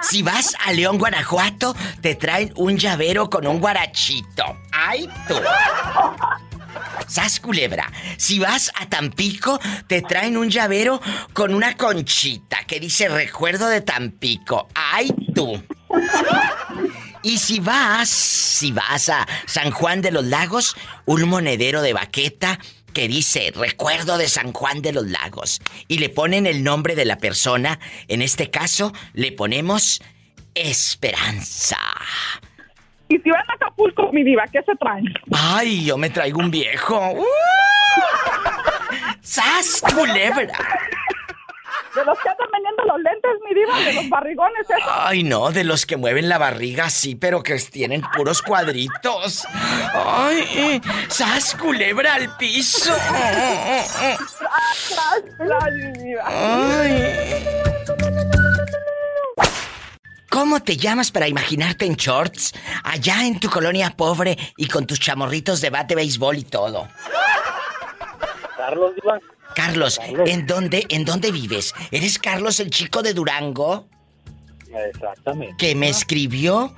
[0.02, 4.44] Si vas a León, Guanajuato, te traen un llavero con un guarachito.
[4.72, 5.34] Ay, tú.
[7.06, 7.90] Sas culebra.
[8.16, 11.00] Si vas a Tampico, te traen un llavero
[11.32, 14.68] con una conchita que dice recuerdo de Tampico.
[14.74, 15.62] Ay, tú.
[17.22, 20.76] Y si vas, si vas a San Juan de los Lagos,
[21.06, 22.58] un monedero de baqueta
[22.96, 27.04] que dice recuerdo de San Juan de los Lagos y le ponen el nombre de
[27.04, 27.78] la persona,
[28.08, 30.00] en este caso le ponemos
[30.54, 31.76] Esperanza.
[33.10, 35.04] Y si van a Acapulco, mi diva, ¿qué se traen?
[35.30, 36.98] Ay, yo me traigo un viejo.
[37.12, 37.24] ¡Uh!
[39.20, 40.56] ¡Sas, culebra!
[41.96, 44.82] De los que andan vendiendo los lentes, mi diva, de los barrigones esos.
[44.86, 49.46] Ay, no, de los que mueven la barriga, sí, pero que tienen puros cuadritos.
[49.94, 52.94] Ay, eh, ¡sas, culebra al piso!
[54.38, 56.24] Tras, tras, mi diva.
[56.26, 57.16] Ay.
[60.28, 62.52] ¿Cómo te llamas para imaginarte en shorts?
[62.84, 66.88] Allá en tu colonia pobre y con tus chamorritos de bate, béisbol y todo.
[68.58, 69.18] Carlos, Diva.
[69.56, 71.74] Carlos, ¿en dónde, en dónde vives?
[71.90, 73.88] ¿Eres Carlos el chico de Durango?
[74.92, 75.54] Exactamente.
[75.56, 76.74] Que me escribió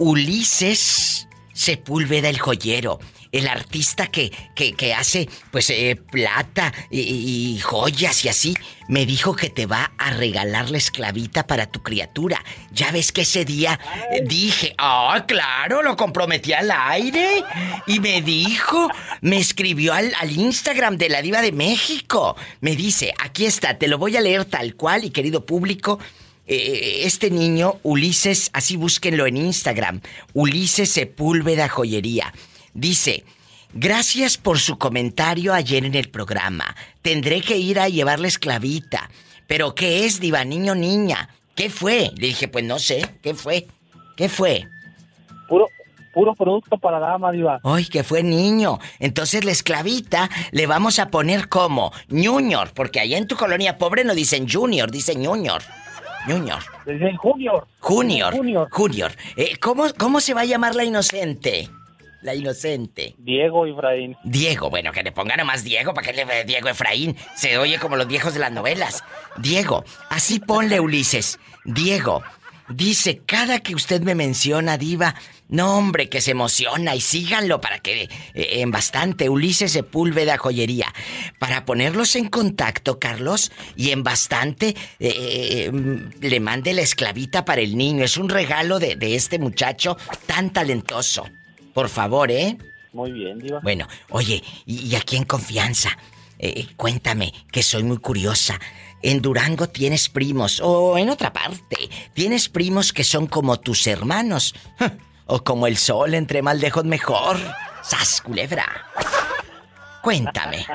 [0.00, 2.98] Ulises Sepúlveda el joyero.
[3.32, 8.54] El artista que, que, que hace, pues, eh, plata y, joyas y así,
[8.88, 12.42] me dijo que te va a regalar la esclavita para tu criatura.
[12.72, 13.78] Ya ves que ese día
[14.10, 17.44] eh, dije, ah, claro, lo comprometí al aire.
[17.86, 18.88] Y me dijo,
[19.20, 22.36] me escribió al, al Instagram de la Diva de México.
[22.60, 25.98] Me dice, aquí está, te lo voy a leer tal cual y querido público.
[26.46, 30.00] eh, este niño, Ulises, así búsquenlo en Instagram,
[30.32, 32.32] Ulises Sepúlveda Joyería.
[32.74, 33.24] Dice,
[33.72, 36.74] gracias por su comentario ayer en el programa.
[37.02, 39.10] Tendré que ir a llevarle esclavita.
[39.46, 41.30] ¿Pero qué es, diva, niño, niña?
[41.54, 42.12] ¿Qué fue?
[42.16, 43.66] Le dije, pues no sé, ¿qué fue?
[44.16, 44.68] ¿Qué fue?
[45.48, 45.68] Puro,
[46.12, 47.60] puro producto para dama, Diva.
[47.64, 48.78] Ay, que fue niño.
[48.98, 54.04] Entonces la esclavita le vamos a poner como Junior, porque allá en tu colonia pobre
[54.04, 55.62] no dicen Junior, dicen Junior.
[56.26, 56.58] Junior.
[56.84, 57.66] Dicen Junior.
[57.80, 58.36] Junior.
[58.36, 58.68] Junior.
[58.70, 59.12] Junior.
[59.36, 61.70] Eh, ¿cómo, ¿Cómo se va a llamar la inocente?
[62.22, 63.14] La inocente.
[63.18, 64.16] Diego Efraín.
[64.24, 67.16] Diego, bueno, que le pongan nomás Diego, ¿para qué le ve Diego Efraín?
[67.36, 69.04] Se oye como los viejos de las novelas.
[69.36, 71.38] Diego, así ponle Ulises.
[71.64, 72.22] Diego,
[72.68, 75.14] dice, cada que usted me menciona, Diva,
[75.48, 80.92] no hombre, que se emociona y síganlo para que eh, en bastante, Ulises Sepúlveda Joyería.
[81.38, 87.60] Para ponerlos en contacto, Carlos, y en bastante, eh, mm, le mande la esclavita para
[87.60, 88.04] el niño.
[88.04, 89.96] Es un regalo de, de este muchacho
[90.26, 91.26] tan talentoso.
[91.78, 92.58] Por favor, ¿eh?
[92.92, 93.60] Muy bien, Diva.
[93.62, 95.96] Bueno, oye, y, y aquí en confianza,
[96.40, 98.58] eh, cuéntame, que soy muy curiosa.
[99.00, 104.56] En Durango tienes primos, o en otra parte, tienes primos que son como tus hermanos,
[105.26, 107.36] o como el sol, entre más lejos mejor.
[107.84, 108.66] ¡Sas, culebra!
[110.02, 110.66] Cuéntame.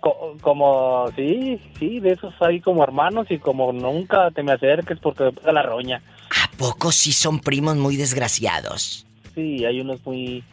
[0.00, 4.98] Co- como, sí, sí, de esos hay como hermanos y como nunca te me acerques
[5.00, 6.02] porque me pega la roña.
[6.42, 9.06] ¿A poco sí son primos muy desgraciados?
[9.34, 10.44] Sí, hay unos muy,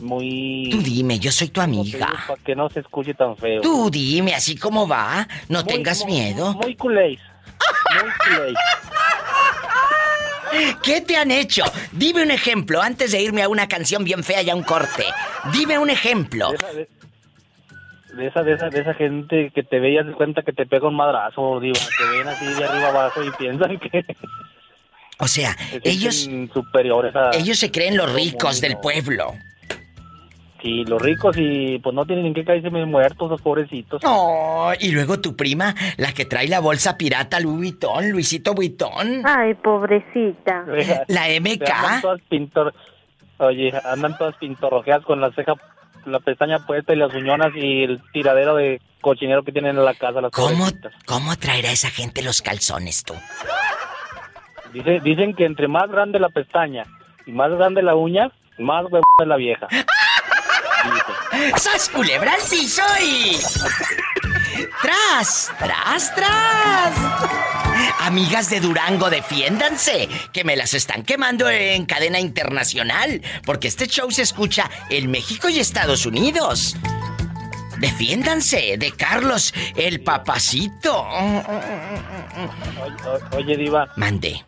[0.00, 0.68] muy...
[0.70, 2.12] Tú dime, yo soy tu amiga.
[2.26, 3.60] Para que no se escuche tan feo.
[3.60, 6.54] Tú dime, así como va, no Muy- tengas muy- miedo.
[6.54, 7.20] Muy culéis.
[8.00, 8.58] Muy culéis.
[10.82, 11.64] ¿Qué te han hecho?
[11.92, 15.04] Dime un ejemplo antes de irme a una canción bien fea y a un corte.
[15.52, 16.50] Dime un ejemplo.
[18.14, 20.52] De esa, de esa, de esa gente que te ve y haz de cuenta que
[20.52, 21.78] te pega un madrazo, diva.
[21.98, 24.04] Te ven así de arriba abajo y piensan que...
[25.18, 27.30] O sea, se ellos superiores a...
[27.32, 29.34] ellos se creen los ricos del pueblo.
[30.62, 34.02] Sí, los ricos y pues no tienen en qué caerse muertos los pobrecitos.
[34.04, 39.22] Oh, y luego tu prima, la que trae la bolsa pirata Louis Vuitton, Luisito Vuitton.
[39.24, 40.64] Ay, pobrecita.
[41.08, 41.70] La MK.
[41.70, 42.74] Andan todas pintor...
[43.38, 45.52] Oye, andan todas pintorrojeadas con la ceja,
[46.06, 49.92] la pestaña puesta y las uñonas y el tiradero de cochinero que tienen en la
[49.92, 50.22] casa.
[50.22, 50.92] Las ¿Cómo, pobrecitas.
[51.04, 53.12] ¿Cómo traerá esa gente los calzones tú?
[54.72, 56.84] Dice, dicen que entre más grande la pestaña
[57.24, 59.68] y más grande la uña, más huevón es la vieja.
[61.56, 62.82] ¡Sas culebra al piso.
[64.82, 65.52] ¡Tras!
[65.58, 66.94] ¡Tras, tras!
[68.00, 74.10] Amigas de Durango, defiéndanse, que me las están quemando en cadena internacional, porque este show
[74.10, 76.76] se escucha en México y Estados Unidos.
[77.80, 81.06] Defiéndanse de Carlos, el papacito.
[83.36, 83.88] Oye, Diva.
[83.96, 84.44] Mande.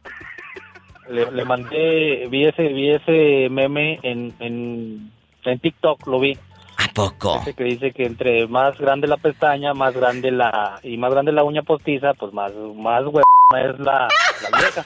[1.10, 5.10] Le, le mandé, vi ese, vi ese meme en, en,
[5.44, 6.36] en TikTok, lo vi.
[6.76, 7.40] ¿A poco?
[7.40, 11.32] Ese que dice que entre más grande la pestaña, más grande la, y más grande
[11.32, 14.08] la uña postiza, pues más, más es la,
[14.42, 14.84] la vieja.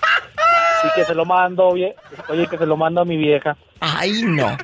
[0.85, 1.94] Y que se lo mando, oye,
[2.28, 3.56] oye, que se lo mando a mi vieja.
[3.81, 4.56] Ay, no.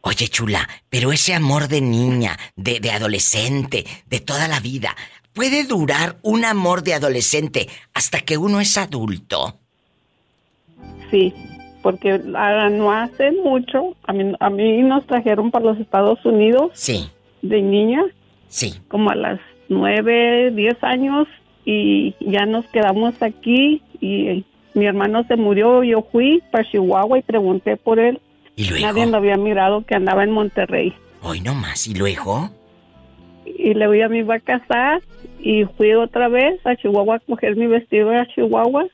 [0.00, 4.96] Oye, chula, pero ese amor de niña, de adolescente, de toda la vida,
[5.38, 9.54] ¿Puede durar un amor de adolescente hasta que uno es adulto?
[11.12, 11.32] Sí,
[11.80, 16.72] porque no hace mucho, a mí, a mí nos trajeron para los Estados Unidos.
[16.74, 17.08] Sí.
[17.42, 18.02] De niña.
[18.48, 18.80] Sí.
[18.88, 19.38] Como a las
[19.68, 21.28] nueve, diez años
[21.64, 24.44] y ya nos quedamos aquí y
[24.74, 28.20] mi hermano se murió, yo fui para Chihuahua y pregunté por él.
[28.56, 28.86] ¿Y luego?
[28.88, 30.92] Nadie lo había mirado que andaba en Monterrey.
[31.22, 32.50] Hoy no más, ¿y luego?
[33.46, 35.00] Y luego ya me iba a casar
[35.40, 38.86] y fui otra vez a Chihuahua a coger mi vestido a Chihuahua.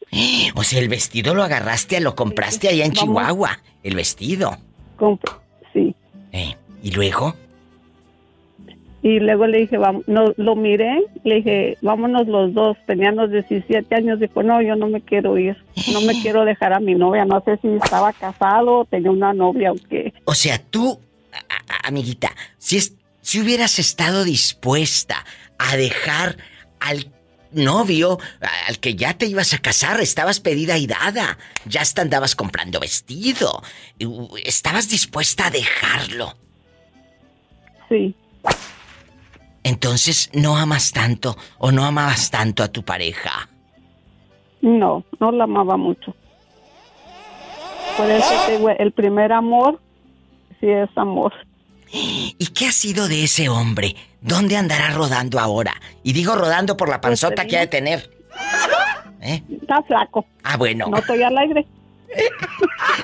[0.54, 4.56] O sea, el vestido lo agarraste, lo compraste allá en Chihuahua, el vestido.
[5.72, 5.94] sí.
[6.32, 7.34] Eh, ¿Y luego?
[9.04, 12.78] Y luego le dije, vamos, no, lo miré, le dije, vámonos los dos.
[12.86, 15.56] Teníamos 17 años, dijo, no, yo no me quiero ir,
[15.92, 19.72] no me quiero dejar a mi novia, no sé si estaba casado, tenía una novia
[19.72, 20.14] o qué.
[20.24, 20.98] O sea, tú,
[21.84, 25.24] amiguita, si, es, si hubieras estado dispuesta
[25.59, 26.36] a dejar
[26.78, 27.10] al
[27.52, 28.18] novio
[28.68, 32.80] al que ya te ibas a casar, estabas pedida y dada, ya hasta andabas comprando
[32.80, 33.62] vestido,
[34.44, 36.34] estabas dispuesta a dejarlo.
[37.88, 38.14] Sí.
[39.62, 43.48] Entonces, ¿no amas tanto o no amabas tanto a tu pareja?
[44.60, 46.14] No, no la amaba mucho.
[47.96, 49.80] Por eso el primer amor
[50.60, 51.32] sí es amor.
[51.96, 53.94] ¿Y qué ha sido de ese hombre?
[54.20, 55.74] ¿Dónde andará rodando ahora?
[56.02, 58.10] Y digo rodando por la panzota que ha de tener.
[59.20, 59.42] ¿Eh?
[59.60, 60.26] Está flaco.
[60.42, 60.86] Ah, bueno.
[60.88, 61.66] No estoy al aire.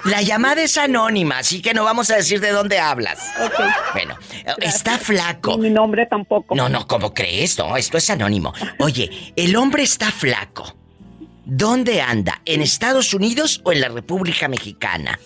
[0.05, 3.19] La llamada es anónima, así que no vamos a decir de dónde hablas.
[3.45, 3.61] Ok.
[3.93, 4.17] Bueno,
[4.61, 5.59] está flaco.
[5.59, 6.55] mi nombre tampoco.
[6.55, 7.59] No, no, ¿cómo crees?
[7.59, 8.53] No, esto es anónimo.
[8.79, 10.77] Oye, el hombre está flaco.
[11.45, 12.41] ¿Dónde anda?
[12.45, 15.19] ¿En Estados Unidos o en la República Mexicana?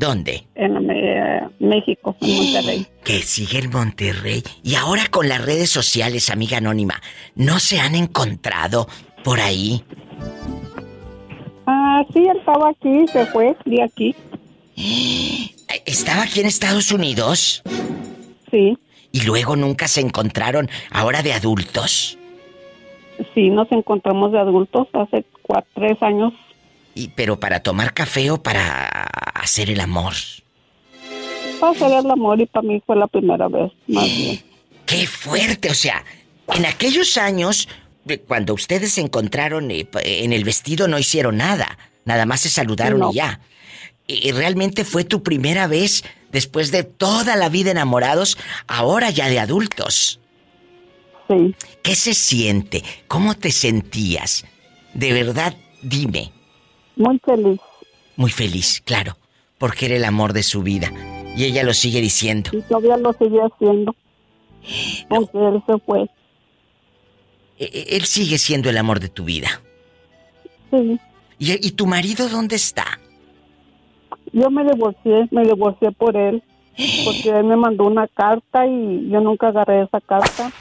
[0.00, 0.46] ¿Dónde?
[0.54, 2.86] En eh, México, en Monterrey.
[3.04, 4.42] Que sigue el Monterrey.
[4.62, 7.02] Y ahora con las redes sociales, amiga anónima,
[7.34, 8.88] ¿no se han encontrado
[9.22, 9.84] por ahí?
[11.66, 14.14] Ah, sí, él estaba aquí, se fue de aquí.
[15.84, 17.62] ¿Estaba aquí en Estados Unidos?
[18.50, 18.78] Sí.
[19.12, 22.16] ¿Y luego nunca se encontraron ahora de adultos?
[23.34, 26.32] Sí, nos encontramos de adultos hace cuatro, tres años.
[26.94, 28.86] ¿Y pero para tomar café o para
[29.34, 30.14] hacer el amor?
[31.60, 34.42] Para hacer el amor y para mí fue la primera vez, más bien.
[34.86, 35.70] ¡Qué fuerte!
[35.70, 36.04] O sea,
[36.54, 37.68] en aquellos años,
[38.26, 41.78] cuando ustedes se encontraron eh, en el vestido no hicieron nada.
[42.04, 43.40] Nada más se saludaron y ya.
[44.06, 46.02] Y realmente fue tu primera vez
[46.32, 48.36] después de toda la vida enamorados,
[48.66, 50.18] ahora ya de adultos.
[51.28, 51.54] Sí.
[51.82, 52.82] ¿Qué se siente?
[53.06, 54.44] ¿Cómo te sentías?
[54.94, 56.32] De verdad, dime.
[57.00, 57.58] Muy feliz.
[58.16, 59.16] Muy feliz, claro,
[59.56, 60.92] porque era el amor de su vida.
[61.34, 62.50] Y ella lo sigue diciendo.
[62.52, 63.96] Y todavía lo sigue haciendo.
[65.08, 66.02] Porque él se fue.
[67.58, 69.62] E, e, él sigue siendo el amor de tu vida.
[70.70, 71.00] Sí.
[71.38, 72.84] ¿Y, ¿Y, tu marido dónde está?
[74.34, 76.42] Yo me divorcié, me divorcié por él.
[77.06, 80.52] Porque él me mandó una carta y yo nunca agarré esa carta.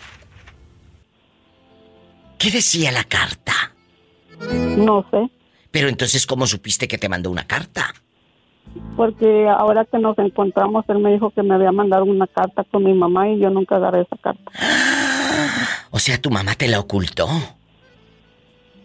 [2.37, 3.75] ¿Qué decía la carta?
[4.77, 5.29] No sé.
[5.71, 7.93] Pero entonces, ¿cómo supiste que te mandó una carta?
[8.95, 12.83] Porque ahora que nos encontramos, él me dijo que me había mandado una carta con
[12.83, 14.51] mi mamá y yo nunca agarré esa carta.
[15.91, 17.27] O sea, tu mamá te la ocultó.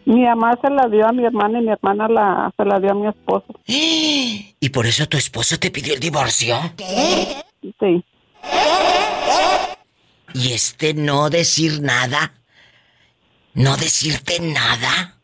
[0.06, 2.92] Mi mamá se la dio a mi hermana y mi hermana la, se la dio
[2.92, 3.46] a mi esposo.
[3.66, 6.56] ¿Y por eso tu esposo te pidió el divorcio?
[7.80, 8.04] Sí.
[10.34, 12.32] ¿Y este no decir nada?
[13.54, 15.18] ¿No decirte nada?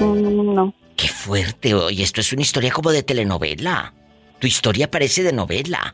[0.00, 0.74] No.
[0.96, 3.94] Qué fuerte, oye, esto es una historia como de telenovela.
[4.38, 5.92] Tu historia parece de novela.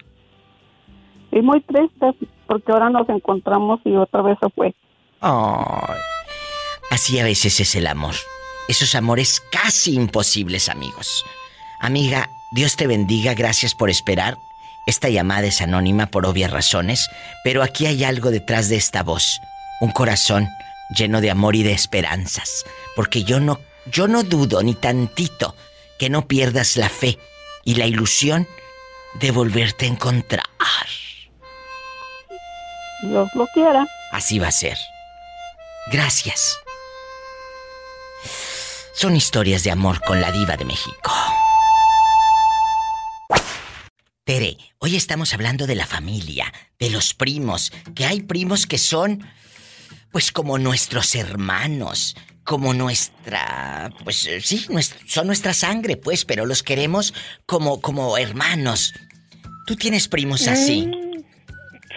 [1.32, 2.06] Y muy triste,
[2.46, 4.74] porque ahora nos encontramos y otra vez se fue.
[5.20, 5.96] Ay.
[6.90, 8.14] Así a veces es el amor.
[8.68, 11.24] Esos amores casi imposibles, amigos.
[11.80, 14.38] Amiga, Dios te bendiga, gracias por esperar.
[14.86, 17.08] Esta llamada es anónima por obvias razones,
[17.42, 19.40] pero aquí hay algo detrás de esta voz.
[19.80, 20.48] Un corazón
[20.90, 22.64] lleno de amor y de esperanzas.
[22.94, 25.54] Porque yo no, yo no dudo ni tantito
[25.98, 27.18] que no pierdas la fe
[27.64, 28.46] y la ilusión
[29.14, 30.44] de volverte a encontrar.
[33.02, 33.86] Dios lo quiera.
[34.12, 34.76] Así va a ser.
[35.90, 36.58] Gracias.
[38.94, 41.12] Son historias de amor con la diva de México.
[44.24, 49.24] Tere, hoy estamos hablando de la familia, de los primos, que hay primos que son,
[50.16, 54.66] pues como nuestros hermanos, como nuestra, pues sí,
[55.04, 57.12] son nuestra sangre, pues, pero los queremos
[57.44, 58.94] como, como hermanos.
[59.66, 60.86] ¿Tú tienes primos así?
[60.86, 61.22] Mm,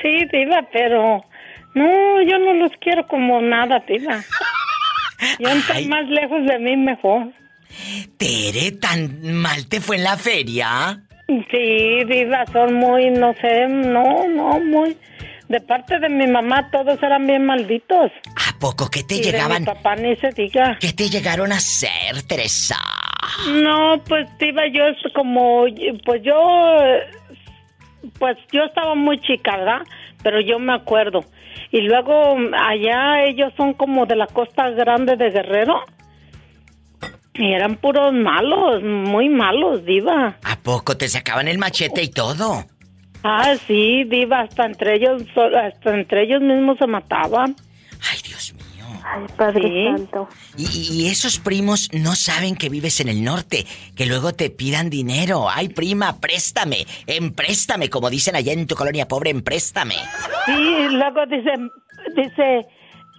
[0.02, 1.24] sí, diva, pero
[1.76, 4.22] no, yo no los quiero como nada, diva.
[5.40, 7.32] Yo entre más lejos de mí mejor.
[8.18, 11.02] Tere, ¿tan mal te fue en la feria?
[11.50, 14.98] Sí, diva, son muy, no sé, no, no, muy...
[15.50, 18.12] De parte de mi mamá todos eran bien malditos.
[18.36, 19.66] ¿A poco que te llegaban?
[19.66, 20.78] De mi papá ni se diga.
[20.80, 22.78] ¿Qué te llegaron a hacer, Teresa?
[23.48, 24.84] No, pues diva, yo
[25.16, 25.66] como,
[26.06, 26.36] pues yo,
[28.20, 29.82] pues yo estaba muy chica, ¿verdad?
[30.22, 31.26] Pero yo me acuerdo.
[31.72, 35.84] Y luego allá ellos son como de la costa grande de Guerrero.
[37.34, 40.38] Y eran puros malos, muy malos, diva.
[40.44, 42.66] ¿A poco te sacaban el machete y todo?
[43.24, 47.56] Ah, sí, diva, hasta entre ellos, hasta entre ellos mismos se mataban.
[48.12, 48.86] Ay, Dios mío.
[49.04, 50.30] Ay, Padre Santo.
[50.58, 53.66] Y, esos primos no saben que vives en el norte,
[53.96, 55.50] que luego te pidan dinero.
[55.50, 59.96] Ay, prima, préstame, empréstame, como dicen allá en tu colonia pobre, empréstame.
[60.46, 61.70] Sí, luego dicen,
[62.16, 62.66] dice,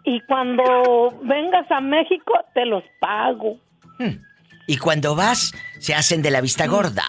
[0.05, 3.59] y cuando vengas a México te los pago.
[4.67, 7.05] Y cuando vas, se hacen de la vista gorda.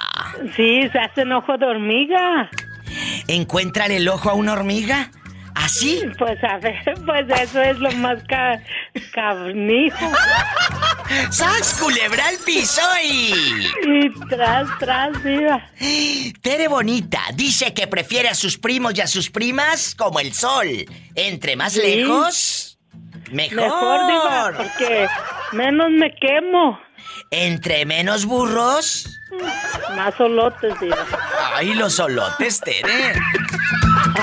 [0.55, 2.49] Sí, se hacen ojo de hormiga.
[3.27, 5.11] ¿Encuentran el ojo a una hormiga?
[5.55, 6.01] ¿Así?
[6.17, 8.61] Pues a ver, pues eso es lo más ca
[9.13, 9.97] carnijo.
[11.29, 13.33] ¡Sas, culebra al piso y...
[13.83, 15.61] Y tras, tras, viva.
[16.41, 20.67] Tere Bonita dice que prefiere a sus primos y a sus primas como el sol.
[21.15, 22.67] Entre más lejos...
[23.31, 23.61] Mejor.
[23.61, 25.07] Mejor, Diva, porque
[25.53, 26.77] menos me quemo.
[27.29, 29.20] Entre menos burros.
[29.95, 30.97] Más solotes, Diva.
[31.55, 33.13] Ay, los solotes, Tere.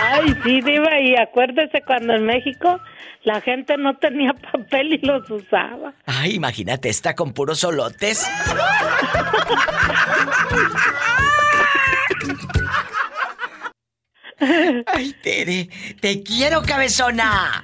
[0.01, 2.80] Ay, sí, Diva, y acuérdese cuando en México
[3.24, 5.93] la gente no tenía papel y los usaba.
[6.06, 8.26] Ay, imagínate, está con puros solotes.
[14.86, 15.68] Ay, Tere,
[16.01, 17.62] te quiero, cabezona.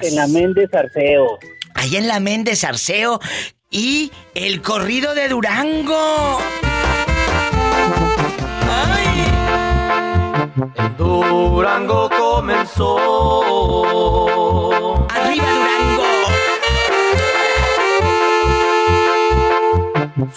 [0.00, 1.38] En la Méndez Arceo.
[1.74, 3.20] Allá en la Méndez Arceo,
[3.70, 6.38] y el corrido de Durango.
[8.70, 9.26] ¡Ay!
[10.76, 12.96] En Durango comenzó.
[15.10, 16.04] ¡Arriba Durango!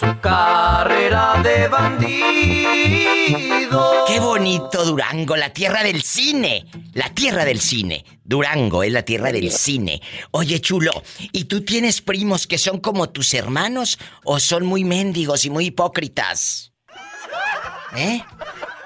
[0.00, 3.47] Su carrera de bandido.
[4.06, 6.66] ¡Qué bonito Durango, la tierra del cine!
[6.94, 8.04] La tierra del cine.
[8.24, 10.00] Durango es la tierra del cine.
[10.30, 10.90] Oye, chulo,
[11.32, 15.66] ¿y tú tienes primos que son como tus hermanos o son muy mendigos y muy
[15.66, 16.72] hipócritas?
[17.96, 18.22] ¿Eh?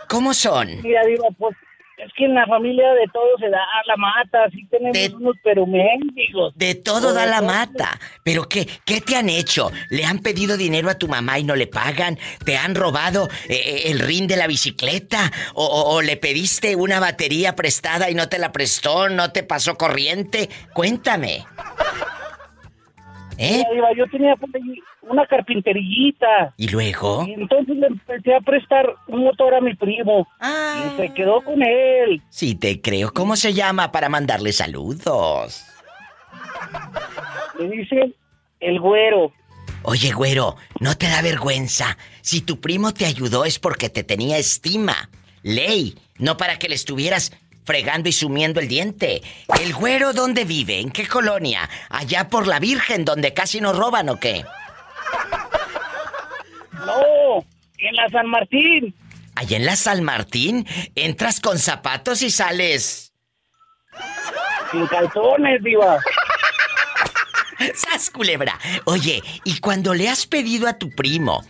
[0.08, 0.82] ¿Cómo son?
[0.82, 1.56] Mira, digo, pues
[2.04, 5.66] es que en la familia de todo se da la mata, así tenemos unos pero
[5.66, 6.52] mendigos.
[6.56, 7.98] De todo da la mata.
[8.24, 9.70] ¿Pero qué, qué te han hecho?
[9.88, 12.18] ¿Le han pedido dinero a tu mamá y no le pagan?
[12.44, 15.30] ¿Te han robado eh, eh, el rin de la bicicleta?
[15.54, 19.08] ¿O, le pediste una batería prestada y no te la prestó?
[19.08, 20.48] ¿No te pasó corriente?
[20.74, 21.44] Cuéntame.
[23.38, 23.64] ¿Eh?
[23.96, 24.34] Yo tenía
[25.02, 26.54] una carpinterillita.
[26.56, 27.24] ¿Y luego?
[27.26, 30.26] Y entonces le empecé a prestar un motor a mi primo.
[30.40, 32.22] Y se quedó con él.
[32.28, 33.12] Sí, te creo.
[33.12, 35.64] ¿Cómo se llama para mandarle saludos?
[37.58, 38.14] Le dice
[38.60, 39.32] el güero.
[39.84, 41.98] Oye, güero, ¿no te da vergüenza?
[42.20, 45.10] Si tu primo te ayudó es porque te tenía estima.
[45.42, 47.32] Ley, no para que le estuvieras
[47.64, 49.22] fregando y sumiendo el diente.
[49.60, 50.80] ¿El güero dónde vive?
[50.80, 51.68] ¿En qué colonia?
[51.88, 54.44] ¿Allá por la Virgen, donde casi nos roban o qué?
[56.86, 57.44] No,
[57.78, 58.94] en la San Martín.
[59.34, 63.12] Allá en la San Martín, entras con zapatos y sales.
[64.70, 65.98] Sin calzones, diva.
[67.74, 68.58] ¡Sas, culebra!
[68.84, 71.44] Oye, ¿y cuando le has pedido a tu primo,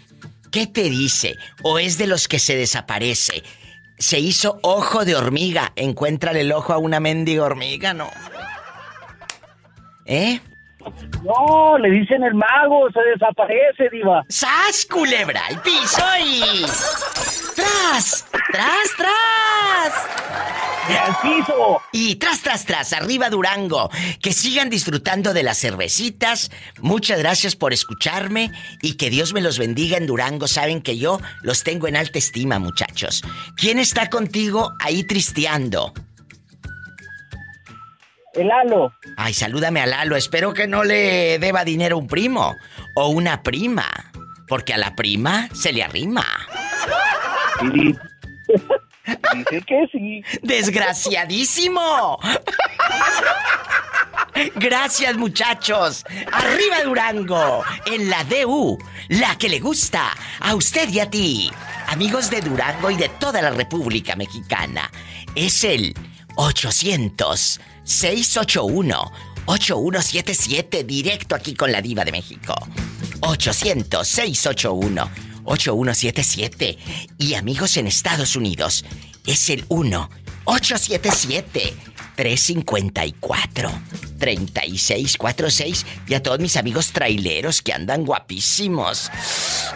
[0.51, 1.36] qué te dice?
[1.62, 3.43] ¿O es de los que se desaparece?
[4.03, 5.73] Se hizo ojo de hormiga.
[5.77, 8.11] Encuéntrale el ojo a una mendiga hormiga, ¿no?
[10.05, 10.41] ¿Eh?
[11.22, 14.24] No, le dicen el mago, se desaparece, diva.
[14.28, 15.42] ¡Sas, culebra!
[15.48, 16.64] ¡El piso y...
[17.54, 18.26] ¡Tras!
[18.50, 20.09] ¡Tras, tras!
[20.88, 21.82] ¡Y al piso!
[21.92, 23.90] Y tras, tras, tras, arriba Durango.
[24.20, 26.50] Que sigan disfrutando de las cervecitas.
[26.80, 28.50] Muchas gracias por escucharme
[28.80, 30.48] y que Dios me los bendiga en Durango.
[30.48, 33.22] Saben que yo los tengo en alta estima, muchachos.
[33.56, 35.92] ¿Quién está contigo ahí tristeando?
[38.34, 38.92] El Lalo.
[39.16, 40.16] Ay, salúdame a Lalo.
[40.16, 42.56] Espero que no le deba dinero a un primo
[42.94, 43.86] o una prima.
[44.48, 46.24] Porque a la prima se le arrima.
[49.34, 50.22] Dice que sí.
[50.42, 52.18] ¡Desgraciadísimo!
[54.56, 56.04] Gracias, muchachos.
[56.32, 58.78] Arriba Durango, en la DU,
[59.09, 61.50] la que le gusta a usted y a ti.
[61.88, 64.90] Amigos de Durango y de toda la República Mexicana.
[65.34, 65.94] Es el
[66.36, 69.12] 800 681
[69.46, 72.54] 8177 directo aquí con la diva de México.
[73.20, 75.10] 800 681
[75.44, 76.78] 8177
[77.18, 78.84] y amigos en Estados Unidos
[79.26, 80.10] es el 1
[80.44, 81.74] 877
[82.16, 83.70] 354
[84.18, 89.10] 3646 y a todos mis amigos traileros que andan guapísimos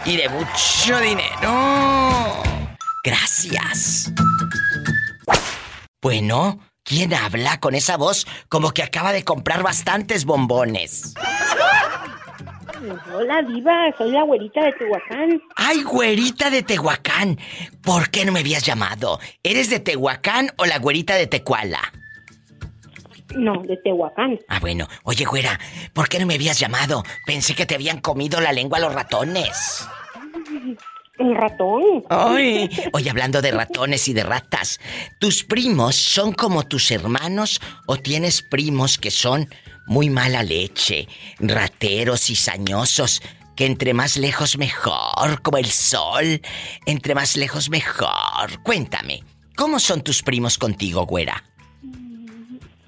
[0.05, 2.43] y de mucho dinero.
[3.03, 4.13] Gracias.
[6.03, 11.15] Bueno, ¿quién habla con esa voz como que acaba de comprar bastantes bombones?
[13.13, 15.43] Hola, Diva, soy la güerita de Tehuacán.
[15.57, 17.39] ¡Ay, güerita de Tehuacán!
[17.83, 19.19] ¿Por qué no me habías llamado?
[19.43, 21.81] ¿Eres de Tehuacán o la güerita de Tecuala?
[23.35, 24.39] No, de Tehuacán.
[24.49, 24.87] Ah, bueno.
[25.03, 25.59] Oye, güera,
[25.93, 27.03] ¿por qué no me habías llamado?
[27.27, 29.89] Pensé que te habían comido la lengua los ratones.
[31.19, 32.05] ¿El ratón?
[32.11, 34.81] Ay, oye, hablando de ratones y de ratas,
[35.19, 39.49] ¿tus primos son como tus hermanos o tienes primos que son
[39.87, 41.07] muy mala leche,
[41.39, 43.23] rateros, cizañosos,
[43.55, 46.41] que entre más lejos mejor, como el sol,
[46.85, 48.63] entre más lejos mejor?
[48.63, 49.23] Cuéntame,
[49.57, 51.43] ¿cómo son tus primos contigo, güera?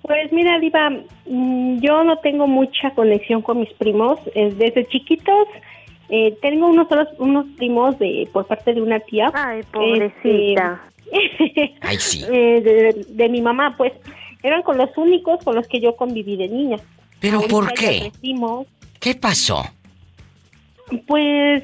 [0.03, 0.91] Pues mira, Diva,
[1.27, 4.19] mm, yo no tengo mucha conexión con mis primos.
[4.35, 5.49] Desde chiquitos
[6.09, 6.87] eh, tengo unos
[7.19, 9.31] unos primos de por parte de una tía.
[9.35, 10.83] Ay, pobrecita.
[11.11, 12.25] Este, Ay, sí.
[12.31, 13.93] eh, de, de mi mamá, pues
[14.43, 16.77] eran con los únicos con los que yo conviví de niña.
[17.21, 18.11] ¿Pero Ahorita por qué?
[18.11, 18.67] crecimos,
[19.01, 19.65] ¿Qué pasó?
[21.07, 21.63] pues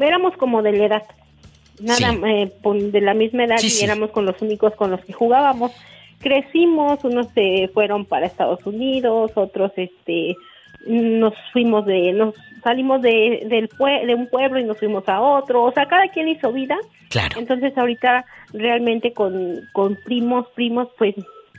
[0.00, 1.02] éramos como de la edad.
[1.80, 2.20] Nada, Sí.
[2.26, 2.52] eh,
[2.92, 3.84] de la misma edad Sí, y sí.
[3.84, 5.72] éramos con los únicos con los que jugábamos.
[6.20, 10.36] Crecimos, unos se fueron para Estados Unidos, otros este
[10.86, 15.20] nos fuimos de nos salimos de del pue- de un pueblo y nos fuimos a
[15.20, 16.76] otro, o sea, cada quien hizo vida.
[17.08, 17.38] Claro.
[17.38, 21.14] Entonces ahorita realmente con con primos, primos pues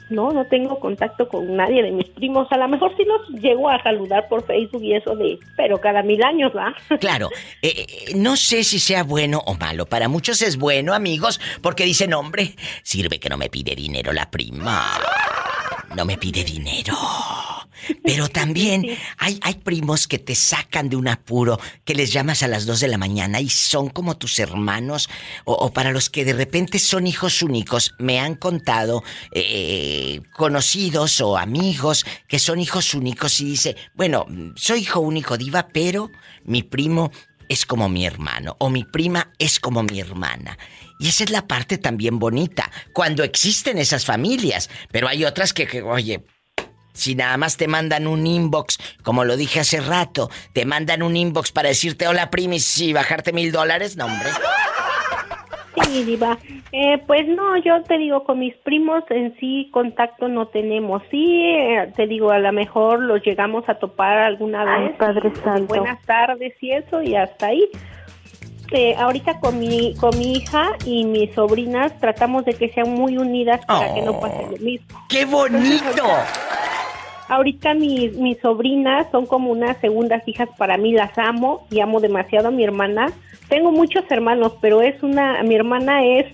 [0.10, 2.48] no, no tengo contacto con nadie de mis primos.
[2.52, 6.04] A lo mejor sí los llego a saludar por Facebook y eso de, pero cada
[6.04, 6.76] mil años, ¿va?
[7.00, 7.30] Claro,
[7.62, 9.86] eh, eh, no sé si sea bueno o malo.
[9.86, 12.52] Para muchos es bueno, amigos, porque dicen, hombre,
[12.84, 14.84] sirve que no me pide dinero la prima.
[15.96, 16.94] No me pide dinero.
[18.04, 18.86] Pero también
[19.18, 22.80] hay, hay primos que te sacan de un apuro, que les llamas a las 2
[22.80, 25.10] de la mañana y son como tus hermanos,
[25.46, 31.22] o, o para los que de repente son hijos únicos, me han contado eh, conocidos
[31.22, 36.12] o amigos que son hijos únicos y dice, bueno, soy hijo único diva, pero
[36.44, 37.12] mi primo
[37.50, 40.58] es como mi hermano o mi prima es como mi hermana.
[41.00, 45.68] Y esa es la parte también bonita, cuando existen esas familias, pero hay otras que,
[45.68, 46.24] que, oye,
[46.94, 51.16] si nada más te mandan un inbox, como lo dije hace rato, te mandan un
[51.16, 54.30] inbox para decirte hola primis y bajarte mil dólares, no hombre.
[55.86, 56.38] Sí, Diva.
[56.72, 61.02] Eh, pues no, yo te digo, con mis primos en sí contacto no tenemos.
[61.10, 64.98] Sí, eh, te digo, a lo mejor los llegamos a topar alguna Ay, vez.
[64.98, 65.76] Padre Santo.
[65.76, 67.68] Buenas tardes y eso, y hasta ahí.
[68.72, 73.18] Eh, ahorita con mi, con mi hija y mis sobrinas tratamos de que sean muy
[73.18, 74.88] unidas para que no pase lo mismo.
[75.10, 76.04] ¡Qué bonito!
[77.28, 82.00] Ahorita mis, mis sobrinas son como unas segundas hijas para mí, las amo y amo
[82.00, 83.12] demasiado a mi hermana.
[83.50, 86.28] Tengo muchos hermanos, pero es una, mi hermana es,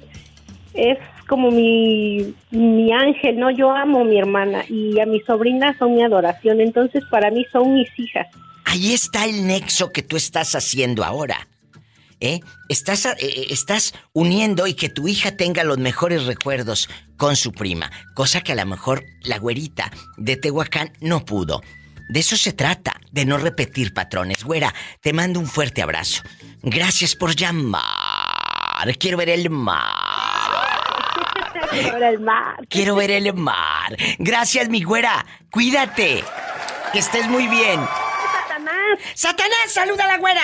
[0.73, 0.97] es
[1.27, 3.51] como mi, mi ángel, ¿no?
[3.51, 7.45] Yo amo a mi hermana y a mis sobrinas son mi adoración, entonces para mí
[7.51, 8.27] son mis hijas.
[8.65, 11.47] Ahí está el nexo que tú estás haciendo ahora.
[12.21, 12.41] ¿Eh?
[12.67, 17.53] Estás, eh, eh, estás uniendo y que tu hija tenga los mejores recuerdos con su
[17.53, 21.61] prima, cosa que a lo mejor la güerita de Tehuacán no pudo.
[22.09, 24.43] De eso se trata, de no repetir patrones.
[24.43, 26.23] Güera, te mando un fuerte abrazo.
[26.63, 28.97] Gracias por llamar.
[28.97, 29.77] Quiero ver el mar.
[31.69, 32.67] Quiero ver el mar.
[32.67, 33.95] Quiero ver el mar.
[34.17, 35.25] Gracias, mi güera.
[35.51, 36.23] Cuídate.
[36.91, 37.79] Que estés muy bien.
[39.13, 39.53] Satanás.
[39.67, 40.41] Saluda a la güera.